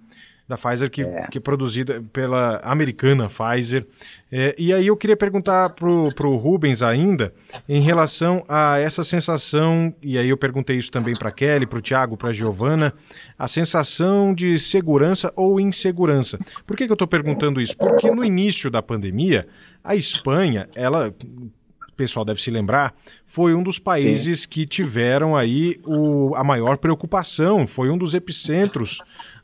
da 0.49 0.57
Pfizer, 0.57 0.91
que 0.91 1.03
é, 1.03 1.27
que 1.31 1.37
é 1.37 1.41
produzida 1.41 2.03
pela 2.11 2.57
americana 2.65 3.29
Pfizer. 3.29 3.87
É, 4.33 4.55
e 4.59 4.73
aí 4.73 4.87
eu 4.87 4.97
queria 4.97 5.17
perguntar 5.17 5.75
pro, 5.75 6.13
pro 6.15 6.35
Rubens 6.37 6.83
ainda, 6.83 7.35
em 7.69 7.81
relação 7.81 8.43
a 8.49 8.79
essa 8.79 9.05
sensação, 9.05 9.95
e 10.03 10.17
aí 10.17 10.31
eu 10.31 10.39
perguntei 10.39 10.77
isso 10.77 10.91
também 10.91 11.15
para 11.15 11.31
Kelly, 11.31 11.67
para 11.67 11.79
o 11.79 11.83
Thiago, 11.83 12.17
para 12.17 12.31
a 12.31 12.33
Giovana, 12.33 12.95
a 13.39 13.47
sensação 13.47 14.35
de 14.35 14.59
segurança 14.59 15.31
ou 15.37 15.61
insegurança. 15.61 16.39
Por 16.67 16.77
que, 16.77 16.87
que 16.87 16.93
eu 16.93 16.95
estou 16.95 17.09
perguntando 17.09 17.61
isso? 17.61 17.77
Porque 17.77 18.11
no 18.11 18.25
início 18.25 18.71
da 18.71 18.81
pandemia, 18.81 19.47
a 19.85 19.95
Espanha, 19.95 20.67
ela, 20.75 21.09
o 21.09 21.93
pessoal 21.95 22.25
deve 22.25 22.41
se 22.41 22.51
lembrar, 22.51 22.95
foi 23.27 23.55
um 23.55 23.63
dos 23.63 23.79
países 23.79 24.41
Sim. 24.41 24.49
que 24.49 24.67
tiveram 24.67 25.37
aí 25.37 25.79
o, 25.85 26.35
a 26.35 26.43
maior 26.43 26.79
preocupação, 26.79 27.67
foi 27.67 27.91
um 27.91 27.99
dos 27.99 28.15
epicentros 28.15 28.99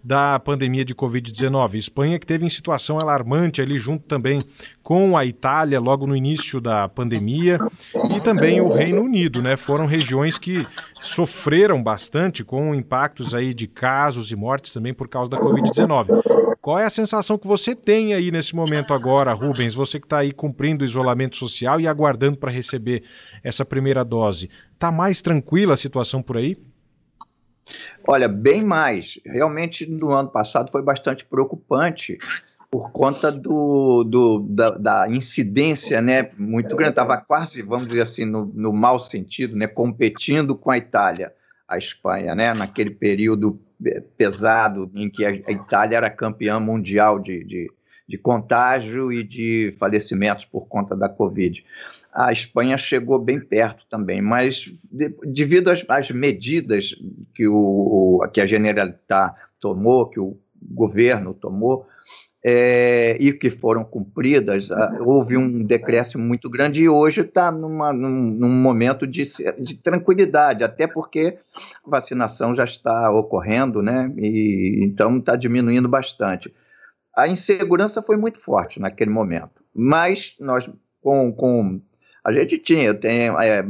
da 0.04 0.38
pandemia 0.38 0.84
de 0.84 0.94
Covid-19. 0.94 1.76
Espanha 1.76 2.18
que 2.18 2.26
teve 2.26 2.44
em 2.44 2.50
situação 2.50 2.98
alarmante 3.00 3.62
ali 3.62 3.78
junto 3.78 4.04
também 4.04 4.44
com 4.82 5.16
a 5.16 5.24
Itália 5.24 5.80
logo 5.80 6.06
no 6.06 6.14
início 6.14 6.60
da 6.60 6.86
pandemia 6.86 7.58
e 8.14 8.20
também 8.20 8.60
o 8.60 8.68
Reino 8.68 9.00
Unido, 9.00 9.40
né? 9.40 9.56
Foram 9.56 9.86
regiões 9.86 10.36
que 10.36 10.66
sofreram 11.00 11.82
bastante 11.82 12.44
com 12.44 12.74
impactos 12.74 13.34
aí 13.34 13.54
de 13.54 13.66
casos 13.66 14.30
e 14.30 14.36
mortes 14.36 14.72
também 14.72 14.92
por 14.92 15.08
causa 15.08 15.30
da 15.30 15.38
Covid-19. 15.38 16.08
Qual 16.60 16.78
é 16.78 16.84
a 16.84 16.90
sensação 16.90 17.38
que 17.38 17.46
você 17.46 17.74
tem 17.74 18.14
aí 18.14 18.30
nesse 18.30 18.54
momento 18.54 18.92
agora, 18.92 19.32
Rubens? 19.32 19.74
Você 19.74 19.98
que 19.98 20.06
está 20.06 20.18
aí 20.18 20.32
cumprindo 20.32 20.82
o 20.82 20.86
isolamento 20.86 21.36
social 21.36 21.80
e 21.80 21.88
aguardando 21.88 22.38
para 22.38 22.50
receber 22.50 23.02
essa 23.42 23.64
primeira 23.64 24.04
dose. 24.04 24.50
Tá 24.78 24.90
mais 24.92 25.22
tranquila 25.22 25.74
a 25.74 25.78
situação 25.78 26.22
por 26.22 26.36
aí? 26.36 26.56
Olha, 28.06 28.28
bem 28.28 28.62
mais. 28.62 29.18
Realmente, 29.24 29.86
no 29.86 30.10
ano 30.10 30.28
passado 30.28 30.70
foi 30.70 30.82
bastante 30.82 31.24
preocupante 31.24 32.18
por 32.70 32.90
conta 32.90 33.30
do, 33.30 34.02
do 34.04 34.40
da, 34.40 34.70
da, 34.70 35.08
incidência 35.08 36.02
né, 36.02 36.30
muito 36.36 36.74
grande. 36.74 36.90
Estava 36.90 37.16
quase, 37.18 37.62
vamos 37.62 37.86
dizer 37.86 38.02
assim, 38.02 38.24
no, 38.24 38.46
no 38.46 38.72
mau 38.72 38.98
sentido, 38.98 39.54
né, 39.56 39.66
competindo 39.66 40.56
com 40.56 40.70
a 40.70 40.78
Itália. 40.78 41.32
a 41.68 41.78
Espanha, 41.78 42.34
né? 42.34 42.52
Naquele 42.52 42.90
período 42.90 43.60
pesado 44.16 44.90
em 44.94 45.08
que 45.10 45.24
a 45.24 45.30
Itália 45.30 45.96
era 45.96 46.10
campeã 46.10 46.58
mundial 46.60 47.18
de, 47.18 47.44
de, 47.44 47.70
de 48.08 48.18
contágio 48.18 49.12
e 49.12 49.22
de 49.22 49.74
falecimentos 49.78 50.44
por 50.44 50.66
conta 50.66 50.96
da 50.96 51.08
Covid. 51.08 51.64
A 52.14 52.32
Espanha 52.32 52.78
chegou 52.78 53.18
bem 53.18 53.40
perto 53.40 53.84
também, 53.90 54.22
mas 54.22 54.70
de, 54.84 55.08
devido 55.24 55.68
às, 55.68 55.84
às, 55.88 56.10
medidas 56.12 56.94
que, 57.34 57.48
o, 57.48 58.24
que 58.32 58.40
a 58.40 58.46
Generalitat 58.46 59.34
tomou, 59.58 60.08
que 60.08 60.20
o 60.20 60.38
governo 60.62 61.34
tomou, 61.34 61.86
é, 62.46 63.16
e 63.18 63.32
que 63.32 63.50
foram 63.50 63.82
cumpridas, 63.82 64.68
houve 65.00 65.36
um 65.36 65.64
decréscimo 65.64 66.22
muito 66.22 66.50
grande 66.50 66.82
e 66.82 66.88
hoje 66.88 67.22
está 67.22 67.50
num, 67.50 67.92
num, 67.92 68.50
momento 68.50 69.06
de, 69.06 69.24
de, 69.58 69.76
tranquilidade, 69.76 70.62
até 70.62 70.86
porque 70.86 71.38
a 71.84 71.90
vacinação 71.90 72.54
já 72.54 72.64
está 72.64 73.10
ocorrendo, 73.10 73.82
né? 73.82 74.12
E, 74.18 74.84
então 74.84 75.16
está 75.16 75.36
diminuindo 75.36 75.88
bastante. 75.88 76.54
A 77.16 77.26
insegurança 77.26 78.02
foi 78.02 78.18
muito 78.18 78.38
forte 78.40 78.78
naquele 78.78 79.10
momento, 79.10 79.64
mas 79.74 80.36
nós, 80.38 80.68
com, 81.00 81.32
com 81.32 81.80
a 82.24 82.32
gente 82.32 82.58
tinha, 82.58 82.94
tem 82.94 83.28
é, 83.28 83.66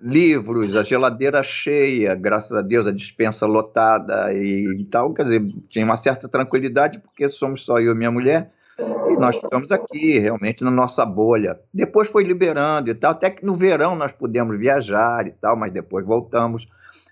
livros, 0.00 0.74
a 0.76 0.82
geladeira 0.82 1.42
cheia, 1.42 2.14
graças 2.14 2.56
a 2.56 2.62
Deus, 2.62 2.86
a 2.86 2.92
dispensa 2.92 3.46
lotada 3.46 4.32
e, 4.32 4.80
e 4.80 4.84
tal. 4.84 5.12
Quer 5.12 5.24
dizer, 5.24 5.52
tinha 5.68 5.84
uma 5.84 5.96
certa 5.96 6.28
tranquilidade, 6.28 6.98
porque 6.98 7.28
somos 7.28 7.64
só 7.64 7.78
eu 7.78 7.92
e 7.92 7.94
minha 7.94 8.10
mulher, 8.10 8.50
e 8.78 9.16
nós 9.16 9.36
ficamos 9.36 9.70
aqui, 9.72 10.18
realmente, 10.18 10.62
na 10.62 10.70
nossa 10.70 11.04
bolha. 11.04 11.58
Depois 11.74 12.08
foi 12.08 12.24
liberando 12.24 12.90
e 12.90 12.94
tal, 12.94 13.12
até 13.12 13.28
que 13.28 13.44
no 13.44 13.56
verão 13.56 13.96
nós 13.96 14.12
pudemos 14.12 14.58
viajar 14.58 15.26
e 15.26 15.32
tal, 15.32 15.56
mas 15.56 15.72
depois 15.72 16.06
voltamos 16.06 16.66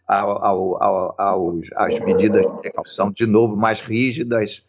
ao, 0.07 0.45
ao, 0.45 0.83
ao, 0.83 1.15
aos, 1.21 1.69
às 1.75 1.99
medidas 1.99 2.47
de 2.47 2.61
precaução 2.61 3.11
de 3.11 3.27
novo 3.27 3.57
mais 3.57 3.81
rígidas, 3.81 4.65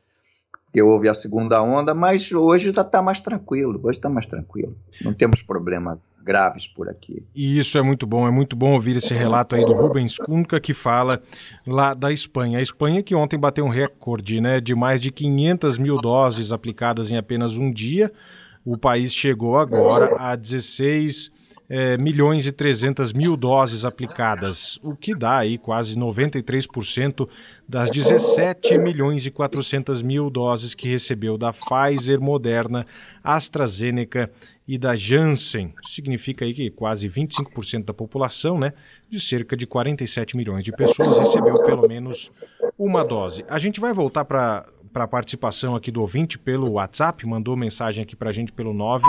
que 0.74 0.82
houve 0.82 1.08
a 1.08 1.14
segunda 1.14 1.62
onda, 1.62 1.94
mas 1.94 2.32
hoje 2.32 2.74
já 2.74 2.82
está 2.82 3.02
mais 3.02 3.22
tranquilo, 3.22 3.80
hoje 3.84 4.00
está 4.00 4.10
mais 4.10 4.28
tranquilo, 4.28 4.76
não 5.02 5.14
temos 5.14 5.42
problema 5.42 6.00
graves 6.28 6.68
por 6.68 6.90
aqui. 6.90 7.24
E 7.34 7.58
isso 7.58 7.78
é 7.78 7.82
muito 7.82 8.06
bom, 8.06 8.28
é 8.28 8.32
muito 8.32 8.54
bom 8.54 8.74
ouvir 8.74 8.98
esse 8.98 9.14
relato 9.14 9.56
aí 9.56 9.66
do 9.66 9.72
Rubens 9.72 10.18
Cunca, 10.18 10.60
que 10.60 10.74
fala 10.74 11.22
lá 11.66 11.94
da 11.94 12.12
Espanha. 12.12 12.60
A 12.60 12.62
Espanha 12.62 13.02
que 13.02 13.16
ontem 13.16 13.40
bateu 13.40 13.64
um 13.64 13.70
recorde 13.70 14.42
né, 14.42 14.60
de 14.60 14.76
mais 14.76 15.00
de 15.00 15.10
500 15.10 15.78
mil 15.78 15.96
doses 15.96 16.52
aplicadas 16.52 17.10
em 17.10 17.18
apenas 17.18 17.56
um 17.56 17.72
dia. 17.72 18.12
O 18.66 18.78
país 18.78 19.14
chegou 19.14 19.58
agora 19.58 20.18
a 20.20 20.36
16 20.36 21.32
é, 21.70 21.98
milhões 21.98 22.46
e 22.46 22.52
300 22.52 23.14
mil 23.14 23.36
doses 23.36 23.84
aplicadas, 23.84 24.80
o 24.82 24.96
que 24.96 25.14
dá 25.14 25.40
aí 25.40 25.58
quase 25.58 25.98
93% 25.98 27.28
das 27.68 27.90
17 27.90 28.78
milhões 28.78 29.26
e 29.26 29.32
400 29.32 30.02
mil 30.02 30.30
doses 30.30 30.74
que 30.74 30.88
recebeu 30.88 31.38
da 31.38 31.54
Pfizer, 31.54 32.22
Moderna, 32.22 32.86
AstraZeneca 33.24 34.32
e 34.68 34.78
da 34.78 34.96
Janssen. 34.96 35.74
Significa 35.88 36.44
aí 36.44 36.54
que 36.54 36.70
quase 36.70 37.08
25% 37.08 37.86
da 37.86 37.94
população, 37.94 38.60
né, 38.60 38.74
de 39.10 39.20
cerca 39.20 39.56
de 39.56 39.66
47 39.66 40.36
milhões 40.36 40.64
de 40.64 40.72
pessoas, 40.72 41.18
recebeu 41.18 41.54
pelo 41.64 41.88
menos 41.88 42.32
uma 42.78 43.04
dose. 43.04 43.46
A 43.48 43.58
gente 43.58 43.80
vai 43.80 43.94
voltar 43.94 44.26
para 44.26 44.66
a 44.94 45.08
participação 45.08 45.76
aqui 45.76 45.90
do 45.90 46.02
ouvinte 46.02 46.38
pelo 46.38 46.72
WhatsApp, 46.74 47.26
mandou 47.26 47.56
mensagem 47.56 48.04
aqui 48.04 48.16
para 48.16 48.30
a 48.30 48.34
gente 48.34 48.52
pelo 48.52 48.74
9 48.74 49.06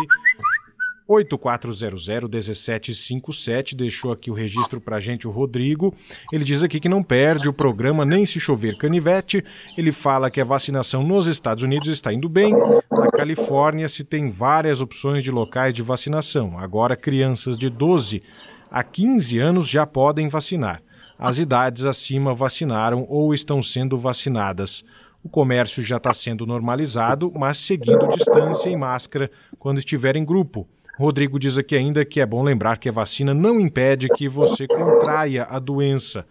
8400-1757, 1.08 3.74
deixou 3.74 4.12
aqui 4.12 4.30
o 4.30 4.34
registro 4.34 4.80
para 4.80 5.00
gente 5.00 5.26
o 5.26 5.30
Rodrigo. 5.30 5.92
Ele 6.30 6.44
diz 6.44 6.62
aqui 6.62 6.78
que 6.78 6.88
não 6.88 7.02
perde 7.02 7.48
o 7.48 7.52
programa 7.52 8.04
nem 8.04 8.24
se 8.26 8.38
chover 8.38 8.76
canivete. 8.76 9.42
Ele 9.76 9.90
fala 9.90 10.30
que 10.30 10.40
a 10.40 10.44
vacinação 10.44 11.02
nos 11.02 11.26
Estados 11.26 11.64
Unidos 11.64 11.88
está 11.88 12.12
indo 12.12 12.28
bem. 12.28 12.52
Na 12.52 13.06
Califórnia 13.06 13.88
se 13.88 14.04
tem 14.04 14.30
várias 14.30 14.82
opções 14.82 15.24
de 15.24 15.30
locais 15.30 15.72
de 15.72 15.82
vacinação. 15.82 16.58
Agora, 16.58 16.96
crianças 16.96 17.58
de 17.58 17.70
12 17.70 18.22
a 18.70 18.84
15 18.84 19.38
anos 19.38 19.68
já 19.68 19.86
podem 19.86 20.28
vacinar. 20.28 20.82
As 21.18 21.38
idades 21.38 21.84
acima 21.84 22.34
vacinaram 22.34 23.06
ou 23.08 23.32
estão 23.32 23.62
sendo 23.62 23.98
vacinadas. 23.98 24.84
O 25.22 25.28
comércio 25.28 25.82
já 25.82 25.96
está 25.96 26.14
sendo 26.14 26.46
normalizado, 26.46 27.32
mas 27.34 27.58
seguindo 27.58 28.06
distância 28.08 28.68
e 28.68 28.76
máscara 28.76 29.30
quando 29.58 29.78
estiver 29.78 30.14
em 30.14 30.24
grupo. 30.24 30.68
Rodrigo 30.98 31.38
diz 31.38 31.56
aqui 31.56 31.76
ainda 31.76 32.04
que 32.04 32.20
é 32.20 32.26
bom 32.26 32.42
lembrar 32.42 32.76
que 32.76 32.88
a 32.88 32.92
vacina 32.92 33.32
não 33.32 33.60
impede 33.60 34.08
que 34.08 34.28
você 34.28 34.66
contraia 34.66 35.44
a 35.44 35.60
doença. 35.60 36.26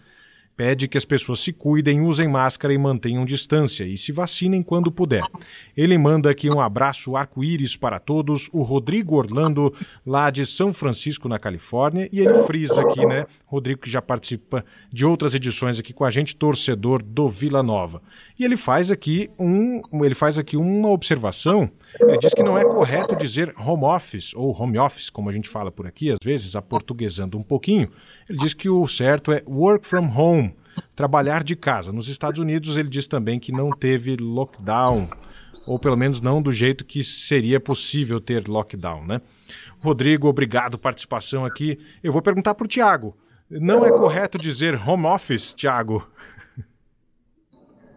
Pede 0.58 0.90
que 0.90 0.98
as 0.98 1.06
pessoas 1.06 1.40
se 1.40 1.54
cuidem, 1.54 2.02
usem 2.02 2.28
máscara 2.28 2.74
e 2.74 2.78
mantenham 2.78 3.24
distância 3.24 3.86
e 3.86 3.96
se 3.96 4.12
vacinem 4.12 4.62
quando 4.62 4.92
puder. 4.92 5.22
Ele 5.76 5.98
manda 5.98 6.30
aqui 6.30 6.50
um 6.54 6.60
abraço 6.60 7.16
arco-íris 7.16 7.78
para 7.78 7.98
todos, 7.98 8.50
o 8.52 8.62
Rodrigo 8.62 9.16
Orlando, 9.16 9.74
lá 10.06 10.30
de 10.30 10.46
São 10.46 10.74
Francisco, 10.74 11.30
na 11.30 11.40
Califórnia, 11.40 12.10
e 12.12 12.20
ele 12.20 12.44
frisa 12.44 12.82
aqui, 12.82 13.06
né? 13.06 13.26
Rodrigo 13.46 13.82
que 13.82 13.90
já 13.90 14.02
participa 14.02 14.66
de 14.92 15.06
outras 15.06 15.34
edições 15.34 15.80
aqui 15.80 15.94
com 15.94 16.04
a 16.04 16.10
gente, 16.10 16.36
torcedor 16.36 17.02
do 17.02 17.30
Vila 17.30 17.64
Nova. 17.64 18.02
E 18.40 18.46
ele 18.46 18.58
faz 18.58 18.92
aqui 18.92 19.30
um, 19.38 19.82
ele 20.04 20.16
faz 20.16 20.38
aqui 20.38 20.56
uma 20.56 20.90
observação 20.90 21.72
ele 22.00 22.18
diz 22.20 22.34
que 22.34 22.44
não 22.44 22.58
é 22.58 22.64
correto 22.64 23.16
dizer 23.16 23.54
home 23.58 23.84
office 23.84 24.34
ou 24.36 24.56
home 24.60 24.78
office, 24.78 25.10
como 25.10 25.30
a 25.30 25.34
gente 25.34 25.50
fala 25.50 25.72
por 25.72 25.88
aqui, 25.88 26.12
às 26.12 26.20
vezes, 26.24 26.56
aportuguesando 26.56 27.38
um 27.38 27.44
pouquinho. 27.44 27.90
Ele 28.30 28.38
diz 28.38 28.54
que 28.54 28.70
o 28.70 28.88
certo 28.88 29.32
é 29.32 29.42
work 29.48 29.88
from 29.88 30.08
home, 30.16 30.54
trabalhar 30.96 31.44
de 31.44 31.56
casa. 31.56 31.92
Nos 31.92 32.08
Estados 32.08 32.40
Unidos, 32.40 32.78
ele 32.78 32.90
diz 32.90 33.08
também 33.08 33.40
que 33.40 33.52
não 33.52 33.72
teve 33.72 34.16
lockdown, 34.16 35.08
ou 35.68 35.80
pelo 35.80 35.98
menos 35.98 36.22
não 36.22 36.42
do 36.42 36.52
jeito 36.52 36.86
que 36.86 37.04
seria 37.04 37.60
possível 37.60 38.22
ter 38.22 38.48
lockdown, 38.48 39.06
né? 39.06 39.22
Rodrigo, 39.80 40.28
obrigado 40.28 40.78
participação 40.78 41.46
aqui. 41.46 41.80
Eu 42.04 42.12
vou 42.12 42.22
perguntar 42.22 42.54
para 42.54 42.66
o 42.66 42.68
Tiago. 42.68 43.16
Não 43.50 43.86
é 43.86 43.90
correto 43.90 44.38
dizer 44.38 44.76
home 44.76 45.06
office, 45.06 45.54
Tiago? 45.54 46.06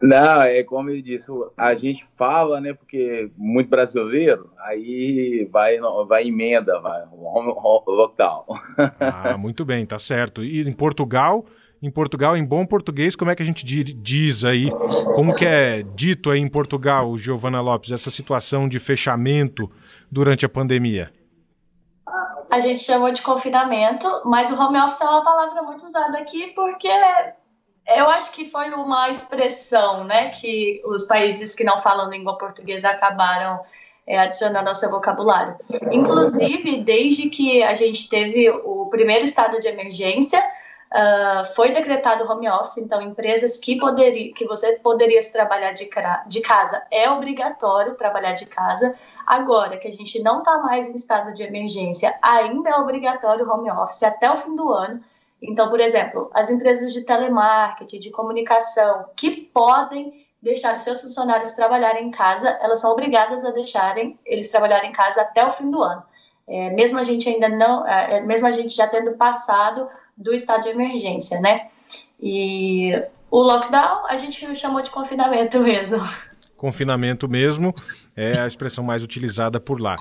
Não, 0.02 0.42
é 0.42 0.62
como 0.62 0.88
ele 0.88 1.02
disse, 1.02 1.30
a 1.56 1.74
gente 1.74 2.08
fala, 2.16 2.60
né, 2.60 2.72
porque 2.72 3.30
muito 3.36 3.68
brasileiro, 3.68 4.50
aí 4.58 5.48
vai, 5.52 5.78
vai 6.06 6.26
emenda, 6.26 6.80
vai, 6.80 7.02
lockdown. 7.86 8.44
Ah, 8.98 9.36
muito 9.36 9.64
bem, 9.64 9.84
tá 9.84 9.98
certo. 9.98 10.42
E 10.42 10.66
em 10.66 10.72
Portugal, 10.72 11.44
em 11.82 11.90
Portugal, 11.90 12.36
em 12.36 12.44
bom 12.44 12.66
português, 12.66 13.16
como 13.16 13.30
é 13.30 13.34
que 13.34 13.42
a 13.42 13.46
gente 13.46 13.64
diz 13.64 14.44
aí, 14.44 14.70
como 15.14 15.34
que 15.34 15.46
é 15.46 15.82
dito 15.82 16.30
aí 16.30 16.40
em 16.40 16.48
Portugal, 16.48 17.16
Giovana 17.16 17.60
Lopes, 17.60 17.92
essa 17.92 18.10
situação 18.10 18.68
de 18.68 18.78
fechamento 18.78 19.70
durante 20.10 20.46
a 20.46 20.48
pandemia? 20.48 21.10
A 22.50 22.58
gente 22.58 22.80
chamou 22.80 23.12
de 23.12 23.22
confinamento, 23.22 24.06
mas 24.24 24.50
o 24.50 24.60
home 24.60 24.78
office 24.78 25.00
é 25.00 25.04
uma 25.04 25.22
palavra 25.22 25.62
muito 25.62 25.84
usada 25.84 26.18
aqui 26.18 26.48
porque 26.48 26.88
eu 27.96 28.09
acho 28.09 28.33
que 28.33 28.48
foi 28.48 28.70
uma 28.70 29.11
expressão, 29.11 30.05
né, 30.05 30.29
que 30.31 30.81
os 30.85 31.05
países 31.05 31.55
que 31.55 31.64
não 31.64 31.79
falam 31.79 32.11
língua 32.11 32.38
portuguesa 32.38 32.90
acabaram 32.90 33.61
é, 34.07 34.18
adicionando 34.18 34.68
ao 34.68 34.74
seu 34.74 34.90
vocabulário. 34.90 35.57
Inclusive, 35.90 36.83
desde 36.83 37.31
que 37.31 37.62
a 37.62 37.74
gente 37.74 38.09
teve 38.09 38.50
o 38.50 38.87
primeiro 38.90 39.24
estado 39.24 39.61
de 39.61 39.68
emergência, 39.68 40.40
uh, 40.90 41.55
foi 41.55 41.72
decretado 41.72 42.31
home 42.31 42.48
office, 42.48 42.79
então 42.79 43.00
empresas 43.00 43.57
que 43.59 43.79
poderia, 43.79 44.33
que 44.35 44.46
você 44.46 44.72
poderia 44.74 45.20
trabalhar 45.33 45.72
de, 45.72 45.88
de 46.26 46.40
casa 46.40 46.83
é 46.90 47.09
obrigatório 47.11 47.94
trabalhar 47.94 48.33
de 48.33 48.46
casa. 48.46 48.94
Agora 49.26 49.76
que 49.76 49.88
a 49.88 49.92
gente 49.92 50.20
não 50.22 50.38
está 50.38 50.59
mais 50.59 50.88
em 50.88 50.94
estado 50.94 51.33
de 51.33 51.42
emergência, 51.42 52.16
ainda 52.20 52.70
é 52.70 52.76
obrigatório 52.76 53.48
home 53.48 53.70
office 53.70 54.03
até 54.03 54.31
o 54.31 54.37
fim 54.37 54.57
do 54.57 54.70
ano. 54.72 55.00
Então, 55.42 55.70
por 55.70 55.81
exemplo, 55.81 56.31
as 56.35 56.50
empresas 56.50 56.92
de 56.92 57.03
telemarketing, 57.03 57.98
de 57.98 58.11
comunicação, 58.11 59.07
que 59.16 59.31
podem 59.31 60.26
deixar 60.42 60.76
os 60.76 60.83
seus 60.83 61.00
funcionários 61.00 61.53
trabalharem 61.53 62.09
em 62.09 62.11
casa, 62.11 62.48
elas 62.62 62.81
são 62.81 62.92
obrigadas 62.92 63.44
a 63.44 63.50
deixarem 63.50 64.18
eles 64.24 64.50
trabalharem 64.50 64.90
em 64.90 64.92
casa 64.92 65.22
até 65.22 65.44
o 65.44 65.50
fim 65.50 65.70
do 65.70 65.83
ano. 65.83 66.03
É, 66.48 66.70
mesmo 66.70 66.98
a 66.98 67.05
gente 67.05 67.29
ainda 67.29 67.48
não, 67.48 67.87
é, 67.87 68.16
é 68.16 68.20
mesmo 68.20 68.46
a 68.46 68.50
gente 68.50 68.74
já 68.74 68.87
tendo 68.87 69.12
passado 69.12 69.88
do 70.16 70.35
estado 70.35 70.62
de 70.62 70.70
emergência, 70.70 71.40
né? 71.40 71.68
E 72.20 72.92
o 73.31 73.40
lockdown 73.40 74.07
a 74.07 74.16
gente 74.16 74.55
chamou 74.57 74.83
de 74.83 74.90
confinamento 74.90 75.61
mesmo. 75.62 76.03
Confinamento 76.57 77.26
mesmo 77.26 77.72
é 78.14 78.38
a 78.38 78.46
expressão 78.46 78.85
mais 78.85 79.03
utilizada 79.03 79.59
por 79.59 79.81
lá. 79.81 79.96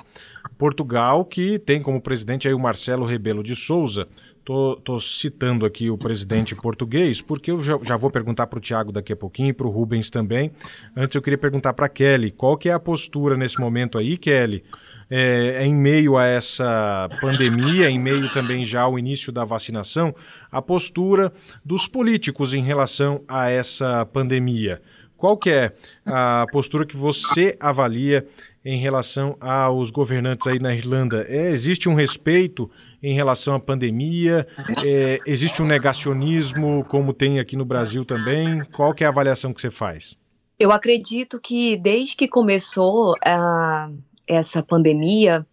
Portugal, 0.58 1.24
que 1.24 1.58
tem 1.60 1.82
como 1.82 2.02
presidente 2.02 2.48
aí 2.48 2.54
o 2.54 2.60
Marcelo 2.60 3.06
Rebelo 3.06 3.42
de 3.42 3.56
Souza, 3.56 4.08
Estou 4.40 5.00
citando 5.00 5.66
aqui 5.66 5.90
o 5.90 5.98
presidente 5.98 6.56
português, 6.56 7.22
porque 7.22 7.52
eu 7.52 7.62
já, 7.62 7.78
já 7.84 7.96
vou 7.96 8.10
perguntar 8.10 8.48
para 8.48 8.58
o 8.58 8.62
Tiago 8.62 8.92
daqui 8.92 9.14
a 9.14 9.16
pouquinho 9.16 9.50
e 9.50 9.54
para 9.54 9.68
o 9.68 9.70
Rubens 9.70 10.10
também. 10.10 10.52
Antes 10.96 11.16
eu 11.16 11.22
queria 11.22 11.38
perguntar 11.38 11.74
para 11.74 11.88
Kelly, 11.88 12.32
qual 12.32 12.58
que 12.58 12.70
é 12.70 12.74
a 12.74 12.80
postura 12.80 13.38
nesse 13.38 13.60
momento 13.60 13.98
aí, 13.98 14.18
Kelly, 14.18 14.64
é, 15.10 15.66
em 15.66 15.74
meio 15.74 16.18
a 16.18 16.26
essa 16.26 17.10
pandemia, 17.20 17.90
em 17.90 18.00
meio 18.00 18.32
também 18.32 18.64
já 18.64 18.82
ao 18.82 18.98
início 18.98 19.32
da 19.32 19.44
vacinação, 19.44 20.16
a 20.52 20.62
postura 20.62 21.34
dos 21.66 21.88
políticos 21.88 22.54
em 22.54 22.64
relação 22.64 23.22
a 23.28 23.50
essa 23.50 24.06
pandemia. 24.06 24.82
Qual 25.18 25.36
que 25.36 25.50
é 25.50 25.74
a 26.06 26.46
postura 26.52 26.86
que 26.86 26.96
você 26.96 27.58
avalia 27.60 28.26
em 28.64 28.78
relação 28.78 29.36
aos 29.42 29.90
governantes 29.90 30.48
aí 30.48 30.60
na 30.60 30.74
Irlanda? 30.74 31.26
É, 31.28 31.52
existe 31.52 31.90
um 31.90 31.94
respeito 31.94 32.72
em 33.02 33.14
relação 33.14 33.56
à 33.56 33.60
pandemia? 33.60 34.48
É, 34.86 35.18
existe 35.26 35.62
um 35.62 35.66
negacionismo, 35.66 36.86
como 36.86 37.14
tem 37.14 37.40
aqui 37.40 37.56
no 37.56 37.66
Brasil 37.66 38.06
também? 38.06 38.60
Qual 38.76 38.94
que 38.94 39.04
é 39.04 39.08
a 39.08 39.10
avaliação 39.10 39.54
que 39.54 39.62
você 39.62 39.72
faz? 39.72 40.18
Eu 40.58 40.72
acredito 40.72 41.40
que 41.40 41.78
desde 41.78 42.16
que 42.16 42.28
começou 42.28 43.14
uh, 43.14 43.98
essa 44.28 44.62
pandemia, 44.62 45.46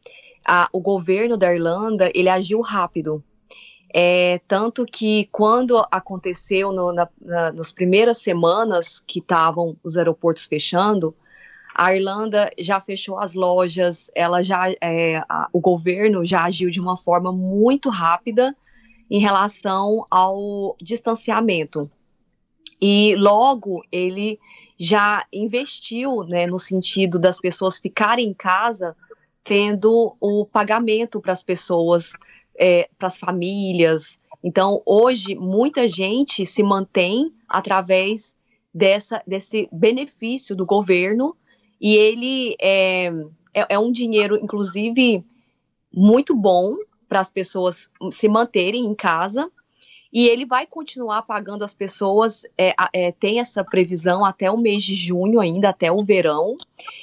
o 0.72 0.80
governo 0.80 1.36
da 1.36 1.52
Irlanda 1.52 2.10
ele 2.14 2.28
agiu 2.28 2.60
rápido. 2.60 3.22
É, 3.94 4.40
tanto 4.46 4.84
que 4.84 5.28
quando 5.32 5.78
aconteceu 5.90 6.70
no, 6.72 6.92
na, 6.92 7.08
na, 7.20 7.52
nas 7.52 7.72
primeiras 7.72 8.18
semanas 8.18 9.02
que 9.06 9.20
estavam 9.20 9.76
os 9.82 9.96
aeroportos 9.96 10.44
fechando, 10.44 11.14
a 11.78 11.94
Irlanda 11.94 12.50
já 12.58 12.80
fechou 12.80 13.18
as 13.18 13.34
lojas, 13.34 14.10
ela 14.14 14.40
já, 14.40 14.70
é, 14.80 15.18
a, 15.28 15.46
o 15.52 15.60
governo 15.60 16.24
já 16.24 16.44
agiu 16.44 16.70
de 16.70 16.80
uma 16.80 16.96
forma 16.96 17.30
muito 17.30 17.90
rápida 17.90 18.56
em 19.10 19.18
relação 19.18 20.06
ao 20.10 20.74
distanciamento. 20.80 21.90
E 22.80 23.14
logo 23.16 23.82
ele 23.92 24.40
já 24.78 25.26
investiu 25.30 26.24
né, 26.24 26.46
no 26.46 26.58
sentido 26.58 27.18
das 27.18 27.38
pessoas 27.38 27.78
ficarem 27.78 28.30
em 28.30 28.34
casa, 28.34 28.96
tendo 29.44 30.16
o 30.18 30.46
pagamento 30.46 31.20
para 31.20 31.34
as 31.34 31.42
pessoas, 31.42 32.14
é, 32.58 32.88
para 32.98 33.08
as 33.08 33.18
famílias. 33.18 34.18
Então, 34.42 34.80
hoje, 34.86 35.34
muita 35.34 35.86
gente 35.86 36.46
se 36.46 36.62
mantém 36.62 37.34
através 37.46 38.34
dessa, 38.72 39.22
desse 39.26 39.68
benefício 39.70 40.56
do 40.56 40.64
governo 40.64 41.36
e 41.80 41.96
ele 41.96 42.56
é, 42.60 43.06
é, 43.54 43.66
é 43.70 43.78
um 43.78 43.92
dinheiro, 43.92 44.38
inclusive, 44.42 45.24
muito 45.92 46.34
bom 46.34 46.76
para 47.08 47.20
as 47.20 47.30
pessoas 47.30 47.88
se 48.10 48.28
manterem 48.28 48.84
em 48.84 48.94
casa, 48.94 49.50
e 50.12 50.28
ele 50.28 50.46
vai 50.46 50.66
continuar 50.66 51.22
pagando 51.22 51.62
as 51.64 51.74
pessoas, 51.74 52.44
é, 52.56 52.74
é, 52.92 53.12
tem 53.12 53.40
essa 53.40 53.62
previsão 53.62 54.24
até 54.24 54.50
o 54.50 54.56
mês 54.56 54.82
de 54.82 54.94
junho 54.94 55.40
ainda, 55.40 55.68
até 55.68 55.90
o 55.90 56.02
verão, 56.02 56.56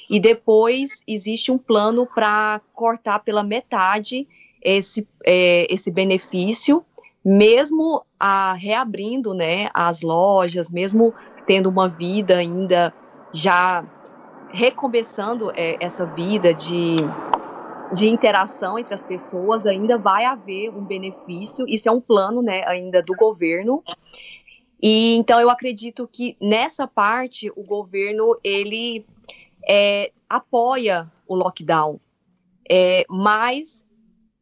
e 0.10 0.20
depois 0.20 1.04
existe 1.08 1.52
um 1.52 1.58
plano 1.58 2.08
para 2.08 2.60
cortar 2.74 3.20
pela 3.20 3.44
metade 3.44 4.28
esse, 4.62 5.08
é, 5.26 5.72
esse 5.72 5.92
benefício, 5.92 6.84
mesmo 7.24 8.04
a, 8.20 8.54
reabrindo 8.54 9.34
né, 9.34 9.70
as 9.74 10.02
lojas, 10.02 10.72
mesmo 10.72 11.14
tendo 11.46 11.70
uma 11.70 11.88
vida 11.88 12.38
ainda 12.38 12.94
já 13.32 13.86
recomeçando 14.54 15.52
é, 15.56 15.84
essa 15.84 16.06
vida 16.06 16.54
de, 16.54 16.98
de 17.92 18.08
interação 18.08 18.78
entre 18.78 18.94
as 18.94 19.02
pessoas, 19.02 19.66
ainda 19.66 19.98
vai 19.98 20.26
haver 20.26 20.70
um 20.70 20.86
benefício. 20.86 21.66
Isso 21.68 21.90
é 21.90 21.92
um 21.92 22.00
plano, 22.00 22.44
né, 22.44 22.64
ainda 22.68 23.02
do 23.02 23.16
governo. 23.16 23.84
E 24.80 25.16
então 25.16 25.40
eu 25.40 25.50
acredito 25.50 26.08
que 26.08 26.38
nessa 26.40 26.88
parte 26.88 27.52
o 27.56 27.64
governo 27.64 28.38
ele 28.44 29.04
é, 29.68 30.12
apoia 30.30 31.12
o 31.28 31.34
lockdown, 31.34 32.00
é, 32.70 33.06
mas 33.10 33.88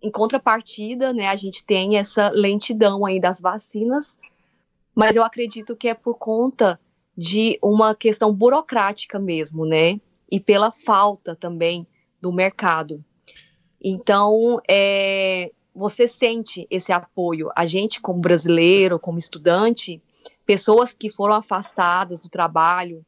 em 0.01 0.11
contrapartida, 0.11 1.13
né, 1.13 1.27
a 1.27 1.35
gente 1.35 1.63
tem 1.63 1.97
essa 1.97 2.29
lentidão 2.29 3.05
aí 3.05 3.19
das 3.19 3.39
vacinas, 3.39 4.19
mas 4.93 5.15
eu 5.15 5.23
acredito 5.23 5.75
que 5.75 5.87
é 5.87 5.93
por 5.93 6.15
conta 6.15 6.79
de 7.21 7.59
uma 7.61 7.93
questão 7.93 8.33
burocrática 8.33 9.19
mesmo, 9.19 9.63
né? 9.63 10.01
E 10.27 10.39
pela 10.39 10.71
falta 10.71 11.35
também 11.35 11.85
do 12.19 12.31
mercado. 12.33 13.05
Então, 13.79 14.59
é, 14.67 15.51
você 15.71 16.07
sente 16.07 16.65
esse 16.67 16.91
apoio. 16.91 17.51
A 17.55 17.67
gente, 17.67 18.01
como 18.01 18.19
brasileiro, 18.19 18.97
como 18.97 19.19
estudante, 19.19 20.01
pessoas 20.47 20.95
que 20.95 21.11
foram 21.11 21.35
afastadas 21.35 22.21
do 22.21 22.27
trabalho, 22.27 23.05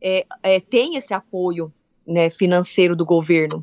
é, 0.00 0.24
é, 0.42 0.58
tem 0.58 0.96
esse 0.96 1.12
apoio 1.12 1.70
né, 2.06 2.30
financeiro 2.30 2.96
do 2.96 3.04
governo. 3.04 3.62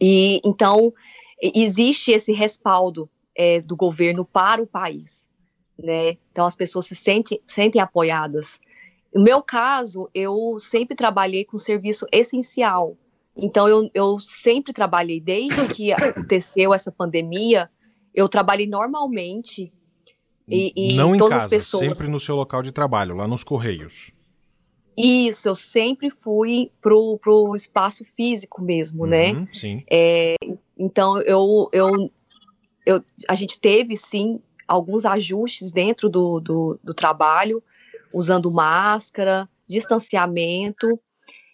E 0.00 0.40
então 0.42 0.90
existe 1.38 2.12
esse 2.12 2.32
respaldo 2.32 3.10
é, 3.36 3.60
do 3.60 3.76
governo 3.76 4.24
para 4.24 4.62
o 4.62 4.66
país 4.66 5.28
né? 5.82 6.16
Então 6.30 6.46
as 6.46 6.54
pessoas 6.54 6.86
se 6.86 6.94
sentem, 6.94 7.40
sentem 7.46 7.80
apoiadas. 7.80 8.60
No 9.12 9.22
meu 9.22 9.42
caso, 9.42 10.08
eu 10.14 10.56
sempre 10.58 10.94
trabalhei 10.94 11.44
com 11.44 11.58
serviço 11.58 12.06
essencial. 12.12 12.96
Então 13.36 13.68
eu, 13.68 13.90
eu 13.94 14.20
sempre 14.20 14.72
trabalhei, 14.72 15.20
desde 15.20 15.66
que 15.68 15.92
aconteceu 15.92 16.72
essa 16.72 16.92
pandemia, 16.92 17.70
eu 18.14 18.28
trabalhei 18.28 18.66
normalmente. 18.66 19.72
E, 20.48 20.72
e 20.74 20.94
Não 20.94 21.14
em 21.14 21.18
casa, 21.18 21.36
as 21.36 21.46
pessoas... 21.46 21.86
sempre 21.86 22.08
no 22.08 22.18
seu 22.18 22.34
local 22.34 22.62
de 22.62 22.72
trabalho, 22.72 23.16
lá 23.16 23.26
nos 23.26 23.44
Correios. 23.44 24.12
Isso, 24.96 25.48
eu 25.48 25.54
sempre 25.54 26.10
fui 26.10 26.70
pro, 26.80 27.18
pro 27.18 27.54
espaço 27.54 28.04
físico 28.04 28.60
mesmo, 28.60 29.06
né? 29.06 29.32
uhum, 29.32 29.40
né? 29.40 29.48
Sim. 29.52 29.84
É, 29.90 30.34
então 30.76 31.20
eu, 31.22 31.68
eu, 31.72 32.10
eu, 32.84 33.02
a 33.28 33.34
gente 33.34 33.58
teve 33.58 33.96
sim 33.96 34.40
alguns 34.66 35.06
ajustes 35.06 35.72
dentro 35.72 36.08
do, 36.08 36.40
do, 36.40 36.80
do 36.82 36.92
trabalho, 36.92 37.62
usando 38.12 38.50
máscara, 38.50 39.48
distanciamento. 39.66 41.00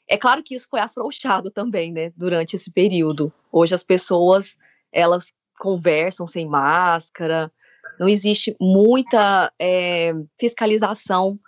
É 0.08 0.16
claro 0.16 0.42
que 0.42 0.54
isso 0.54 0.68
foi 0.70 0.80
afrouxado 0.80 1.50
também, 1.50 1.92
né, 1.92 2.12
durante 2.16 2.56
esse 2.56 2.70
período. 2.70 3.32
Hoje 3.50 3.74
as 3.74 3.82
pessoas, 3.82 4.56
elas 4.92 5.32
conversam 5.58 6.26
sem 6.26 6.46
máscara, 6.46 7.50
não 7.98 8.08
existe 8.08 8.56
muita 8.60 9.52
é, 9.58 10.12
fiscalização 10.38 11.38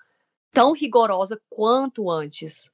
tão 0.53 0.73
rigorosa 0.73 1.41
quanto 1.49 2.11
antes. 2.11 2.71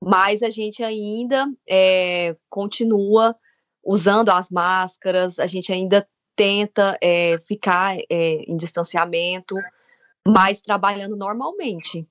Mas 0.00 0.42
a 0.42 0.50
gente 0.50 0.82
ainda 0.82 1.46
é, 1.68 2.36
continua 2.48 3.36
usando 3.84 4.30
as 4.30 4.50
máscaras, 4.50 5.38
a 5.38 5.46
gente 5.46 5.72
ainda 5.72 6.06
tenta 6.36 6.96
é, 7.02 7.36
ficar 7.38 7.96
é, 7.98 8.42
em 8.46 8.56
distanciamento, 8.56 9.56
mas 10.28 10.60
trabalhando 10.60 11.16
normalmente. 11.16 12.06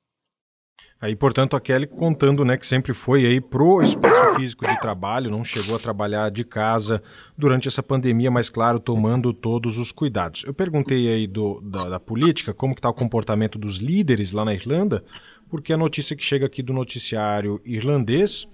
Aí, 0.99 1.15
portanto, 1.15 1.55
a 1.55 1.61
Kelly 1.61 1.85
contando, 1.85 2.43
né, 2.43 2.57
que 2.57 2.65
sempre 2.65 2.91
foi 2.91 3.23
aí 3.23 3.39
pro 3.39 3.83
espaço 3.83 4.35
físico 4.35 4.67
de 4.67 4.79
trabalho, 4.79 5.29
não 5.29 5.43
chegou 5.43 5.75
a 5.75 5.79
trabalhar 5.79 6.31
de 6.31 6.43
casa 6.43 7.03
durante 7.37 7.67
essa 7.67 7.83
pandemia, 7.83 8.31
mas 8.31 8.49
claro, 8.49 8.79
tomando 8.79 9.31
todos 9.31 9.77
os 9.77 9.91
cuidados. 9.91 10.43
Eu 10.43 10.55
perguntei 10.55 11.07
aí 11.07 11.27
do, 11.27 11.61
da, 11.61 11.87
da 11.87 11.99
política, 11.99 12.51
como 12.51 12.73
que 12.73 12.81
tá 12.81 12.89
o 12.89 12.95
comportamento 12.95 13.59
dos 13.59 13.77
líderes 13.77 14.31
lá 14.31 14.43
na 14.43 14.55
Irlanda, 14.55 15.03
porque 15.49 15.71
a 15.71 15.77
notícia 15.77 16.15
que 16.15 16.23
chega 16.23 16.47
aqui 16.47 16.63
do 16.63 16.73
noticiário 16.73 17.61
irlandês 17.63 18.47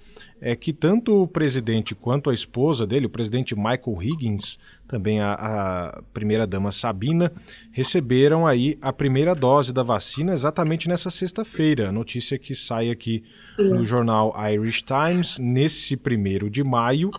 é 0.45 0.58
que 0.58 0.73
tanto 0.73 1.23
o 1.23 1.27
presidente 1.27 1.95
quanto 1.95 2.29
a 2.29 2.34
esposa 2.34 2.86
dele, 2.86 3.06
o 3.06 3.10
presidente 3.10 3.56
Michael 3.56 4.03
Higgins, 4.03 4.60
também 4.86 5.21
a, 5.21 5.34
a 5.36 6.01
primeira-dama 6.13 6.69
Sabina, 6.69 7.32
receberam 7.71 8.45
aí 8.45 8.77
a 8.82 8.91
primeira 8.91 9.34
dose 9.34 9.71
da 9.71 9.84
vacina 9.84 10.34
exatamente 10.34 10.89
nessa 10.89 11.10
sexta-feira. 11.10 11.93
Notícia 11.93 12.38
que 12.38 12.53
sai 12.53 12.89
aqui 12.89 13.23
no 13.58 13.86
jornal 13.86 14.36
Irish 14.51 14.84
Times, 14.84 15.39
nesse 15.39 15.95
primeiro 15.95 16.49
de 16.49 16.62
maio, 16.62 17.10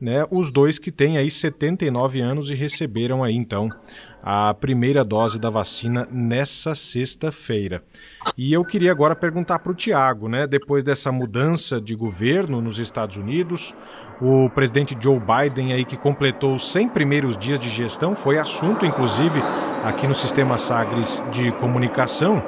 né, 0.00 0.24
os 0.30 0.52
dois 0.52 0.78
que 0.78 0.92
têm 0.92 1.18
aí 1.18 1.32
79 1.32 2.20
anos 2.20 2.48
e 2.48 2.54
receberam 2.54 3.24
aí 3.24 3.34
então 3.34 3.68
a 4.22 4.52
primeira 4.54 5.04
dose 5.04 5.38
da 5.38 5.50
vacina 5.50 6.06
nessa 6.10 6.74
sexta-feira. 6.74 7.82
E 8.36 8.52
eu 8.52 8.64
queria 8.64 8.90
agora 8.90 9.14
perguntar 9.14 9.58
para 9.60 9.72
o 9.72 9.74
Tiago, 9.74 10.28
né, 10.28 10.46
depois 10.46 10.84
dessa 10.84 11.10
mudança 11.12 11.80
de 11.80 11.94
governo 11.94 12.60
nos 12.60 12.78
Estados 12.78 13.16
Unidos, 13.16 13.74
o 14.20 14.50
presidente 14.50 14.96
Joe 15.00 15.20
Biden 15.20 15.72
aí 15.72 15.84
que 15.84 15.96
completou 15.96 16.54
os 16.54 16.72
100 16.72 16.88
primeiros 16.88 17.36
dias 17.36 17.60
de 17.60 17.68
gestão, 17.68 18.16
foi 18.16 18.38
assunto 18.38 18.84
inclusive 18.84 19.40
aqui 19.84 20.06
no 20.06 20.14
sistema 20.14 20.58
Sagres 20.58 21.22
de 21.30 21.52
comunicação. 21.52 22.42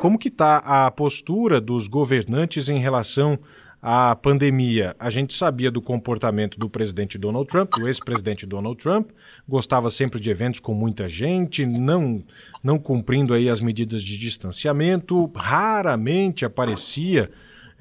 Como 0.00 0.18
que 0.18 0.28
está 0.28 0.56
a 0.58 0.90
postura 0.90 1.60
dos 1.60 1.86
governantes 1.86 2.68
em 2.68 2.80
relação 2.80 3.38
à 3.82 4.14
pandemia? 4.14 4.96
A 4.98 5.10
gente 5.10 5.34
sabia 5.34 5.70
do 5.70 5.82
comportamento 5.82 6.58
do 6.58 6.70
presidente 6.70 7.18
Donald 7.18 7.48
Trump, 7.48 7.72
do 7.76 7.88
ex-presidente 7.88 8.46
Donald 8.46 8.80
Trump, 8.80 9.10
gostava 9.46 9.90
sempre 9.90 10.20
de 10.20 10.30
eventos 10.30 10.60
com 10.60 10.72
muita 10.72 11.08
gente, 11.08 11.66
não 11.66 12.22
não 12.62 12.78
cumprindo 12.78 13.34
aí 13.34 13.50
as 13.50 13.60
medidas 13.60 14.02
de 14.02 14.16
distanciamento, 14.16 15.30
raramente 15.34 16.44
aparecia 16.44 17.28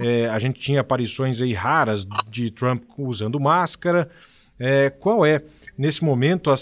é, 0.04 0.28
a 0.28 0.40
gente 0.40 0.60
tinha 0.60 0.82
aparições 0.82 1.40
aí 1.42 1.54
raras 1.54 2.08
de 2.28 2.50
Trump 2.50 2.84
usando 2.98 3.40
máscara. 3.40 4.10
É, 4.60 4.90
qual 4.90 5.24
é, 5.24 5.44
nesse 5.78 6.04
momento, 6.04 6.50
a, 6.50 6.56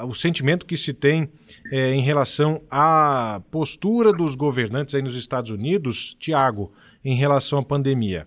a, 0.00 0.04
o 0.04 0.14
sentimento 0.14 0.66
que 0.66 0.76
se 0.76 0.92
tem 0.92 1.30
é, 1.72 1.94
em 1.94 2.02
relação 2.02 2.60
à 2.70 3.40
postura 3.50 4.12
dos 4.12 4.34
governantes 4.34 4.94
aí 4.94 5.00
nos 5.00 5.16
Estados 5.16 5.50
Unidos, 5.50 6.14
Tiago, 6.20 6.72
em 7.02 7.16
relação 7.16 7.58
à 7.58 7.62
pandemia? 7.62 8.26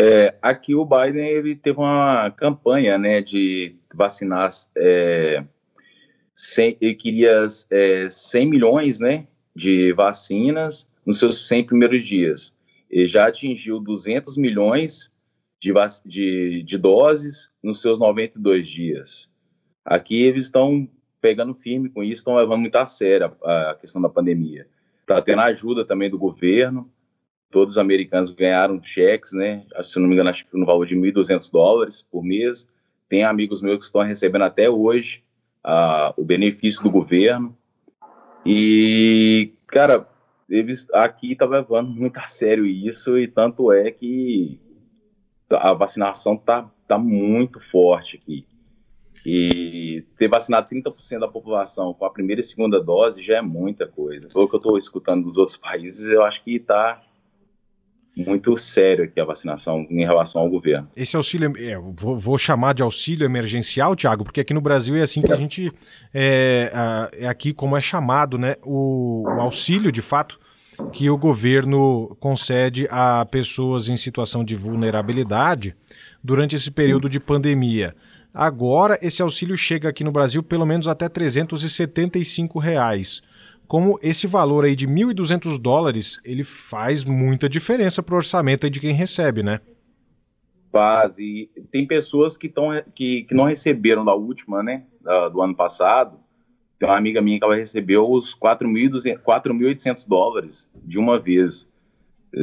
É, 0.00 0.36
aqui 0.40 0.76
o 0.76 0.84
Biden 0.84 1.28
ele 1.28 1.56
teve 1.56 1.80
uma 1.80 2.30
campanha 2.30 2.96
né, 2.96 3.20
de 3.20 3.74
vacinar. 3.92 4.48
É, 4.76 5.44
100, 6.32 6.78
ele 6.80 6.94
queria 6.94 7.48
é, 7.68 8.08
100 8.08 8.46
milhões 8.46 9.00
né, 9.00 9.26
de 9.56 9.92
vacinas 9.92 10.88
nos 11.04 11.18
seus 11.18 11.48
100 11.48 11.66
primeiros 11.66 12.04
dias. 12.06 12.56
Ele 12.88 13.08
já 13.08 13.26
atingiu 13.26 13.80
200 13.80 14.36
milhões 14.36 15.12
de, 15.58 15.72
de, 16.06 16.62
de 16.62 16.78
doses 16.78 17.50
nos 17.60 17.82
seus 17.82 17.98
92 17.98 18.68
dias. 18.68 19.28
Aqui 19.84 20.22
eles 20.22 20.44
estão 20.44 20.88
pegando 21.20 21.54
firme 21.54 21.88
com 21.88 22.04
isso, 22.04 22.20
estão 22.20 22.36
levando 22.36 22.60
muito 22.60 22.76
a 22.76 22.86
sério 22.86 23.32
a, 23.42 23.72
a 23.72 23.74
questão 23.74 24.00
da 24.00 24.08
pandemia. 24.08 24.68
Está 25.00 25.20
tendo 25.20 25.40
ajuda 25.40 25.84
também 25.84 26.08
do 26.08 26.18
governo, 26.18 26.88
todos 27.50 27.74
os 27.74 27.78
americanos 27.78 28.30
ganharam 28.30 28.82
cheques, 28.82 29.32
né? 29.32 29.64
Se 29.82 29.98
não 29.98 30.08
me 30.08 30.14
engano, 30.14 30.30
acho 30.30 30.46
que 30.46 30.56
no 30.56 30.66
valor 30.66 30.86
de 30.86 30.96
1.200 30.96 31.50
dólares 31.50 32.02
por 32.02 32.22
mês. 32.22 32.68
Tem 33.08 33.24
amigos 33.24 33.62
meus 33.62 33.78
que 33.78 33.84
estão 33.84 34.02
recebendo 34.02 34.42
até 34.42 34.68
hoje 34.68 35.22
uh, 35.64 36.12
o 36.16 36.24
benefício 36.24 36.82
do 36.82 36.90
governo. 36.90 37.56
E, 38.44 39.52
cara, 39.66 40.06
eles 40.48 40.90
aqui 40.92 41.34
tá 41.34 41.46
levando 41.46 41.90
muito 41.90 42.18
a 42.18 42.26
sério 42.26 42.66
isso, 42.66 43.18
e 43.18 43.26
tanto 43.26 43.72
é 43.72 43.90
que 43.90 44.60
a 45.50 45.72
vacinação 45.72 46.36
tá, 46.36 46.70
tá 46.86 46.98
muito 46.98 47.60
forte 47.60 48.16
aqui. 48.16 48.46
E 49.24 50.04
ter 50.16 50.28
vacinado 50.28 50.68
30% 50.68 51.18
da 51.18 51.28
população 51.28 51.92
com 51.92 52.04
a 52.04 52.10
primeira 52.10 52.40
e 52.40 52.44
segunda 52.44 52.80
dose 52.80 53.22
já 53.22 53.38
é 53.38 53.42
muita 53.42 53.86
coisa. 53.86 54.28
Pelo 54.28 54.48
que 54.48 54.54
eu 54.54 54.58
estou 54.58 54.78
escutando 54.78 55.24
dos 55.24 55.36
outros 55.36 55.56
países, 55.58 56.08
eu 56.08 56.22
acho 56.22 56.42
que 56.42 56.56
está 56.56 57.02
muito 58.18 58.56
sério 58.56 59.04
aqui 59.04 59.20
a 59.20 59.24
vacinação 59.24 59.86
em 59.88 60.04
relação 60.04 60.42
ao 60.42 60.50
governo. 60.50 60.88
Esse 60.96 61.16
auxílio, 61.16 61.52
é, 61.56 61.78
vou, 61.78 62.16
vou, 62.16 62.38
chamar 62.38 62.74
de 62.74 62.82
auxílio 62.82 63.24
emergencial, 63.24 63.94
Tiago, 63.94 64.24
porque 64.24 64.40
aqui 64.40 64.52
no 64.52 64.60
Brasil 64.60 64.96
é 64.96 65.02
assim 65.02 65.22
que 65.22 65.32
a 65.32 65.36
gente 65.36 65.72
é, 66.12 66.72
é 67.12 67.28
aqui 67.28 67.52
como 67.52 67.76
é 67.76 67.80
chamado, 67.80 68.36
né? 68.36 68.56
O, 68.64 69.24
o, 69.24 69.40
auxílio, 69.40 69.92
de 69.92 70.02
fato, 70.02 70.38
que 70.92 71.08
o 71.08 71.16
governo 71.16 72.16
concede 72.20 72.86
a 72.90 73.24
pessoas 73.24 73.88
em 73.88 73.96
situação 73.96 74.44
de 74.44 74.56
vulnerabilidade 74.56 75.74
durante 76.22 76.56
esse 76.56 76.70
período 76.70 77.08
de 77.08 77.20
pandemia. 77.20 77.94
Agora, 78.34 78.98
esse 79.00 79.22
auxílio 79.22 79.56
chega 79.56 79.88
aqui 79.88 80.04
no 80.04 80.12
Brasil 80.12 80.42
pelo 80.42 80.66
menos 80.66 80.86
até 80.86 81.08
375 81.08 82.58
reais 82.58 83.22
como 83.68 83.98
esse 84.02 84.26
valor 84.26 84.64
aí 84.64 84.74
de 84.74 84.88
1.200 84.88 85.58
dólares, 85.58 86.18
ele 86.24 86.42
faz 86.42 87.04
muita 87.04 87.48
diferença 87.48 88.02
para 88.02 88.14
o 88.14 88.16
orçamento 88.16 88.68
de 88.70 88.80
quem 88.80 88.94
recebe, 88.94 89.42
né? 89.42 89.60
Faz, 90.72 91.18
e 91.18 91.50
tem 91.70 91.86
pessoas 91.86 92.36
que, 92.36 92.48
tão, 92.48 92.70
que, 92.94 93.24
que 93.24 93.34
não 93.34 93.44
receberam 93.44 94.04
da 94.04 94.14
última, 94.14 94.62
né, 94.62 94.84
do 95.32 95.42
ano 95.42 95.54
passado, 95.54 96.18
tem 96.78 96.88
uma 96.88 96.96
amiga 96.96 97.20
minha 97.20 97.38
que 97.38 97.44
ela 97.44 97.56
recebeu 97.56 98.10
os 98.10 98.34
4.800 98.34 100.08
dólares 100.08 100.70
de 100.84 100.98
uma 100.98 101.18
vez, 101.18 101.70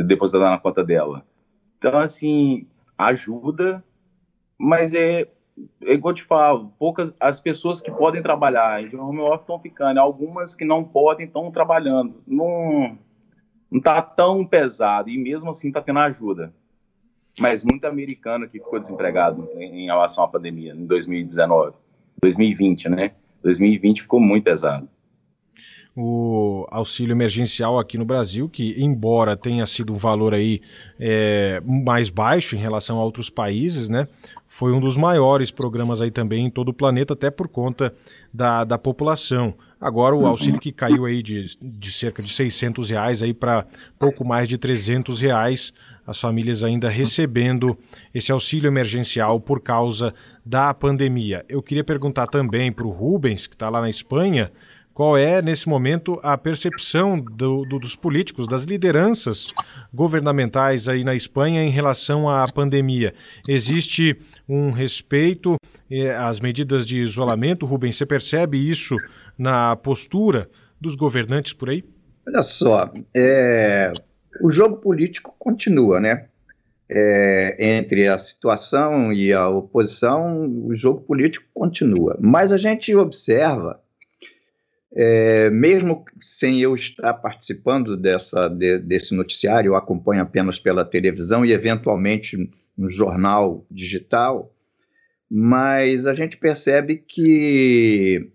depositada 0.06 0.50
na 0.50 0.60
conta 0.60 0.84
dela. 0.84 1.26
Então, 1.78 1.98
assim, 2.00 2.68
ajuda, 2.98 3.84
mas 4.58 4.94
é, 4.94 5.28
é 5.84 5.94
igual 5.94 6.14
te 6.14 6.24
falo, 6.24 6.74
poucas 6.78 7.16
as 7.20 7.40
pessoas 7.40 7.82
que 7.82 7.92
podem 7.92 8.22
trabalhar 8.22 8.88
de 8.88 8.96
home 8.96 9.20
office 9.20 9.42
estão 9.42 9.60
ficando, 9.60 10.00
algumas 10.00 10.56
que 10.56 10.66
não 10.66 10.84
podem 10.84 11.26
estão 11.26 11.52
trabalhando. 11.52 12.22
Não, 12.28 12.98
não 13.72 13.80
tá 13.80 14.02
tão 14.02 14.46
pesado 14.46 15.10
e 15.10 15.18
mesmo 15.18 15.50
assim 15.50 15.72
tá 15.72 15.82
tendo 15.82 16.00
ajuda. 16.00 16.54
Mas 17.40 17.66
muito 17.66 17.86
americano 17.86 18.48
que 18.48 18.60
ficou 18.60 18.80
desempregado 18.80 19.50
em, 19.56 19.84
em 19.84 19.86
relação 19.86 20.24
à 20.24 20.28
pandemia 20.28 20.74
em 20.74 20.86
2019, 20.86 21.74
2020, 22.22 22.90
né? 22.90 23.12
2020 23.44 24.02
ficou 24.02 24.20
muito 24.20 24.44
pesado 24.44 24.90
o 25.96 26.68
auxílio 26.70 27.14
emergencial 27.14 27.80
aqui 27.80 27.98
no 27.98 28.04
Brasil, 28.04 28.50
que 28.50 28.76
embora 28.78 29.38
tenha 29.38 29.66
sido 29.66 29.94
um 29.94 29.96
valor 29.96 30.34
aí 30.34 30.62
é, 31.00 31.62
mais 31.64 32.10
baixo 32.10 32.56
em 32.56 32.60
relação 32.60 33.00
a 33.00 33.04
outros 33.04 33.30
países, 33.30 33.88
né, 33.88 34.08
foi 34.56 34.72
um 34.72 34.80
dos 34.80 34.96
maiores 34.96 35.52
programas 35.52 36.02
aí 36.02 36.10
também 36.10 36.46
em 36.46 36.50
todo 36.50 36.70
o 36.70 36.74
planeta, 36.74 37.12
até 37.12 37.30
por 37.30 37.46
conta 37.46 37.94
da, 38.34 38.64
da 38.64 38.78
população. 38.78 39.54
Agora 39.82 40.16
o 40.16 40.26
auxílio 40.26 40.62
que 40.62 40.72
caiu 40.72 41.04
aí 41.04 41.22
de, 41.22 41.58
de 41.62 41.92
cerca 41.92 42.24
de 42.24 42.32
600 42.32 42.90
reais 42.90 43.22
aí 43.22 43.34
para 43.34 43.68
pouco 44.00 44.24
mais 44.24 44.48
de 44.48 44.58
300 44.58 45.20
reais, 45.20 45.74
as 46.08 46.22
famílias 46.22 46.64
ainda 46.64 46.88
recebendo 46.88 47.78
esse 48.14 48.32
auxílio 48.32 48.70
emergencial 48.70 49.42
por 49.42 49.60
causa 49.60 50.14
da 50.46 50.74
pandemia. 50.74 51.44
Eu 51.50 51.62
queria 51.62 51.84
perguntar 51.84 52.28
também 52.28 52.72
para 52.72 52.88
o 52.88 52.92
Rubens, 52.92 53.48
que 53.48 53.56
está 53.56 53.68
lá 53.68 53.82
na 53.82 53.90
Espanha, 53.90 54.54
qual 54.96 55.18
é, 55.18 55.42
nesse 55.42 55.68
momento, 55.68 56.18
a 56.24 56.38
percepção 56.38 57.20
do, 57.20 57.66
do, 57.66 57.78
dos 57.78 57.98
políticos, 57.98 58.48
das 58.48 58.64
lideranças 58.64 59.48
governamentais 59.94 60.88
aí 60.88 61.04
na 61.04 61.14
Espanha 61.14 61.62
em 61.66 61.70
relação 61.70 62.30
à 62.30 62.46
pandemia? 62.46 63.14
Existe 63.46 64.18
um 64.48 64.70
respeito 64.70 65.56
às 66.18 66.40
medidas 66.40 66.86
de 66.86 67.00
isolamento? 67.00 67.66
Rubens, 67.66 67.98
você 67.98 68.06
percebe 68.06 68.58
isso 68.58 68.96
na 69.38 69.76
postura 69.76 70.50
dos 70.80 70.96
governantes 70.96 71.54
por 71.54 71.70
aí? 71.70 71.84
Olha 72.28 72.44
só, 72.44 72.92
é, 73.16 73.92
o 74.42 74.52
jogo 74.52 74.78
político 74.78 75.36
continua, 75.38 76.00
né? 76.00 76.28
É, 76.88 77.78
entre 77.78 78.08
a 78.08 78.18
situação 78.18 79.12
e 79.12 79.34
a 79.34 79.50
oposição, 79.50 80.48
o 80.66 80.76
jogo 80.76 81.02
político 81.02 81.46
continua. 81.54 82.16
Mas 82.22 82.52
a 82.52 82.58
gente 82.58 82.94
observa 82.96 83.80
é, 84.96 85.50
mesmo 85.50 86.06
sem 86.22 86.62
eu 86.62 86.74
estar 86.74 87.14
participando 87.16 87.98
dessa, 87.98 88.48
de, 88.48 88.80
desse 88.80 89.14
noticiário, 89.14 89.70
eu 89.70 89.76
acompanho 89.76 90.22
apenas 90.22 90.58
pela 90.58 90.86
televisão 90.86 91.46
e 91.46 91.52
eventualmente 91.52 92.50
no 92.78 92.90
jornal 92.90 93.66
digital, 93.70 94.52
mas 95.30 96.06
a 96.06 96.14
gente 96.14 96.38
percebe 96.38 96.98
que 96.98 98.30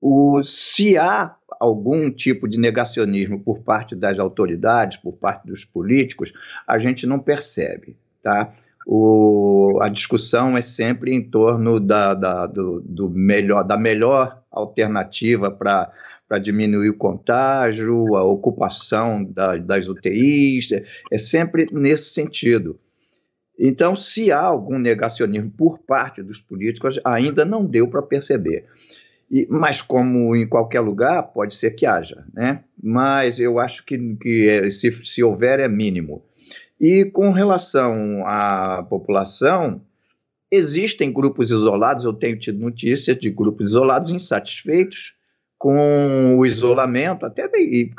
o, 0.00 0.42
se 0.44 0.98
há 0.98 1.34
algum 1.58 2.10
tipo 2.10 2.48
de 2.48 2.58
negacionismo 2.58 3.40
por 3.40 3.60
parte 3.60 3.96
das 3.96 4.18
autoridades, 4.18 4.98
por 4.98 5.14
parte 5.14 5.46
dos 5.46 5.64
políticos, 5.64 6.32
a 6.66 6.78
gente 6.78 7.06
não 7.06 7.18
percebe, 7.18 7.96
tá? 8.22 8.52
O, 8.86 9.78
a 9.80 9.88
discussão 9.88 10.58
é 10.58 10.62
sempre 10.62 11.14
em 11.14 11.22
torno 11.22 11.80
da, 11.80 12.12
da, 12.12 12.46
do, 12.46 12.82
do 12.82 13.08
melhor, 13.08 13.64
da 13.64 13.78
melhor 13.78 14.42
alternativa 14.50 15.50
para 15.50 15.90
para 16.28 16.38
diminuir 16.38 16.88
o 16.88 16.96
contágio, 16.96 18.16
a 18.16 18.24
ocupação 18.24 19.22
da, 19.22 19.56
das 19.56 19.86
UTIs, 19.86 20.70
é 21.12 21.18
sempre 21.18 21.66
nesse 21.70 22.10
sentido. 22.14 22.80
Então, 23.58 23.94
se 23.94 24.32
há 24.32 24.40
algum 24.40 24.78
negacionismo 24.78 25.50
por 25.50 25.78
parte 25.78 26.22
dos 26.22 26.40
políticos, 26.40 26.98
ainda 27.04 27.44
não 27.44 27.64
deu 27.64 27.88
para 27.88 28.02
perceber. 28.02 28.66
E, 29.30 29.46
mas, 29.48 29.80
como 29.80 30.34
em 30.34 30.46
qualquer 30.46 30.80
lugar, 30.80 31.22
pode 31.22 31.54
ser 31.54 31.70
que 31.72 31.86
haja, 31.86 32.24
né? 32.32 32.64
Mas 32.82 33.38
eu 33.38 33.58
acho 33.58 33.84
que, 33.84 34.16
que 34.16 34.48
é, 34.48 34.70
se, 34.70 34.92
se 35.04 35.22
houver, 35.22 35.60
é 35.60 35.68
mínimo. 35.68 36.22
E 36.80 37.04
com 37.06 37.30
relação 37.30 38.26
à 38.26 38.84
população, 38.88 39.80
existem 40.50 41.12
grupos 41.12 41.50
isolados, 41.50 42.04
eu 42.04 42.12
tenho 42.12 42.38
tido 42.38 42.58
notícias 42.58 43.16
de 43.18 43.30
grupos 43.30 43.70
isolados 43.70 44.10
insatisfeitos 44.10 45.14
com 45.64 46.36
o 46.36 46.44
isolamento, 46.44 47.24
até 47.24 47.50
e, 47.56 47.90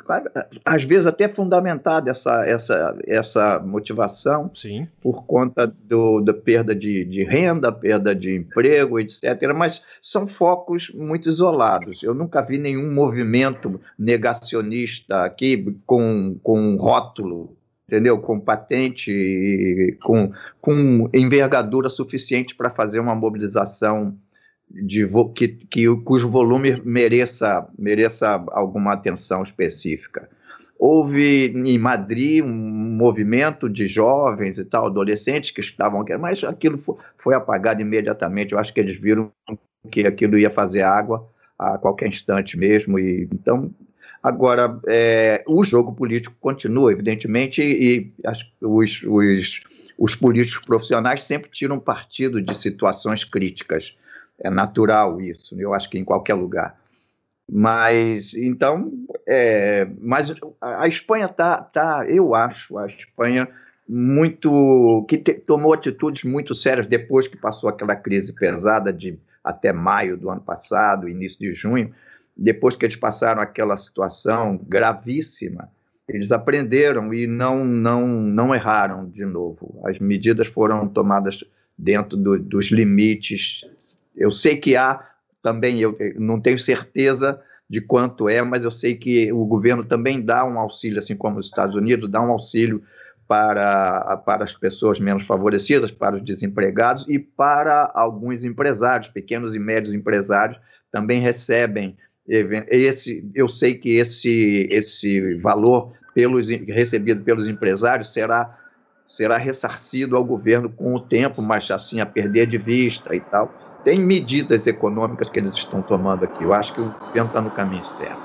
às 0.64 0.84
vezes 0.84 1.08
até 1.08 1.28
fundamentada 1.28 2.12
essa, 2.12 2.46
essa, 2.46 2.96
essa 3.08 3.60
motivação 3.60 4.52
Sim. 4.54 4.88
por 5.02 5.26
conta 5.26 5.66
do, 5.66 6.22
da 6.22 6.32
perda 6.32 6.76
de, 6.76 7.04
de 7.06 7.24
renda, 7.24 7.72
perda 7.72 8.14
de 8.14 8.36
emprego, 8.36 9.00
etc. 9.00 9.52
Mas 9.56 9.82
são 10.00 10.28
focos 10.28 10.92
muito 10.94 11.28
isolados. 11.28 12.04
Eu 12.04 12.14
nunca 12.14 12.40
vi 12.40 12.60
nenhum 12.60 12.94
movimento 12.94 13.82
negacionista 13.98 15.24
aqui 15.24 15.76
com, 15.88 16.38
com 16.44 16.60
um 16.60 16.76
rótulo 16.76 17.58
entendeu? 17.88 18.20
Com 18.20 18.40
patente, 18.40 19.98
com, 20.04 20.32
com 20.62 21.10
envergadura 21.14 21.90
suficiente 21.90 22.56
para 22.56 22.70
fazer 22.70 23.00
uma 23.00 23.16
mobilização 23.16 24.18
de 24.70 25.08
que, 25.36 25.48
que 25.48 25.96
cujo 26.04 26.30
volume 26.30 26.82
mereça, 26.84 27.68
mereça 27.78 28.44
alguma 28.52 28.94
atenção 28.94 29.44
específica. 29.44 30.30
houve 30.78 31.48
em 31.56 31.78
Madrid 31.78 32.44
um 32.44 32.48
movimento 32.98 33.70
de 33.70 33.88
jovens 33.88 34.58
e 34.58 34.66
tal, 34.66 34.88
adolescentes 34.88 35.52
que 35.52 35.62
estavam 35.62 36.02
aqui, 36.02 36.16
mas 36.18 36.44
aquilo 36.44 36.84
foi 37.18 37.36
apagado 37.36 37.82
imediatamente. 37.82 38.52
Eu 38.52 38.60
acho 38.60 38.74
que 38.74 38.80
eles 38.80 39.00
viram 39.00 39.32
que 39.92 40.06
aquilo 40.06 40.38
ia 40.38 40.50
fazer 40.50 40.82
água 40.82 41.28
a 41.58 41.78
qualquer 41.78 42.08
instante 42.10 42.58
mesmo. 42.58 43.00
E 43.00 43.30
então, 43.32 43.74
agora 44.22 44.80
é, 44.88 45.44
o 45.48 45.64
jogo 45.64 45.94
político 45.94 46.36
continua, 46.40 46.92
evidentemente, 46.92 47.62
e 47.62 48.12
as, 48.26 48.40
os, 48.62 49.02
os, 49.04 49.62
os 49.98 50.16
políticos 50.16 50.66
profissionais 50.66 51.24
sempre 51.24 51.50
tiram 51.50 51.80
partido 51.80 52.42
de 52.42 52.58
situações 52.58 53.24
críticas. 53.24 53.96
É 54.40 54.50
natural 54.50 55.22
isso. 55.22 55.60
Eu 55.60 55.74
acho 55.74 55.90
que 55.90 55.98
em 55.98 56.04
qualquer 56.04 56.34
lugar. 56.34 56.78
Mas 57.50 58.34
então, 58.34 58.92
é, 59.28 59.88
mas 60.02 60.34
a 60.60 60.88
Espanha 60.88 61.28
tá, 61.28 61.62
tá, 61.62 62.06
eu 62.08 62.34
acho, 62.34 62.78
a 62.78 62.88
Espanha 62.88 63.48
muito 63.88 65.06
que 65.08 65.18
te, 65.18 65.36
tomou 65.36 65.72
atitudes 65.72 66.24
muito 66.24 66.56
sérias 66.56 66.88
depois 66.88 67.28
que 67.28 67.38
passou 67.38 67.70
aquela 67.70 67.96
crise 67.96 68.34
pesada 68.34 68.92
de 68.92 69.20
até 69.44 69.72
maio 69.72 70.18
do 70.18 70.32
ano 70.32 70.42
passado, 70.42 71.08
início 71.08 71.38
de 71.38 71.54
junho, 71.54 71.94
depois 72.36 72.76
que 72.76 72.84
eles 72.84 72.96
passaram 72.96 73.42
aquela 73.42 73.78
situação 73.78 74.58
gravíssima, 74.68 75.70
eles 76.08 76.32
aprenderam 76.32 77.14
e 77.14 77.28
não 77.28 77.64
não 77.64 78.08
não 78.08 78.56
erraram 78.56 79.08
de 79.08 79.24
novo. 79.24 79.82
As 79.86 80.00
medidas 80.00 80.48
foram 80.48 80.88
tomadas 80.88 81.44
dentro 81.78 82.18
do, 82.18 82.40
dos 82.40 82.72
limites. 82.72 83.62
Eu 84.16 84.32
sei 84.32 84.58
que 84.58 84.76
há 84.76 85.04
também 85.42 85.80
eu 85.80 85.96
não 86.18 86.42
tenho 86.42 86.58
certeza 86.58 87.40
de 87.70 87.80
quanto 87.82 88.28
é, 88.28 88.42
mas 88.42 88.64
eu 88.64 88.72
sei 88.72 88.96
que 88.96 89.32
o 89.32 89.46
governo 89.46 89.84
também 89.84 90.20
dá 90.20 90.44
um 90.44 90.60
auxílio, 90.60 91.00
assim 91.00 91.16
como 91.16 91.40
os 91.40 91.48
Estados 91.48 91.76
Unidos, 91.76 92.10
dá 92.10 92.22
um 92.22 92.32
auxílio 92.32 92.82
para, 93.28 94.18
para 94.26 94.44
as 94.44 94.54
pessoas 94.54 95.00
menos 95.00 95.26
favorecidas, 95.26 95.92
para 95.92 96.16
os 96.16 96.24
desempregados 96.24 97.06
e 97.08 97.18
para 97.20 97.92
alguns 97.94 98.44
empresários, 98.44 99.08
pequenos 99.10 99.56
e 99.56 99.60
médios 99.60 99.94
empresários, 99.94 100.60
também 100.92 101.22
recebem 101.22 101.98
esse. 102.28 103.30
Eu 103.34 103.48
sei 103.48 103.76
que 103.76 103.98
esse, 103.98 104.68
esse 104.72 105.36
valor 105.36 105.94
pelos, 106.14 106.50
recebido 106.50 107.24
pelos 107.24 107.48
empresários 107.48 108.12
será 108.12 108.58
será 109.06 109.38
ressarcido 109.38 110.18
ao 110.18 110.26
governo 110.26 110.68
com 110.68 110.96
o 110.96 111.00
tempo, 111.00 111.40
mas 111.40 111.70
assim 111.70 112.00
a 112.00 112.08
perder 112.08 112.48
de 112.48 112.58
vista 112.58 113.16
e 113.16 113.20
tal 113.20 113.65
tem 113.86 114.02
medidas 114.02 114.66
econômicas 114.66 115.30
que 115.30 115.40
eles 115.40 115.54
estão 115.54 115.82
tomando 115.82 116.26
aqui. 116.26 116.44
Eu 116.44 116.54
acho 116.54 116.74
que 116.74 116.82
o 116.82 116.90
governo 116.90 117.28
está 117.28 117.40
no 117.40 117.52
caminho 117.52 117.86
certo. 117.86 118.20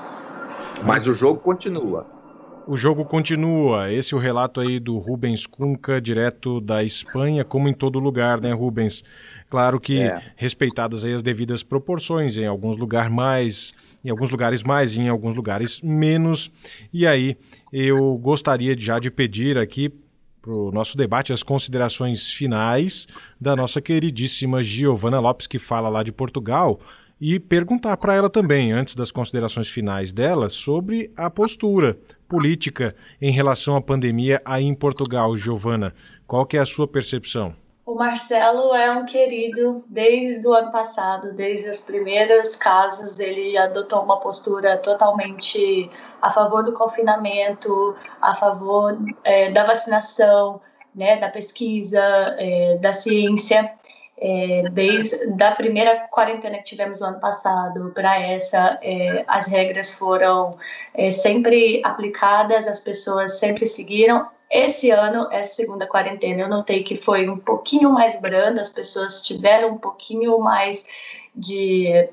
Mas 0.83 1.07
o 1.07 1.13
jogo 1.13 1.39
continua. 1.39 2.05
O 2.67 2.75
jogo 2.75 3.05
continua. 3.05 3.93
Esse 3.93 4.13
é 4.15 4.17
o 4.17 4.19
relato 4.19 4.59
aí 4.59 4.79
do 4.79 4.97
Rubens 4.97 5.45
Cunca, 5.45 6.01
direto 6.01 6.59
da 6.59 6.83
Espanha, 6.83 7.45
como 7.45 7.67
em 7.67 7.73
todo 7.73 7.99
lugar, 7.99 8.41
né, 8.41 8.51
Rubens? 8.51 9.03
Claro 9.51 9.79
que 9.79 10.01
é. 10.01 10.19
respeitadas 10.35 11.05
aí 11.05 11.13
as 11.13 11.21
devidas 11.21 11.61
proporções, 11.61 12.37
em 12.37 12.47
alguns 12.47 12.79
lugares 12.79 13.11
mais, 13.11 13.73
em 14.03 14.09
alguns 14.09 14.31
lugares 14.31 14.63
mais, 14.63 14.97
em 14.97 15.09
alguns 15.09 15.35
lugares 15.35 15.79
menos. 15.81 16.51
E 16.91 17.05
aí 17.05 17.37
eu 17.71 18.17
gostaria 18.17 18.75
já 18.77 18.97
de 18.97 19.11
pedir 19.11 19.59
aqui 19.59 19.93
para 20.41 20.53
o 20.53 20.71
nosso 20.71 20.97
debate, 20.97 21.31
as 21.31 21.43
considerações 21.43 22.31
finais 22.31 23.07
da 23.39 23.55
nossa 23.55 23.79
queridíssima 23.79 24.63
Giovana 24.63 25.19
Lopes, 25.19 25.45
que 25.45 25.59
fala 25.59 25.87
lá 25.87 26.01
de 26.01 26.11
Portugal, 26.11 26.79
e 27.19 27.39
perguntar 27.39 27.95
para 27.97 28.15
ela 28.15 28.29
também, 28.29 28.71
antes 28.71 28.95
das 28.95 29.11
considerações 29.11 29.67
finais 29.67 30.11
dela, 30.11 30.49
sobre 30.49 31.11
a 31.15 31.29
postura 31.29 31.95
política 32.27 32.95
em 33.21 33.31
relação 33.31 33.75
à 33.75 33.81
pandemia 33.81 34.41
aí 34.43 34.63
em 34.63 34.73
Portugal. 34.73 35.37
Giovana, 35.37 35.93
qual 36.25 36.45
que 36.45 36.57
é 36.57 36.59
a 36.59 36.65
sua 36.65 36.87
percepção? 36.87 37.55
O 37.85 37.95
Marcelo 37.95 38.73
é 38.73 38.91
um 38.91 39.05
querido 39.05 39.83
desde 39.89 40.47
o 40.47 40.53
ano 40.53 40.71
passado, 40.71 41.33
desde 41.33 41.69
os 41.69 41.81
primeiros 41.81 42.55
casos, 42.55 43.19
ele 43.19 43.57
adotou 43.57 44.01
uma 44.01 44.19
postura 44.19 44.77
totalmente 44.77 45.89
a 46.21 46.29
favor 46.29 46.63
do 46.63 46.73
confinamento, 46.73 47.95
a 48.21 48.35
favor 48.35 48.97
é, 49.23 49.51
da 49.51 49.63
vacinação, 49.63 50.61
né, 50.93 51.17
da 51.17 51.29
pesquisa, 51.29 52.01
é, 52.37 52.77
da 52.77 52.93
ciência. 52.93 53.73
É, 54.23 54.69
desde 54.71 55.43
a 55.43 55.51
primeira 55.51 56.07
quarentena 56.11 56.57
que 56.57 56.63
tivemos 56.63 57.01
no 57.01 57.07
ano 57.07 57.19
passado 57.19 57.91
para 57.95 58.21
essa, 58.21 58.77
é, 58.83 59.25
as 59.27 59.47
regras 59.47 59.97
foram 59.97 60.59
é, 60.93 61.09
sempre 61.09 61.81
aplicadas, 61.83 62.67
as 62.67 62.81
pessoas 62.81 63.39
sempre 63.39 63.65
seguiram. 63.65 64.27
Esse 64.47 64.91
ano, 64.91 65.27
essa 65.31 65.55
segunda 65.55 65.87
quarentena, 65.87 66.41
eu 66.41 66.49
notei 66.49 66.83
que 66.83 66.95
foi 66.95 67.27
um 67.27 67.37
pouquinho 67.37 67.89
mais 67.89 68.19
brando, 68.21 68.59
as 68.59 68.69
pessoas 68.69 69.25
tiveram 69.25 69.69
um 69.69 69.77
pouquinho 69.79 70.37
mais 70.37 70.85
de 71.35 72.09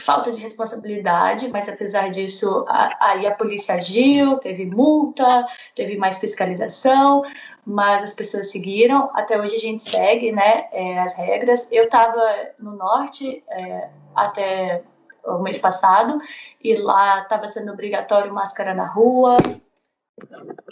falta 0.00 0.30
de 0.32 0.40
responsabilidade, 0.40 1.48
mas 1.48 1.68
apesar 1.68 2.10
disso, 2.10 2.64
a, 2.68 3.10
aí 3.10 3.26
a 3.26 3.34
polícia 3.34 3.74
agiu, 3.74 4.38
teve 4.38 4.64
multa, 4.64 5.46
teve 5.74 5.96
mais 5.96 6.18
fiscalização, 6.18 7.22
mas 7.64 8.02
as 8.02 8.12
pessoas 8.12 8.50
seguiram. 8.50 9.10
Até 9.14 9.40
hoje 9.40 9.56
a 9.56 9.60
gente 9.60 9.82
segue, 9.82 10.32
né, 10.32 10.68
é, 10.72 10.98
as 11.00 11.16
regras. 11.16 11.70
Eu 11.72 11.84
estava 11.84 12.20
no 12.58 12.76
norte 12.76 13.42
é, 13.48 13.88
até 14.14 14.82
o 15.24 15.38
mês 15.38 15.58
passado 15.58 16.20
e 16.62 16.76
lá 16.76 17.22
estava 17.22 17.48
sendo 17.48 17.72
obrigatório 17.72 18.32
máscara 18.32 18.74
na 18.74 18.86
rua, 18.86 19.36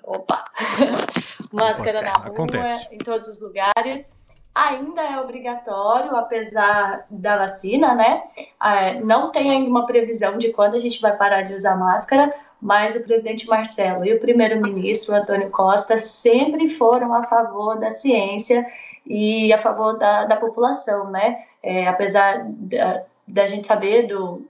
Opa! 0.05 0.45
Máscara 1.53 2.03
na 2.03 2.13
rua, 2.13 2.29
Acontece. 2.33 2.89
em 2.91 2.99
todos 2.99 3.29
os 3.29 3.41
lugares. 3.41 4.11
Ainda 4.55 5.03
é 5.03 5.21
obrigatório, 5.21 6.15
apesar 6.15 7.07
da 7.11 7.39
vacina, 7.39 7.93
né? 7.95 8.23
É, 8.63 9.01
não 9.01 9.33
tem 9.33 9.51
ainda 9.51 9.69
uma 9.69 9.85
previsão 9.85 10.39
de 10.39 10.53
quando 10.53 10.77
a 10.77 10.79
gente 10.79 11.01
vai 11.01 11.17
parar 11.17 11.43
de 11.43 11.55
usar 11.55 11.77
máscara, 11.77 12.33
mas 12.63 12.95
o 12.95 13.03
presidente 13.03 13.49
Marcelo 13.49 14.05
e 14.05 14.15
o 14.15 14.21
primeiro-ministro 14.21 15.15
Antônio 15.15 15.51
Costa 15.51 15.99
sempre 15.99 16.69
foram 16.69 17.13
a 17.13 17.25
favor 17.25 17.81
da 17.81 17.91
ciência 17.91 18.65
e 19.05 19.53
a 19.53 19.59
favor 19.59 19.99
da, 19.99 20.25
da 20.25 20.37
população, 20.37 21.11
né? 21.11 21.45
É, 21.61 21.89
apesar 21.89 22.45
da, 22.47 23.03
da 23.27 23.47
gente 23.47 23.67
saber 23.67 24.07
do 24.07 24.47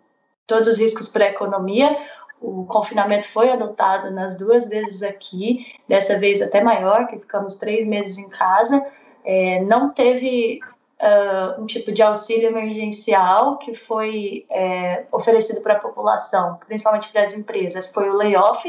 todos 0.47 0.69
os 0.69 0.79
riscos 0.79 1.09
para 1.09 1.25
a 1.25 1.31
economia, 1.31 1.97
o 2.41 2.67
confinamento 2.67 3.27
foi 3.27 3.51
adotado 3.51 4.11
nas 4.11 4.37
duas 4.37 4.69
vezes 4.69 5.03
aqui, 5.03 5.67
dessa 5.89 6.19
vez 6.19 6.43
até 6.43 6.63
maior, 6.63 7.07
que 7.07 7.19
ficamos 7.19 7.57
três 7.57 7.87
meses 7.87 8.19
em 8.19 8.29
casa. 8.29 8.87
É, 9.25 9.61
não 9.63 9.91
teve 9.91 10.61
uh, 11.01 11.61
um 11.61 11.67
tipo 11.67 11.93
de 11.93 12.03
auxílio 12.03 12.49
emergencial 12.49 13.59
que 13.59 13.75
foi 13.75 14.47
é, 14.51 15.05
oferecido 15.13 15.61
para 15.61 15.75
a 15.75 15.79
população, 15.79 16.59
principalmente 16.67 17.11
para 17.11 17.23
as 17.23 17.37
empresas. 17.37 17.93
Foi 17.93 18.09
o 18.09 18.15
layoff, 18.15 18.65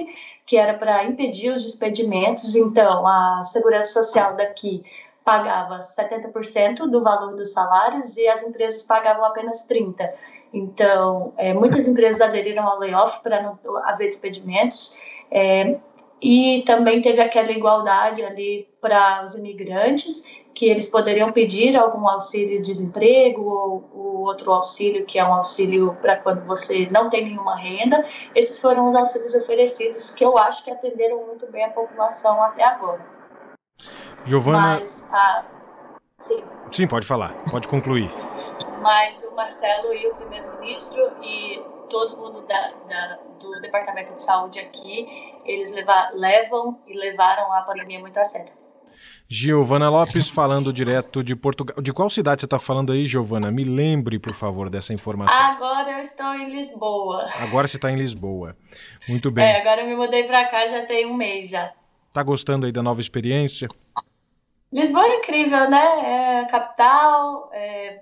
que 0.45 0.57
era 0.57 0.73
para 0.73 1.03
impedir 1.05 1.51
os 1.51 1.63
despedimentos. 1.63 2.55
Então, 2.55 3.07
a 3.07 3.41
Segurança 3.43 4.03
Social 4.03 4.35
daqui 4.35 4.83
pagava 5.23 5.79
70% 5.79 6.87
do 6.89 7.01
valor 7.01 7.35
dos 7.35 7.51
salários 7.51 8.15
e 8.17 8.27
as 8.27 8.43
empresas 8.43 8.83
pagavam 8.83 9.25
apenas 9.25 9.67
30%. 9.67 10.11
Então, 10.53 11.33
é, 11.35 11.53
muitas 11.53 11.85
empresas 11.85 12.21
aderiram 12.21 12.65
ao 12.65 12.79
layoff 12.79 13.21
para 13.21 13.41
não 13.41 13.59
haver 13.83 14.07
despedimentos. 14.07 15.01
É, 15.29 15.77
e 16.21 16.63
também 16.65 17.01
teve 17.01 17.21
aquela 17.21 17.51
igualdade 17.51 18.23
ali 18.23 18.67
para 18.79 19.23
os 19.25 19.35
imigrantes, 19.35 20.25
que 20.55 20.67
eles 20.67 20.87
poderiam 20.87 21.31
pedir 21.31 21.77
algum 21.77 22.07
auxílio 22.07 22.61
de 22.61 22.71
desemprego 22.71 23.43
ou 23.43 23.89
o 23.93 24.21
outro 24.23 24.51
auxílio, 24.51 25.05
que 25.05 25.19
é 25.19 25.23
um 25.23 25.33
auxílio 25.33 25.95
para 26.01 26.15
quando 26.15 26.45
você 26.45 26.87
não 26.89 27.09
tem 27.09 27.25
nenhuma 27.25 27.55
renda. 27.55 28.03
Esses 28.33 28.59
foram 28.59 28.87
os 28.87 28.95
auxílios 28.95 29.35
oferecidos 29.35 30.09
que 30.11 30.25
eu 30.25 30.37
acho 30.37 30.63
que 30.63 30.71
atenderam 30.71 31.25
muito 31.27 31.51
bem 31.51 31.65
a 31.65 31.69
população 31.69 32.41
até 32.41 32.63
agora. 32.63 33.05
Giovana. 34.25 34.79
Mas, 34.79 35.07
ah, 35.11 35.43
sim. 36.17 36.43
Sim, 36.71 36.87
pode 36.87 37.05
falar, 37.05 37.35
pode 37.51 37.67
concluir 37.67 38.09
mas 38.85 39.23
o 39.23 39.33
Marcelo 39.33 39.95
e 39.95 40.05
o 40.05 40.13
primeiro-ministro 40.13 41.11
e 41.19 41.59
todo 41.89 42.17
mundo 42.17 42.43
da, 42.43 42.71
da, 42.87 43.19
do 43.39 43.59
Departamento 43.59 44.13
de 44.13 44.21
Saúde 44.21 44.59
aqui, 44.59 45.07
eles 45.43 45.73
leva, 45.73 46.11
levam 46.13 46.79
e 46.85 46.95
levaram 46.95 47.51
a 47.51 47.61
pandemia 47.61 47.99
muito 47.99 48.19
a 48.19 48.23
sério. 48.23 48.53
Giovana 49.27 49.89
Lopes 49.89 50.29
falando 50.29 50.71
direto 50.71 51.23
de 51.23 51.35
Portugal. 51.35 51.81
De 51.81 51.91
qual 51.91 52.09
cidade 52.09 52.41
você 52.41 52.45
está 52.45 52.59
falando 52.59 52.91
aí, 52.91 53.07
Giovana? 53.07 53.49
Me 53.49 53.63
lembre, 53.63 54.19
por 54.19 54.35
favor, 54.35 54.69
dessa 54.69 54.93
informação. 54.93 55.35
Agora 55.35 55.93
eu 55.93 55.99
estou 55.99 56.33
em 56.35 56.55
Lisboa. 56.55 57.25
Agora 57.41 57.67
você 57.67 57.77
está 57.77 57.91
em 57.91 57.95
Lisboa. 57.95 58.55
Muito 59.09 59.31
bem. 59.31 59.43
É, 59.43 59.61
agora 59.61 59.81
eu 59.81 59.87
me 59.87 59.95
mudei 59.95 60.25
para 60.25 60.45
cá 60.45 60.67
já 60.67 60.85
tem 60.85 61.07
um 61.07 61.15
mês 61.15 61.49
já. 61.49 61.73
Tá 62.13 62.21
gostando 62.21 62.67
aí 62.67 62.71
da 62.71 62.83
nova 62.83 63.01
experiência? 63.01 63.67
Lisboa 64.71 65.05
é 65.05 65.17
incrível, 65.17 65.69
né? 65.69 66.41
É 66.41 66.45
capital, 66.45 67.49
é 67.51 68.01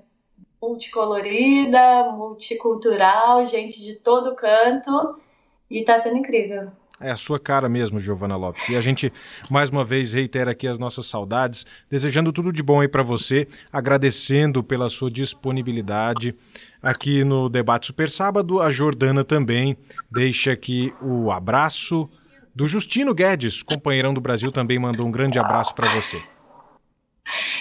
multicolorida, 0.61 2.11
multicultural, 2.11 3.45
gente 3.45 3.82
de 3.82 3.95
todo 3.95 4.36
canto. 4.36 5.19
E 5.69 5.84
tá 5.84 5.97
sendo 5.97 6.17
incrível. 6.17 6.71
É 6.99 7.11
a 7.11 7.17
sua 7.17 7.39
cara 7.39 7.67
mesmo, 7.67 7.99
Giovana 7.99 8.35
Lopes. 8.35 8.69
E 8.69 8.75
a 8.75 8.81
gente, 8.81 9.11
mais 9.49 9.69
uma 9.69 9.83
vez, 9.83 10.13
reitera 10.13 10.51
aqui 10.51 10.67
as 10.67 10.77
nossas 10.77 11.05
saudades, 11.05 11.65
desejando 11.89 12.31
tudo 12.31 12.53
de 12.53 12.63
bom 12.63 12.81
aí 12.81 12.87
para 12.87 13.03
você, 13.03 13.47
agradecendo 13.71 14.63
pela 14.63 14.89
sua 14.89 15.11
disponibilidade 15.11 16.35
aqui 16.81 17.23
no 17.23 17.49
Debate 17.49 17.87
Super 17.87 18.09
Sábado. 18.09 18.61
A 18.61 18.69
Jordana 18.69 19.23
também 19.23 19.77
deixa 20.09 20.51
aqui 20.51 20.93
o 21.01 21.31
abraço 21.31 22.09
do 22.55 22.67
Justino 22.67 23.13
Guedes, 23.13 23.63
companheirão 23.63 24.13
do 24.13 24.21
Brasil, 24.21 24.51
também 24.51 24.77
mandou 24.77 25.07
um 25.07 25.11
grande 25.11 25.39
abraço 25.39 25.73
para 25.73 25.89
você. 25.89 26.21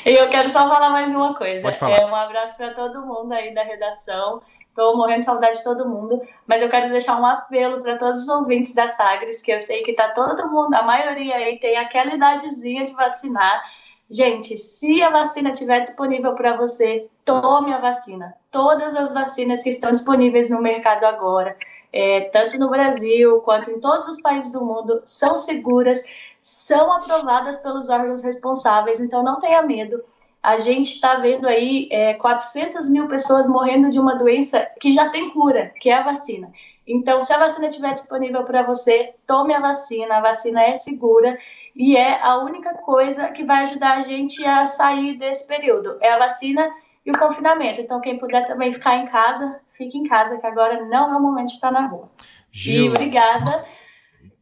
E 0.04 0.10
eu 0.10 0.28
quero 0.28 0.50
só 0.50 0.68
falar 0.68 0.90
mais 0.90 1.14
uma 1.14 1.34
coisa. 1.34 1.68
É 1.68 2.06
um 2.06 2.14
abraço 2.14 2.56
para 2.56 2.74
todo 2.74 3.06
mundo 3.06 3.32
aí 3.32 3.54
da 3.54 3.62
redação. 3.62 4.42
Estou 4.72 4.96
morrendo 4.96 5.18
de 5.18 5.26
saudade 5.26 5.58
de 5.58 5.64
todo 5.64 5.86
mundo, 5.86 6.22
mas 6.46 6.62
eu 6.62 6.70
quero 6.70 6.88
deixar 6.88 7.20
um 7.20 7.26
apelo 7.26 7.82
para 7.82 7.98
todos 7.98 8.22
os 8.22 8.28
ouvintes 8.28 8.72
da 8.72 8.88
Sagres, 8.88 9.42
que 9.42 9.52
eu 9.52 9.60
sei 9.60 9.82
que 9.82 9.90
está 9.90 10.08
todo 10.08 10.48
mundo, 10.48 10.72
a 10.72 10.82
maioria 10.82 11.36
aí 11.36 11.58
tem 11.58 11.76
aquela 11.76 12.14
idadezinha 12.14 12.86
de 12.86 12.94
vacinar. 12.94 13.62
Gente, 14.08 14.56
se 14.56 15.02
a 15.02 15.10
vacina 15.10 15.50
estiver 15.50 15.80
disponível 15.80 16.34
para 16.34 16.56
você, 16.56 17.06
tome 17.22 17.70
a 17.70 17.80
vacina. 17.80 18.34
Todas 18.50 18.96
as 18.96 19.12
vacinas 19.12 19.62
que 19.62 19.68
estão 19.68 19.92
disponíveis 19.92 20.48
no 20.48 20.62
mercado 20.62 21.04
agora, 21.04 21.54
é, 21.92 22.30
tanto 22.32 22.58
no 22.58 22.70
Brasil 22.70 23.42
quanto 23.42 23.70
em 23.70 23.78
todos 23.78 24.08
os 24.08 24.22
países 24.22 24.50
do 24.50 24.64
mundo, 24.64 25.02
são 25.04 25.36
seguras, 25.36 26.02
são 26.40 26.90
aprovadas 26.90 27.58
pelos 27.58 27.90
órgãos 27.90 28.22
responsáveis, 28.22 29.00
então 29.00 29.22
não 29.22 29.38
tenha 29.38 29.60
medo 29.60 30.02
a 30.42 30.56
gente 30.58 30.88
está 30.88 31.14
vendo 31.16 31.46
aí 31.46 31.88
é, 31.90 32.14
400 32.14 32.90
mil 32.90 33.06
pessoas 33.06 33.46
morrendo 33.46 33.90
de 33.90 34.00
uma 34.00 34.16
doença 34.16 34.68
que 34.80 34.90
já 34.90 35.08
tem 35.08 35.30
cura, 35.30 35.72
que 35.78 35.88
é 35.88 35.94
a 35.94 36.02
vacina. 36.02 36.50
Então, 36.86 37.22
se 37.22 37.32
a 37.32 37.38
vacina 37.38 37.68
estiver 37.68 37.94
disponível 37.94 38.42
para 38.42 38.62
você, 38.62 39.14
tome 39.24 39.54
a 39.54 39.60
vacina. 39.60 40.16
A 40.16 40.20
vacina 40.20 40.62
é 40.62 40.74
segura 40.74 41.38
e 41.76 41.96
é 41.96 42.20
a 42.20 42.38
única 42.38 42.74
coisa 42.74 43.28
que 43.28 43.44
vai 43.44 43.62
ajudar 43.62 43.98
a 43.98 44.00
gente 44.00 44.44
a 44.44 44.66
sair 44.66 45.16
desse 45.16 45.46
período. 45.46 45.96
É 46.00 46.12
a 46.12 46.18
vacina 46.18 46.68
e 47.06 47.12
o 47.12 47.18
confinamento. 47.18 47.80
Então, 47.80 48.00
quem 48.00 48.18
puder 48.18 48.44
também 48.44 48.72
ficar 48.72 48.96
em 48.96 49.06
casa, 49.06 49.60
fique 49.72 49.96
em 49.96 50.04
casa, 50.04 50.38
que 50.38 50.46
agora 50.46 50.84
não 50.86 51.14
é 51.14 51.16
o 51.16 51.22
momento 51.22 51.48
de 51.48 51.54
estar 51.54 51.70
na 51.70 51.86
rua. 51.86 52.10
Gil. 52.50 52.86
E 52.86 52.88
obrigada. 52.88 53.64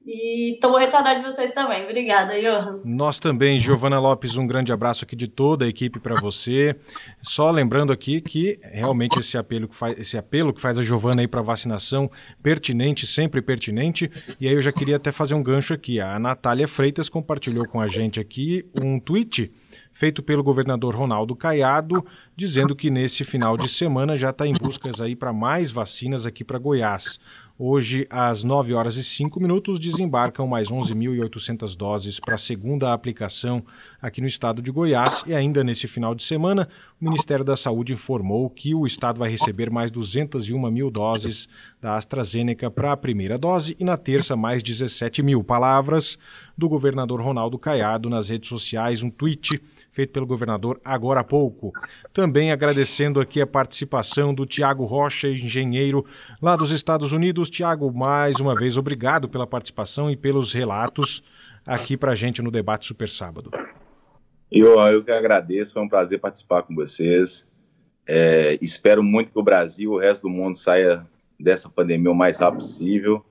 E 0.07 0.59
tô 0.63 0.71
morrendo 0.71 0.87
de 0.87 0.93
saudade 0.93 1.21
de 1.21 1.27
vocês 1.27 1.53
também. 1.53 1.85
Obrigada, 1.85 2.33
Johan. 2.41 2.81
Nós 2.85 3.19
também, 3.19 3.61
Giovana 3.61 4.01
Lopes, 4.01 4.35
um 4.35 4.47
grande 4.47 4.73
abraço 4.73 5.05
aqui 5.05 5.15
de 5.15 5.29
toda 5.29 5.67
a 5.67 5.69
equipe 5.69 6.01
para 6.01 6.19
você. 6.19 6.75
Só 7.23 7.51
lembrando 7.51 7.93
aqui 7.93 8.23
que 8.23 8.59
realmente 8.63 9.21
esse 9.21 9.37
apelo 9.37 9.69
que 9.69 9.77
faz, 9.77 9.99
esse 9.99 10.17
apelo 10.17 10.55
que 10.55 10.61
faz 10.61 10.79
a 10.79 10.83
Giovana 10.83 11.21
aí 11.21 11.29
para 11.29 11.43
vacinação, 11.43 12.11
pertinente, 12.43 13.07
sempre 13.07 13.43
pertinente. 13.43 14.11
E 14.41 14.49
aí 14.49 14.55
eu 14.55 14.63
já 14.63 14.73
queria 14.73 14.97
até 14.97 15.13
fazer 15.13 15.35
um 15.35 15.43
gancho 15.43 15.75
aqui. 15.75 16.01
A 16.01 16.19
Natália 16.19 16.67
Freitas 16.67 17.11
compartilhou 17.11 17.69
com 17.69 17.79
a 17.79 17.89
gente 17.89 18.19
aqui 18.19 18.65
um 18.83 18.99
tweet 18.99 19.53
feito 19.93 20.23
pelo 20.23 20.43
governador 20.43 20.97
Ronaldo 20.97 21.37
Caiado, 21.37 22.03
dizendo 22.35 22.75
que 22.75 22.89
nesse 22.89 23.23
final 23.23 23.55
de 23.59 23.69
semana 23.69 24.17
já 24.17 24.31
está 24.31 24.47
em 24.47 24.55
buscas 24.59 24.99
aí 24.99 25.15
para 25.15 25.31
mais 25.31 25.71
vacinas 25.71 26.25
aqui 26.25 26.43
para 26.43 26.59
Goiás. 26.59 27.21
Hoje, 27.63 28.07
às 28.09 28.43
9 28.43 28.73
horas 28.73 28.97
e 28.97 29.05
5 29.05 29.39
minutos, 29.39 29.79
desembarcam 29.79 30.47
mais 30.47 30.71
11.800 30.71 31.77
doses 31.77 32.19
para 32.19 32.37
a 32.37 32.39
segunda 32.39 32.95
aplicação 32.95 33.63
aqui 34.01 34.23
no 34.23 34.27
estado 34.27 34.63
de 34.63 34.71
Goiás. 34.71 35.23
E 35.27 35.35
ainda 35.35 35.63
nesse 35.63 35.87
final 35.87 36.15
de 36.15 36.23
semana, 36.23 36.71
o 36.99 37.05
Ministério 37.05 37.45
da 37.45 37.59
Saúde 37.59 37.93
informou 37.93 38.49
que 38.49 38.75
o 38.75 38.87
estado 38.87 39.19
vai 39.19 39.29
receber 39.29 39.69
mais 39.69 39.91
201 39.91 40.71
mil 40.71 40.91
doses 40.91 41.51
da 41.83 41.99
AstraZeneca 41.99 42.71
para 42.71 42.93
a 42.93 42.97
primeira 42.97 43.37
dose 43.37 43.77
e 43.79 43.85
na 43.85 43.99
terça 43.99 44.35
mais 44.35 44.63
17 44.63 45.23
mil. 45.23 45.45
Palavras 45.45 46.17
do 46.57 46.67
governador 46.67 47.21
Ronaldo 47.21 47.59
Caiado 47.59 48.09
nas 48.09 48.31
redes 48.31 48.49
sociais, 48.49 49.03
um 49.03 49.11
tweet 49.11 49.61
feito 49.93 50.13
pelo 50.13 50.27
governador 50.27 50.81
agora 50.85 51.21
há 51.21 51.25
pouco. 51.25 51.73
Também 52.13 52.53
agradecendo 52.53 53.21
aqui 53.21 53.41
a 53.41 53.47
participação 53.47 54.33
do 54.33 54.47
Tiago 54.47 54.85
Rocha, 54.85 55.29
engenheiro 55.29 56.05
lá 56.41 56.57
dos 56.57 56.71
Estados 56.71 57.13
Unidos. 57.13 57.51
Tiago, 57.51 57.93
mais 57.93 58.37
uma 58.41 58.55
vez, 58.55 58.77
obrigado 58.77 59.29
pela 59.29 59.47
participação 59.47 60.11
e 60.11 60.17
pelos 60.17 60.53
relatos 60.53 61.23
aqui 61.67 61.97
para 61.97 62.13
a 62.13 62.15
gente 62.15 62.43
no 62.43 62.51
Debate 62.51 62.87
Super 62.87 63.09
Sábado. 63.09 63.51
Eu, 64.51 64.79
eu 64.81 65.05
que 65.05 65.11
agradeço, 65.11 65.73
foi 65.73 65.83
um 65.83 65.89
prazer 65.89 66.19
participar 66.19 66.63
com 66.63 66.75
vocês. 66.75 67.51
É, 68.07 68.59
espero 68.61 69.03
muito 69.03 69.31
que 69.31 69.39
o 69.39 69.43
Brasil, 69.43 69.93
o 69.93 69.99
resto 69.99 70.23
do 70.23 70.31
mundo, 70.31 70.57
saia 70.57 71.07
dessa 71.39 71.69
pandemia 71.69 72.11
o 72.11 72.15
mais 72.15 72.41
rápido 72.41 72.59
possível 72.59 73.25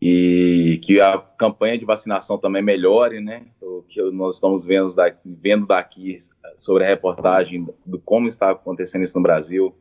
e 0.00 0.80
que 0.82 1.00
a 1.00 1.18
campanha 1.18 1.76
de 1.76 1.84
vacinação 1.84 2.38
também 2.38 2.62
melhore, 2.62 3.20
né? 3.20 3.46
O 3.60 3.82
que 3.82 4.00
nós 4.12 4.34
estamos 4.34 4.64
vendo 4.64 4.94
daqui, 4.94 5.18
vendo 5.24 5.66
daqui 5.66 6.16
sobre 6.56 6.84
a 6.84 6.86
reportagem 6.86 7.66
do 7.84 7.98
como 7.98 8.28
está 8.28 8.50
acontecendo 8.50 9.02
isso 9.02 9.18
no 9.18 9.22
Brasil 9.22 9.74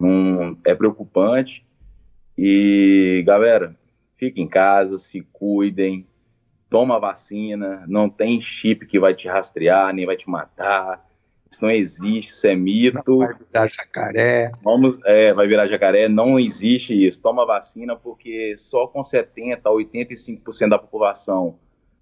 um, 0.00 0.56
é 0.64 0.74
preocupante. 0.74 1.66
E 2.38 3.22
galera, 3.26 3.76
fiquem 4.16 4.44
em 4.44 4.48
casa, 4.48 4.96
se 4.98 5.20
cuidem, 5.32 6.06
toma 6.68 7.00
vacina, 7.00 7.84
não 7.88 8.08
tem 8.08 8.40
chip 8.40 8.86
que 8.86 9.00
vai 9.00 9.14
te 9.14 9.28
rastrear 9.28 9.92
nem 9.92 10.06
vai 10.06 10.16
te 10.16 10.30
matar. 10.30 11.04
Isso 11.50 11.64
não 11.64 11.70
existe, 11.72 12.28
isso 12.28 12.46
é 12.46 12.54
mito. 12.54 13.18
Vai 13.18 13.34
virar 13.34 13.68
jacaré. 13.68 14.52
Vamos, 14.62 15.00
é, 15.04 15.32
vai 15.32 15.48
virar 15.48 15.66
jacaré, 15.66 16.08
não 16.08 16.38
existe 16.38 16.94
isso. 16.94 17.20
Toma 17.20 17.44
vacina 17.44 17.96
porque 17.96 18.54
só 18.56 18.86
com 18.86 19.00
70% 19.00 19.60
a 19.64 19.70
85% 19.70 20.68
da 20.68 20.78
população 20.78 21.58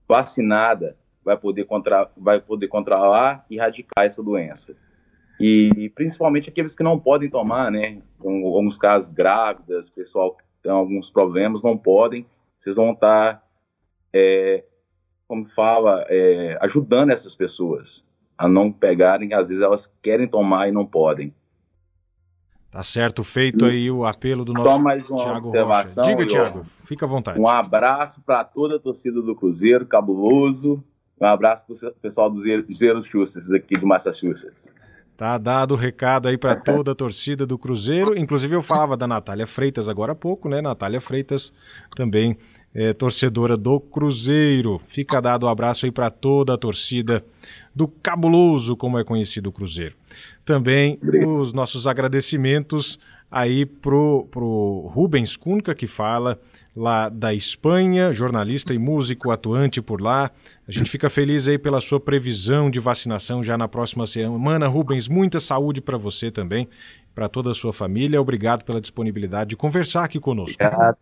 vacinada 0.06 0.96
vai 1.24 1.36
poder, 1.36 1.64
contra, 1.64 2.10
vai 2.16 2.40
poder 2.40 2.68
controlar 2.68 3.46
e 3.48 3.56
erradicar 3.56 4.04
essa 4.04 4.22
doença. 4.22 4.76
E 5.40 5.90
principalmente 5.94 6.50
aqueles 6.50 6.74
que 6.76 6.82
não 6.82 6.98
podem 6.98 7.30
tomar, 7.30 7.70
né? 7.70 8.02
Em 8.22 8.44
alguns 8.44 8.76
casos, 8.76 9.10
grávidas, 9.10 9.88
pessoal 9.88 10.34
que 10.34 10.42
tem 10.62 10.72
alguns 10.72 11.10
problemas, 11.10 11.62
não 11.62 11.78
podem. 11.78 12.26
Vocês 12.56 12.76
vão 12.76 12.92
estar, 12.92 13.42
é, 14.12 14.64
como 15.28 15.46
fala, 15.46 16.04
é, 16.08 16.58
ajudando 16.60 17.10
essas 17.10 17.36
pessoas 17.36 18.07
a 18.38 18.48
não 18.48 18.70
pegarem, 18.70 19.34
às 19.34 19.48
vezes 19.48 19.62
elas 19.62 19.92
querem 20.00 20.28
tomar 20.28 20.68
e 20.68 20.72
não 20.72 20.86
podem. 20.86 21.34
Tá 22.70 22.82
certo, 22.82 23.24
feito 23.24 23.64
aí 23.64 23.90
o 23.90 24.04
apelo 24.04 24.44
do 24.44 24.52
nosso 24.52 24.66
Só 24.66 24.78
mais 24.78 25.10
uma 25.10 25.24
Thiago 25.24 25.48
observação. 25.48 26.04
Rocha. 26.04 26.16
Diga, 26.16 26.30
Thiago, 26.30 26.66
fica 26.84 27.06
à 27.06 27.08
vontade. 27.08 27.40
Um 27.40 27.48
abraço 27.48 28.22
para 28.22 28.44
toda 28.44 28.76
a 28.76 28.78
torcida 28.78 29.20
do 29.20 29.34
Cruzeiro, 29.34 29.86
cabuloso. 29.86 30.84
Um 31.20 31.26
abraço 31.26 31.66
para 31.66 31.88
o 31.88 31.92
pessoal 31.94 32.30
do 32.30 32.38
Zero 32.38 33.02
Chusters, 33.02 33.50
aqui 33.50 33.74
do 33.74 33.86
Massachusetts. 33.86 34.74
Tá 35.16 35.36
dado 35.36 35.74
o 35.74 35.76
recado 35.76 36.28
aí 36.28 36.38
para 36.38 36.54
toda 36.60 36.92
a 36.92 36.94
torcida 36.94 37.44
do 37.44 37.58
Cruzeiro. 37.58 38.16
Inclusive, 38.16 38.54
eu 38.54 38.62
falava 38.62 38.96
da 38.96 39.08
Natália 39.08 39.46
Freitas 39.46 39.88
agora 39.88 40.12
há 40.12 40.14
pouco, 40.14 40.48
né? 40.48 40.60
Natália 40.60 41.00
Freitas 41.00 41.52
também 41.96 42.38
é, 42.74 42.92
torcedora 42.92 43.56
do 43.56 43.80
Cruzeiro. 43.80 44.80
Fica 44.88 45.20
dado 45.20 45.46
um 45.46 45.48
abraço 45.48 45.86
aí 45.86 45.90
para 45.90 46.10
toda 46.10 46.54
a 46.54 46.58
torcida 46.58 47.24
do 47.78 47.86
Cabuloso, 47.86 48.76
como 48.76 48.98
é 48.98 49.04
conhecido 49.04 49.50
o 49.50 49.52
Cruzeiro. 49.52 49.94
Também 50.44 50.98
os 51.24 51.52
nossos 51.52 51.86
agradecimentos 51.86 52.98
aí 53.30 53.64
pro, 53.64 54.26
pro 54.32 54.90
Rubens 54.92 55.36
Cunca, 55.36 55.76
que 55.76 55.86
fala 55.86 56.40
lá 56.74 57.08
da 57.08 57.32
Espanha, 57.32 58.12
jornalista 58.12 58.74
e 58.74 58.78
músico 58.78 59.30
atuante 59.30 59.80
por 59.80 60.00
lá. 60.00 60.32
A 60.66 60.72
gente 60.72 60.90
fica 60.90 61.08
feliz 61.08 61.46
aí 61.46 61.56
pela 61.56 61.80
sua 61.80 62.00
previsão 62.00 62.68
de 62.68 62.80
vacinação 62.80 63.44
já 63.44 63.56
na 63.56 63.68
próxima 63.68 64.08
semana. 64.08 64.66
Rubens, 64.66 65.06
muita 65.06 65.38
saúde 65.38 65.80
para 65.80 65.96
você 65.96 66.32
também, 66.32 66.68
para 67.14 67.28
toda 67.28 67.52
a 67.52 67.54
sua 67.54 67.72
família. 67.72 68.20
Obrigado 68.20 68.64
pela 68.64 68.80
disponibilidade 68.80 69.50
de 69.50 69.56
conversar 69.56 70.02
aqui 70.02 70.18
conosco. 70.18 70.60
Obrigado. 70.60 70.96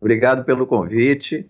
Obrigado 0.00 0.44
pelo 0.44 0.66
convite. 0.66 1.46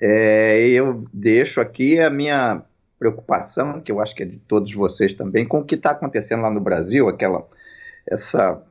É, 0.00 0.68
eu 0.70 1.04
deixo 1.12 1.60
aqui 1.60 2.00
a 2.00 2.10
minha 2.10 2.64
preocupação, 3.00 3.80
que 3.80 3.90
eu 3.90 3.98
acho 3.98 4.14
que 4.14 4.22
é 4.22 4.26
de 4.26 4.36
todos 4.40 4.72
vocês 4.74 5.14
também, 5.14 5.46
com 5.46 5.60
o 5.60 5.64
que 5.64 5.74
está 5.74 5.92
acontecendo 5.92 6.42
lá 6.42 6.50
no 6.50 6.60
Brasil, 6.60 7.08
aquela 7.08 7.48
essa 8.06 8.62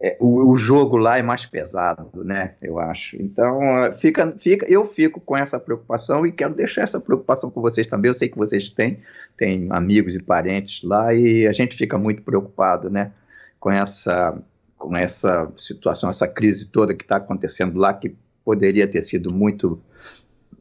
é, 0.00 0.16
o, 0.18 0.52
o, 0.52 0.58
jogo 0.58 0.96
lá 0.96 1.18
é 1.18 1.22
mais 1.22 1.46
pesado, 1.46 2.10
né? 2.24 2.54
Eu 2.60 2.80
acho. 2.80 3.14
Então 3.22 3.60
fica, 4.00 4.32
fica, 4.40 4.66
eu 4.66 4.88
fico 4.88 5.20
com 5.20 5.36
essa 5.36 5.60
preocupação 5.60 6.26
e 6.26 6.32
quero 6.32 6.54
deixar 6.54 6.82
essa 6.82 6.98
preocupação 6.98 7.50
com 7.50 7.60
vocês 7.60 7.86
também. 7.86 8.08
Eu 8.08 8.14
sei 8.14 8.28
que 8.28 8.36
vocês 8.36 8.70
têm, 8.70 8.98
têm 9.36 9.68
amigos 9.70 10.16
e 10.16 10.18
parentes 10.20 10.82
lá 10.82 11.14
e 11.14 11.46
a 11.46 11.52
gente 11.52 11.76
fica 11.76 11.96
muito 11.98 12.22
preocupado, 12.22 12.90
né? 12.90 13.12
Com 13.60 13.70
essa 13.70 14.36
com 14.76 14.96
essa 14.96 15.48
situação, 15.56 16.10
essa 16.10 16.26
crise 16.26 16.66
toda 16.66 16.94
que 16.94 17.04
está 17.04 17.16
acontecendo 17.16 17.78
lá, 17.78 17.94
que 17.94 18.16
poderia 18.44 18.88
ter 18.88 19.02
sido 19.02 19.32
muito 19.32 19.80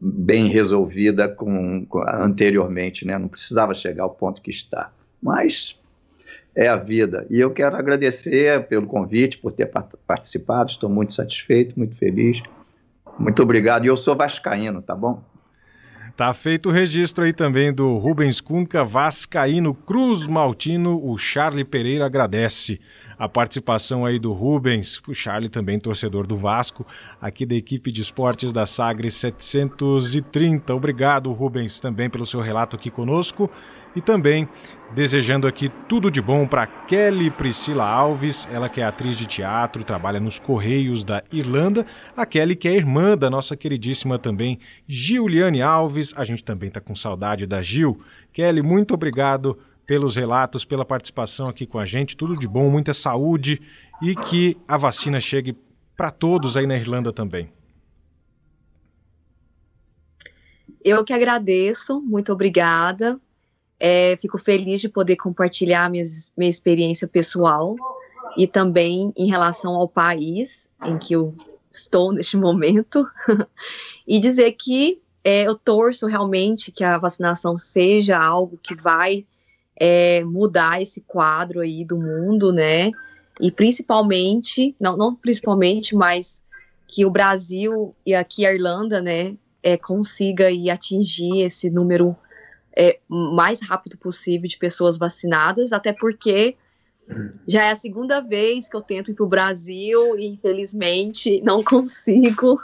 bem 0.02 0.48
resolvida 0.48 1.30
com, 1.30 1.86
com, 1.86 2.02
anteriormente, 2.02 3.06
né? 3.06 3.18
não 3.20 3.28
precisava 3.28 3.76
chegar 3.76 4.04
ao 4.04 4.10
ponto 4.10 4.42
que 4.42 4.50
está. 4.50 4.92
Mas 5.22 5.80
é 6.56 6.68
a 6.68 6.76
vida. 6.76 7.28
E 7.30 7.40
eu 7.40 7.52
quero 7.52 7.76
agradecer 7.76 8.68
pelo 8.68 8.88
convite, 8.88 9.38
por 9.38 9.52
ter 9.52 9.72
participado, 10.08 10.72
estou 10.72 10.90
muito 10.90 11.14
satisfeito, 11.14 11.78
muito 11.78 11.96
feliz. 11.96 12.42
Muito 13.20 13.44
obrigado. 13.44 13.86
E 13.86 13.88
eu 13.88 13.98
sou 13.98 14.16
vascaíno, 14.16 14.82
tá 14.82 14.96
bom? 14.96 15.22
Tá 16.16 16.34
feito 16.34 16.70
o 16.70 16.72
registro 16.72 17.24
aí 17.24 17.34
também 17.34 17.74
do 17.74 17.98
Rubens 17.98 18.42
Cunca, 18.42 18.84
Vascaíno 18.84 19.74
Cruz 19.74 20.28
Maltino. 20.28 21.02
O 21.04 21.18
Charlie 21.18 21.64
Pereira 21.64 22.06
agradece 22.06 22.80
a 23.18 23.30
participação 23.30 24.06
aí 24.06 24.20
do 24.20 24.34
Rubens, 24.34 25.02
o 25.08 25.14
Charlie 25.14 25.50
também 25.50 25.80
torcedor 25.80 26.28
do 26.28 26.36
Vasco, 26.36 26.86
aqui 27.22 27.46
da 27.46 27.56
equipe 27.56 27.92
de 27.92 28.02
esportes 28.02 28.52
da 28.52 28.66
Sagres 28.66 29.14
730. 29.16 30.74
Obrigado, 30.74 31.32
Rubens, 31.32 31.80
também 31.80 32.10
pelo 32.10 32.26
seu 32.26 32.42
relato 32.42 32.76
aqui 32.76 32.92
conosco. 32.92 33.50
E 33.96 34.02
também 34.02 34.48
desejando 34.94 35.48
aqui 35.48 35.70
tudo 35.88 36.12
de 36.12 36.22
bom 36.22 36.46
para 36.46 36.68
Kelly 36.68 37.32
Priscila 37.32 37.86
Alves, 37.86 38.48
ela 38.52 38.68
que 38.68 38.82
é 38.82 38.84
atriz 38.84 39.18
de 39.18 39.26
teatro, 39.26 39.84
trabalha 39.84 40.20
nos 40.20 40.38
Correios 40.38 41.04
da 41.04 41.24
Irlanda. 41.32 41.86
A 42.16 42.26
Kelly 42.26 42.56
que 42.56 42.68
é 42.68 42.76
irmã 42.76 43.18
da 43.18 43.30
nossa 43.30 43.56
queridíssima 43.56 44.20
também 44.20 44.60
Giuliane 44.88 45.62
Alves. 45.62 46.14
A 46.16 46.26
gente 46.26 46.44
também 46.44 46.68
está 46.68 46.82
com 46.82 46.96
saudade 46.96 47.46
da 47.46 47.62
Gil. 47.62 48.02
Kelly, 48.34 48.62
muito 48.62 48.94
obrigado 48.94 49.58
pelos 49.86 50.16
relatos, 50.16 50.66
pela 50.66 50.86
participação 50.86 51.48
aqui 51.48 51.66
com 51.66 51.80
a 51.80 51.86
gente. 51.86 52.18
Tudo 52.18 52.38
de 52.38 52.48
bom, 52.48 52.70
muita 52.70 52.94
saúde 52.94 53.62
e 54.02 54.16
que 54.16 54.58
a 54.68 54.78
vacina 54.78 55.20
chegue 55.20 55.56
para 55.96 56.12
todos 56.12 56.58
aí 56.58 56.68
na 56.68 56.76
Irlanda 56.76 57.14
também. 57.14 57.50
Eu 60.84 61.06
que 61.06 61.14
agradeço, 61.14 62.02
muito 62.02 62.34
obrigada. 62.34 63.20
É, 63.84 64.16
fico 64.18 64.38
feliz 64.38 64.80
de 64.80 64.88
poder 64.88 65.16
compartilhar 65.16 65.90
minha, 65.90 66.04
experiência 66.38 67.08
pessoal 67.08 67.76
e 68.38 68.46
também 68.46 69.12
em 69.18 69.28
relação 69.28 69.74
ao 69.74 69.88
país 69.88 70.70
em 70.86 71.00
que 71.00 71.16
eu 71.16 71.34
estou 71.72 72.12
neste 72.12 72.38
momento 72.38 73.08
e 74.08 74.20
dizer 74.20 74.52
que 74.52 75.02
é, 75.24 75.48
eu 75.48 75.56
torço 75.56 76.06
realmente 76.06 76.72
que 76.72 76.84
a 76.84 77.00
vacinação 77.00 77.58
seja 77.58 78.20
algo 78.20 78.60
que 78.62 78.76
vai 78.76 79.26
é, 79.76 80.24
mudar 80.24 80.80
esse 80.80 81.02
quadro 81.02 81.62
aí 81.62 81.84
do 81.84 81.98
mundo, 81.98 82.54
né? 82.54 82.92
E 83.40 83.50
principalmente, 83.50 84.76
não, 84.80 84.96
não 84.96 85.16
principalmente, 85.16 85.96
mas 85.96 86.44
que 86.88 87.04
o 87.04 87.10
Brasil 87.10 87.96
e 88.06 88.14
aqui 88.14 88.46
a 88.46 88.54
Irlanda, 88.54 89.02
né, 89.02 89.36
é, 89.64 89.76
consiga 89.76 90.48
aí 90.48 90.70
atingir 90.70 91.42
esse 91.42 91.68
número 91.68 92.16
é, 92.76 93.00
mais 93.08 93.62
rápido 93.62 93.98
possível 93.98 94.48
de 94.48 94.58
pessoas 94.58 94.98
vacinadas, 94.98 95.72
até 95.74 95.92
porque 95.94 96.56
já 97.48 97.64
é 97.64 97.72
a 97.72 97.76
segunda 97.76 98.22
vez 98.22 98.70
que 98.70 98.76
eu 98.76 98.82
tento 98.82 99.12
ir 99.12 99.14
para 99.14 99.26
o 99.26 99.30
Brasil 99.30 100.18
e 100.18 100.28
infelizmente 100.28 101.42
não 101.42 101.64
consigo. 101.64 102.60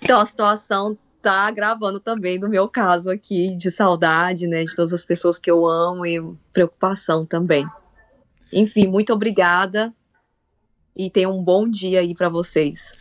então 0.00 0.20
a 0.20 0.26
situação 0.26 0.96
está 1.16 1.50
gravando 1.50 1.98
também 2.00 2.38
no 2.38 2.48
meu 2.48 2.68
caso 2.68 3.10
aqui 3.10 3.54
de 3.56 3.70
saudade, 3.70 4.46
né, 4.46 4.64
de 4.64 4.74
todas 4.74 4.92
as 4.92 5.04
pessoas 5.04 5.38
que 5.38 5.50
eu 5.50 5.66
amo 5.66 6.06
e 6.06 6.22
preocupação 6.52 7.24
também. 7.26 7.66
Enfim, 8.52 8.86
muito 8.86 9.12
obrigada 9.12 9.92
e 10.96 11.10
tenha 11.10 11.28
um 11.28 11.42
bom 11.42 11.68
dia 11.68 12.00
aí 12.00 12.14
para 12.14 12.28
vocês. 12.28 12.92